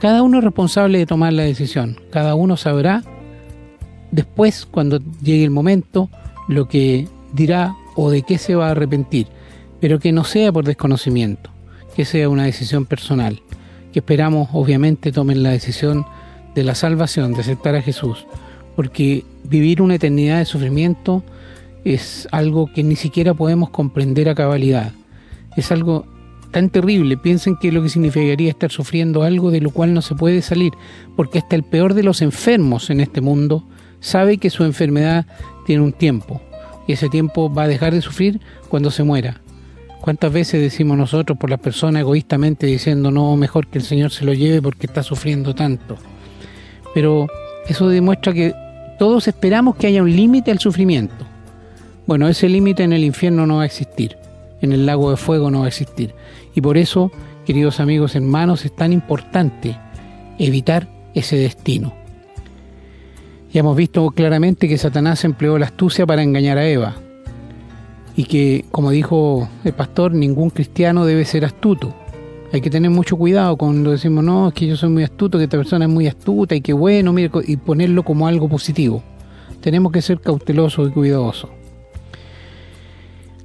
Cada 0.00 0.22
uno 0.22 0.38
es 0.38 0.44
responsable 0.44 0.98
de 0.98 1.06
tomar 1.06 1.32
la 1.32 1.44
decisión. 1.44 1.98
Cada 2.10 2.34
uno 2.34 2.56
sabrá 2.56 3.02
después, 4.10 4.66
cuando 4.70 5.00
llegue 5.22 5.44
el 5.44 5.50
momento, 5.50 6.10
lo 6.48 6.68
que 6.68 7.08
dirá 7.32 7.74
o 7.96 8.10
de 8.10 8.22
qué 8.22 8.38
se 8.38 8.54
va 8.54 8.68
a 8.68 8.72
arrepentir. 8.72 9.26
Pero 9.84 9.98
que 9.98 10.12
no 10.12 10.24
sea 10.24 10.50
por 10.50 10.64
desconocimiento, 10.64 11.50
que 11.94 12.06
sea 12.06 12.30
una 12.30 12.44
decisión 12.44 12.86
personal. 12.86 13.42
Que 13.92 13.98
esperamos, 13.98 14.48
obviamente, 14.54 15.12
tomen 15.12 15.42
la 15.42 15.50
decisión 15.50 16.06
de 16.54 16.64
la 16.64 16.74
salvación, 16.74 17.34
de 17.34 17.42
aceptar 17.42 17.74
a 17.74 17.82
Jesús. 17.82 18.26
Porque 18.76 19.26
vivir 19.42 19.82
una 19.82 19.96
eternidad 19.96 20.38
de 20.38 20.46
sufrimiento 20.46 21.22
es 21.84 22.26
algo 22.32 22.72
que 22.72 22.82
ni 22.82 22.96
siquiera 22.96 23.34
podemos 23.34 23.68
comprender 23.68 24.30
a 24.30 24.34
cabalidad. 24.34 24.92
Es 25.54 25.70
algo 25.70 26.06
tan 26.50 26.70
terrible. 26.70 27.18
Piensen 27.18 27.58
que 27.60 27.70
lo 27.70 27.82
que 27.82 27.90
significaría 27.90 28.48
estar 28.48 28.72
sufriendo 28.72 29.22
algo 29.22 29.50
de 29.50 29.60
lo 29.60 29.70
cual 29.70 29.92
no 29.92 30.00
se 30.00 30.14
puede 30.14 30.40
salir, 30.40 30.72
porque 31.14 31.40
hasta 31.40 31.56
el 31.56 31.62
peor 31.62 31.92
de 31.92 32.04
los 32.04 32.22
enfermos 32.22 32.88
en 32.88 33.00
este 33.00 33.20
mundo 33.20 33.68
sabe 34.00 34.38
que 34.38 34.48
su 34.48 34.64
enfermedad 34.64 35.26
tiene 35.66 35.82
un 35.82 35.92
tiempo 35.92 36.40
y 36.86 36.94
ese 36.94 37.10
tiempo 37.10 37.52
va 37.52 37.64
a 37.64 37.68
dejar 37.68 37.92
de 37.92 38.00
sufrir 38.00 38.40
cuando 38.70 38.90
se 38.90 39.04
muera. 39.04 39.43
¿Cuántas 40.04 40.30
veces 40.30 40.60
decimos 40.60 40.98
nosotros 40.98 41.38
por 41.38 41.48
las 41.48 41.60
personas 41.60 42.00
egoístamente 42.00 42.66
diciendo 42.66 43.10
no, 43.10 43.34
mejor 43.38 43.68
que 43.68 43.78
el 43.78 43.84
Señor 43.84 44.10
se 44.10 44.26
lo 44.26 44.34
lleve 44.34 44.60
porque 44.60 44.86
está 44.86 45.02
sufriendo 45.02 45.54
tanto? 45.54 45.96
Pero 46.92 47.26
eso 47.66 47.88
demuestra 47.88 48.34
que 48.34 48.52
todos 48.98 49.28
esperamos 49.28 49.76
que 49.76 49.86
haya 49.86 50.02
un 50.02 50.14
límite 50.14 50.50
al 50.50 50.58
sufrimiento. 50.58 51.24
Bueno, 52.06 52.28
ese 52.28 52.50
límite 52.50 52.82
en 52.82 52.92
el 52.92 53.02
infierno 53.02 53.46
no 53.46 53.56
va 53.56 53.62
a 53.62 53.64
existir, 53.64 54.18
en 54.60 54.72
el 54.72 54.84
lago 54.84 55.10
de 55.10 55.16
fuego 55.16 55.50
no 55.50 55.60
va 55.60 55.64
a 55.64 55.68
existir. 55.68 56.14
Y 56.54 56.60
por 56.60 56.76
eso, 56.76 57.10
queridos 57.46 57.80
amigos 57.80 58.14
hermanos, 58.14 58.62
es 58.66 58.76
tan 58.76 58.92
importante 58.92 59.74
evitar 60.38 60.86
ese 61.14 61.36
destino. 61.36 61.94
Ya 63.54 63.60
hemos 63.60 63.74
visto 63.74 64.10
claramente 64.10 64.68
que 64.68 64.76
Satanás 64.76 65.24
empleó 65.24 65.58
la 65.58 65.64
astucia 65.64 66.04
para 66.04 66.22
engañar 66.22 66.58
a 66.58 66.68
Eva 66.68 66.94
y 68.16 68.24
que, 68.24 68.64
como 68.70 68.90
dijo 68.90 69.48
el 69.64 69.72
pastor, 69.72 70.12
ningún 70.12 70.50
cristiano 70.50 71.04
debe 71.04 71.24
ser 71.24 71.44
astuto. 71.44 71.94
Hay 72.52 72.60
que 72.60 72.70
tener 72.70 72.90
mucho 72.90 73.16
cuidado 73.16 73.56
cuando 73.56 73.90
decimos, 73.90 74.22
no, 74.22 74.48
es 74.48 74.54
que 74.54 74.66
yo 74.66 74.76
soy 74.76 74.88
muy 74.88 75.02
astuto, 75.02 75.38
que 75.38 75.44
esta 75.44 75.56
persona 75.56 75.86
es 75.86 75.90
muy 75.90 76.06
astuta 76.06 76.54
y 76.54 76.60
que 76.60 76.72
bueno, 76.72 77.12
mire, 77.12 77.30
y 77.46 77.56
ponerlo 77.56 78.04
como 78.04 78.28
algo 78.28 78.48
positivo. 78.48 79.02
Tenemos 79.60 79.90
que 79.90 80.02
ser 80.02 80.20
cautelosos 80.20 80.88
y 80.88 80.92
cuidadosos. 80.92 81.50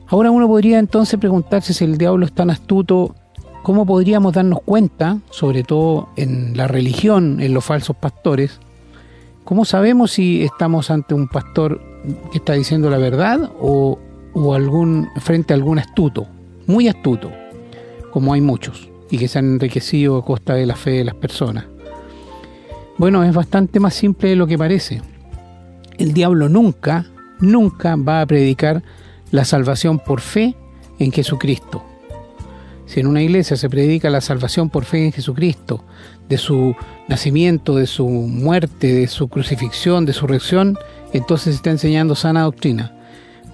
Ahora 0.08 0.32
uno 0.32 0.48
podría 0.48 0.80
entonces 0.80 1.20
preguntarse 1.20 1.74
si 1.74 1.86
el 1.86 1.98
diablo 1.98 2.26
es 2.26 2.34
tan 2.34 2.50
astuto, 2.50 3.16
¿cómo 3.64 3.86
podríamos 3.86 4.34
darnos 4.34 4.62
cuenta, 4.64 5.20
sobre 5.32 5.64
todo 5.64 6.10
en 6.16 6.56
la 6.58 6.68
religión, 6.68 7.40
en 7.42 7.54
los 7.54 7.64
falsos 7.66 7.96
pastores, 7.96 8.60
cómo 9.44 9.66
sabemos 9.66 10.12
si 10.12 10.44
estamos 10.44 10.92
ante 10.92 11.14
un 11.14 11.28
pastor 11.28 11.82
que 12.32 12.38
está 12.38 12.54
diciendo 12.54 12.90
la 12.90 12.98
verdad 12.98 13.52
o, 13.60 13.98
o 14.34 14.54
algún 14.54 15.10
frente 15.18 15.54
a 15.54 15.58
algún 15.58 15.80
astuto, 15.80 16.28
muy 16.68 16.88
astuto, 16.88 17.32
como 18.12 18.34
hay 18.34 18.42
muchos, 18.42 18.90
y 19.10 19.18
que 19.18 19.28
se 19.28 19.40
han 19.40 19.54
enriquecido 19.54 20.18
a 20.18 20.26
costa 20.26 20.54
de 20.54 20.66
la 20.66 20.76
fe 20.76 20.92
de 20.92 21.06
las 21.06 21.16
personas? 21.16 21.66
Bueno, 22.98 23.24
es 23.24 23.34
bastante 23.34 23.80
más 23.80 23.94
simple 23.94 24.30
de 24.30 24.36
lo 24.36 24.46
que 24.46 24.58
parece. 24.58 25.02
El 25.98 26.14
diablo 26.14 26.50
nunca, 26.50 27.06
nunca 27.40 27.96
va 27.96 28.22
a 28.22 28.26
predicar 28.26 28.84
la 29.32 29.46
salvación 29.46 30.00
por 30.00 30.22
fe 30.22 30.56
en 31.00 31.12
Jesucristo. 31.12 31.84
Si 32.86 33.00
en 33.00 33.08
una 33.08 33.22
iglesia 33.22 33.56
se 33.56 33.70
predica 33.70 34.10
la 34.10 34.20
salvación 34.20 34.70
por 34.70 34.84
fe 34.84 35.06
en 35.06 35.12
Jesucristo, 35.12 35.84
de 36.28 36.38
su 36.38 36.76
nacimiento, 37.08 37.76
de 37.76 37.88
su 37.88 38.08
muerte, 38.08 38.94
de 38.94 39.08
su 39.08 39.28
crucifixión, 39.28 40.06
de 40.06 40.14
su 40.14 40.28
resurrección, 40.28 40.78
entonces 41.14 41.54
se 41.54 41.58
está 41.58 41.72
enseñando 41.72 42.16
sana 42.16 42.44
doctrina. 42.44 42.99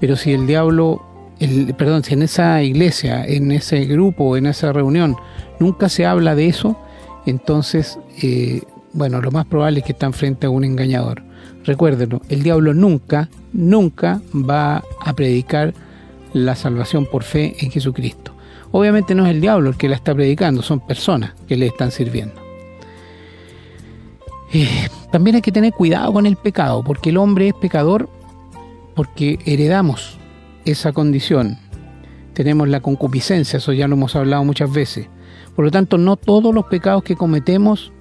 Pero 0.05 0.17
si 0.17 0.33
el 0.33 0.45
diablo, 0.45 1.01
el, 1.39 1.73
perdón, 1.73 2.03
si 2.03 2.13
en 2.13 2.21
esa 2.21 2.61
iglesia, 2.61 3.25
en 3.25 3.51
ese 3.51 3.85
grupo, 3.85 4.37
en 4.37 4.45
esa 4.45 4.71
reunión, 4.71 5.15
nunca 5.59 5.89
se 5.89 6.05
habla 6.05 6.35
de 6.35 6.47
eso, 6.47 6.77
entonces, 7.25 7.97
eh, 8.21 8.61
bueno, 8.93 9.19
lo 9.19 9.31
más 9.31 9.47
probable 9.47 9.79
es 9.79 9.85
que 9.87 9.93
están 9.93 10.13
frente 10.13 10.45
a 10.45 10.51
un 10.51 10.63
engañador. 10.63 11.23
Recuérdenlo, 11.63 12.21
el 12.29 12.43
diablo 12.43 12.75
nunca, 12.75 13.29
nunca 13.51 14.21
va 14.31 14.83
a 14.99 15.13
predicar 15.13 15.73
la 16.33 16.55
salvación 16.55 17.07
por 17.07 17.23
fe 17.23 17.55
en 17.61 17.71
Jesucristo. 17.71 18.31
Obviamente 18.71 19.15
no 19.15 19.25
es 19.25 19.31
el 19.31 19.41
diablo 19.41 19.71
el 19.71 19.75
que 19.75 19.89
la 19.89 19.95
está 19.95 20.13
predicando, 20.13 20.61
son 20.61 20.85
personas 20.85 21.33
que 21.47 21.57
le 21.57 21.65
están 21.65 21.89
sirviendo. 21.89 22.39
Eh, 24.53 24.87
también 25.11 25.37
hay 25.37 25.41
que 25.41 25.51
tener 25.51 25.73
cuidado 25.73 26.13
con 26.13 26.27
el 26.27 26.35
pecado, 26.35 26.83
porque 26.83 27.09
el 27.09 27.17
hombre 27.17 27.47
es 27.47 27.55
pecador 27.55 28.07
porque 28.95 29.39
heredamos 29.45 30.17
esa 30.65 30.93
condición. 30.93 31.57
Tenemos 32.33 32.67
la 32.67 32.81
concupiscencia, 32.81 33.57
eso 33.57 33.73
ya 33.73 33.87
lo 33.87 33.95
hemos 33.95 34.15
hablado 34.15 34.43
muchas 34.43 34.71
veces. 34.73 35.07
Por 35.55 35.65
lo 35.65 35.71
tanto, 35.71 35.97
no 35.97 36.17
todos 36.17 36.53
los 36.53 36.65
pecados 36.65 37.03
que 37.03 37.15
cometemos 37.15 37.91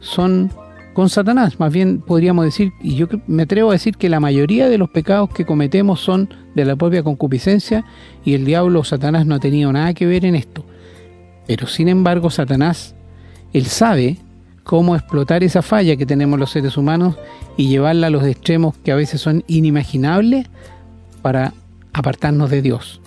son 0.00 0.50
con 0.94 1.10
Satanás. 1.10 1.60
Más 1.60 1.72
bien 1.72 2.00
podríamos 2.00 2.44
decir, 2.44 2.72
y 2.80 2.94
yo 2.94 3.06
me 3.26 3.42
atrevo 3.42 3.70
a 3.70 3.74
decir 3.74 3.96
que 3.96 4.08
la 4.08 4.20
mayoría 4.20 4.68
de 4.68 4.78
los 4.78 4.88
pecados 4.90 5.30
que 5.30 5.44
cometemos 5.44 6.00
son 6.00 6.32
de 6.54 6.64
la 6.64 6.76
propia 6.76 7.02
concupiscencia 7.02 7.84
y 8.24 8.34
el 8.34 8.44
diablo 8.44 8.80
o 8.80 8.84
Satanás 8.84 9.26
no 9.26 9.34
ha 9.34 9.40
tenido 9.40 9.72
nada 9.72 9.92
que 9.92 10.06
ver 10.06 10.24
en 10.24 10.34
esto. 10.34 10.64
Pero 11.46 11.66
sin 11.66 11.88
embargo 11.88 12.30
Satanás, 12.30 12.94
él 13.52 13.66
sabe 13.66 14.18
cómo 14.64 14.96
explotar 14.96 15.44
esa 15.44 15.62
falla 15.62 15.96
que 15.96 16.06
tenemos 16.06 16.38
los 16.38 16.50
seres 16.50 16.76
humanos 16.76 17.16
y 17.56 17.68
llevarla 17.68 18.08
a 18.08 18.10
los 18.10 18.24
extremos 18.24 18.76
que 18.78 18.92
a 18.92 18.96
veces 18.96 19.20
son 19.20 19.44
inimaginables 19.46 20.46
para 21.22 21.54
apartarnos 21.92 22.50
de 22.50 22.62
Dios. 22.62 23.00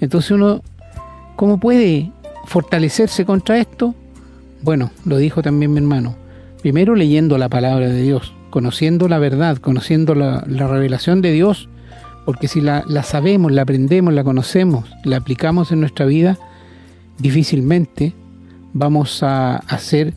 Entonces 0.00 0.30
uno, 0.30 0.62
¿cómo 1.36 1.60
puede 1.60 2.10
fortalecerse 2.46 3.24
contra 3.24 3.58
esto? 3.58 3.94
Bueno, 4.62 4.90
lo 5.04 5.18
dijo 5.18 5.42
también 5.42 5.72
mi 5.72 5.78
hermano, 5.78 6.16
Primero 6.64 6.94
leyendo 6.94 7.36
la 7.36 7.50
palabra 7.50 7.90
de 7.90 8.00
Dios, 8.00 8.32
conociendo 8.48 9.06
la 9.06 9.18
verdad, 9.18 9.58
conociendo 9.58 10.14
la, 10.14 10.40
revelación 10.40 11.20
de 11.20 11.30
Dios, 11.30 11.68
porque 12.24 12.48
si 12.48 12.62
la, 12.62 12.82
sabemos, 13.02 13.52
la 13.52 13.60
aprendemos, 13.60 14.14
la 14.14 14.24
conocemos, 14.24 14.86
la 15.04 15.18
aplicamos 15.18 15.72
en 15.72 15.80
nuestra 15.80 16.06
vida, 16.06 16.38
difícilmente 17.18 18.14
vamos 18.72 19.22
a, 19.22 19.62
ser 19.76 20.14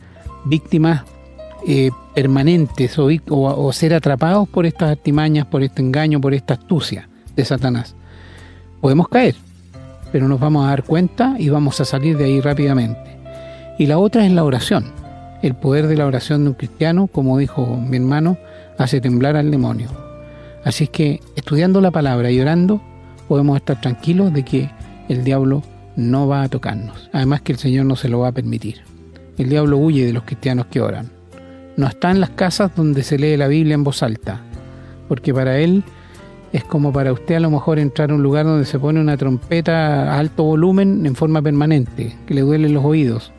víctimas 0.48 1.04
eh, 1.68 1.92
permanentes 2.14 2.98
o, 3.00 3.10
o, 3.30 3.74
ser 3.74 3.94
atrapados 3.94 4.48
por 4.48 4.66
estas 4.66 4.92
artimañas, 4.92 5.46
por 5.46 5.64
este 5.64 5.82
engaño, 5.82 6.22
por 6.22 6.34
esta 6.34 6.56
astucia 6.56 7.10
de 7.36 7.46
Satanás. 7.46 7.96
Podemos 8.82 9.08
caer, 9.08 9.36
pero 10.12 10.28
nos 10.28 10.40
vamos 10.40 10.66
a 10.66 10.70
dar 10.70 10.84
cuenta 10.84 11.36
y 11.38 11.50
vamos 11.50 11.82
a 11.82 11.86
salir 11.86 12.18
de 12.18 12.26
ahí 12.26 12.42
rápidamente. 12.42 13.18
Y 13.78 13.86
la 13.88 13.98
otra 13.98 14.26
es 14.26 14.32
la 14.32 14.44
oración 14.44 14.86
el 15.42 15.56
poder 15.56 15.88
de 15.88 15.98
la 15.98 16.06
oración 16.06 16.44
de 16.44 16.50
un 16.50 16.56
cristiano, 16.56 17.08
como 17.08 17.38
dijo 17.38 17.78
mi 17.78 17.98
hermano, 17.98 18.38
hace 18.78 19.02
temblar 19.02 19.36
al 19.36 19.52
demonio. 19.52 19.90
Así 20.64 20.86
es 20.86 20.90
que 20.90 21.22
estudiando 21.36 21.82
la 21.82 21.92
palabra 21.92 22.32
y 22.32 22.40
orando, 22.40 22.82
podemos 23.28 23.58
estar 23.58 23.80
tranquilos 23.80 24.34
de 24.34 24.44
que 24.44 24.70
el 25.10 25.24
diablo 25.24 25.64
no 25.96 26.28
va 26.28 26.44
a 26.44 26.50
tocarnos. 26.50 27.10
Además 27.14 27.42
que 27.42 27.54
el 27.54 27.58
Señor 27.58 27.86
no 27.86 27.96
se 27.96 28.10
lo 28.10 28.20
va 28.20 28.30
a 28.30 28.34
permitir. 28.34 28.82
El 29.38 29.50
diablo 29.50 29.78
huye 29.78 30.06
de 30.06 30.14
los 30.14 30.24
cristianos 30.24 30.66
que 30.68 30.82
oran. 30.82 31.10
No 31.76 31.88
está 31.88 32.10
en 32.10 32.20
las 32.20 32.32
casas 32.32 32.72
donde 32.76 33.04
se 33.04 33.20
lee 33.20 33.38
la 33.38 33.48
Biblia 33.48 33.76
en 33.76 33.84
voz 33.84 34.02
alta, 34.02 34.42
porque 35.08 35.34
para 35.34 35.60
él 35.60 35.84
es 36.54 36.64
como 36.64 36.92
para 36.92 37.14
usted 37.14 37.36
a 37.36 37.40
lo 37.40 37.52
mejor 37.52 37.78
entrar 37.78 38.10
a 38.10 38.16
un 38.16 38.24
lugar 38.24 38.46
donde 38.46 38.66
se 38.66 38.80
pone 38.80 39.00
una 39.00 39.16
trompeta 39.16 40.12
a 40.12 40.18
alto 40.18 40.44
volumen 40.44 41.06
en 41.06 41.16
forma 41.16 41.42
permanente, 41.42 42.16
que 42.26 42.34
le 42.34 42.42
duelen 42.42 42.74
los 42.74 42.84
oídos. 42.84 43.32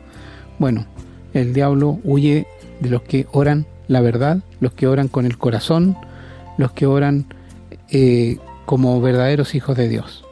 Bueno, 0.57 0.85
el 1.33 1.53
diablo 1.53 1.99
huye 2.03 2.47
de 2.79 2.89
los 2.89 3.01
que 3.01 3.27
oran 3.33 3.65
la 3.89 4.01
verdad, 4.01 4.39
los 4.61 4.71
que 4.73 4.87
oran 4.87 5.09
con 5.09 5.25
el 5.25 5.37
corazón, 5.37 5.97
los 6.57 6.71
que 6.71 6.85
oran 6.85 7.25
eh, 7.89 8.37
como 8.65 9.01
verdaderos 9.01 9.55
hijos 9.55 9.75
de 9.75 9.89
Dios. 9.89 10.23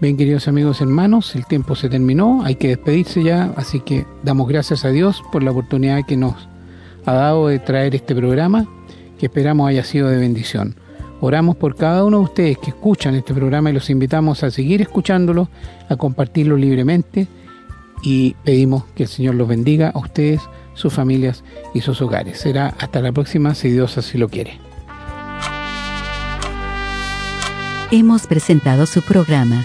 Bien, 0.00 0.16
queridos 0.16 0.46
amigos 0.46 0.80
hermanos, 0.80 1.34
el 1.34 1.44
tiempo 1.44 1.74
se 1.74 1.88
terminó, 1.88 2.44
hay 2.44 2.54
que 2.54 2.68
despedirse 2.68 3.24
ya, 3.24 3.52
así 3.56 3.80
que 3.80 4.06
damos 4.22 4.46
gracias 4.46 4.84
a 4.84 4.90
Dios 4.90 5.24
por 5.32 5.42
la 5.42 5.50
oportunidad 5.50 6.06
que 6.06 6.16
nos 6.16 6.34
ha 7.04 7.14
dado 7.14 7.48
de 7.48 7.58
traer 7.58 7.96
este 7.96 8.14
programa, 8.14 8.64
que 9.18 9.26
esperamos 9.26 9.68
haya 9.68 9.82
sido 9.82 10.06
de 10.06 10.16
bendición. 10.16 10.76
Oramos 11.20 11.56
por 11.56 11.74
cada 11.74 12.04
uno 12.04 12.18
de 12.18 12.24
ustedes 12.24 12.58
que 12.58 12.70
escuchan 12.70 13.16
este 13.16 13.34
programa 13.34 13.70
y 13.70 13.72
los 13.72 13.90
invitamos 13.90 14.44
a 14.44 14.52
seguir 14.52 14.80
escuchándolo, 14.82 15.48
a 15.88 15.96
compartirlo 15.96 16.56
libremente 16.56 17.26
y 18.00 18.36
pedimos 18.44 18.84
que 18.94 19.02
el 19.02 19.08
Señor 19.08 19.34
los 19.34 19.48
bendiga 19.48 19.90
a 19.92 19.98
ustedes, 19.98 20.42
sus 20.74 20.94
familias 20.94 21.42
y 21.74 21.80
sus 21.80 22.00
hogares. 22.00 22.38
Será 22.38 22.72
hasta 22.78 23.00
la 23.00 23.10
próxima 23.10 23.56
si 23.56 23.70
Dios 23.72 23.98
así 23.98 24.16
lo 24.16 24.28
quiere. 24.28 24.60
Hemos 27.90 28.28
presentado 28.28 28.86
su 28.86 29.02
programa 29.02 29.64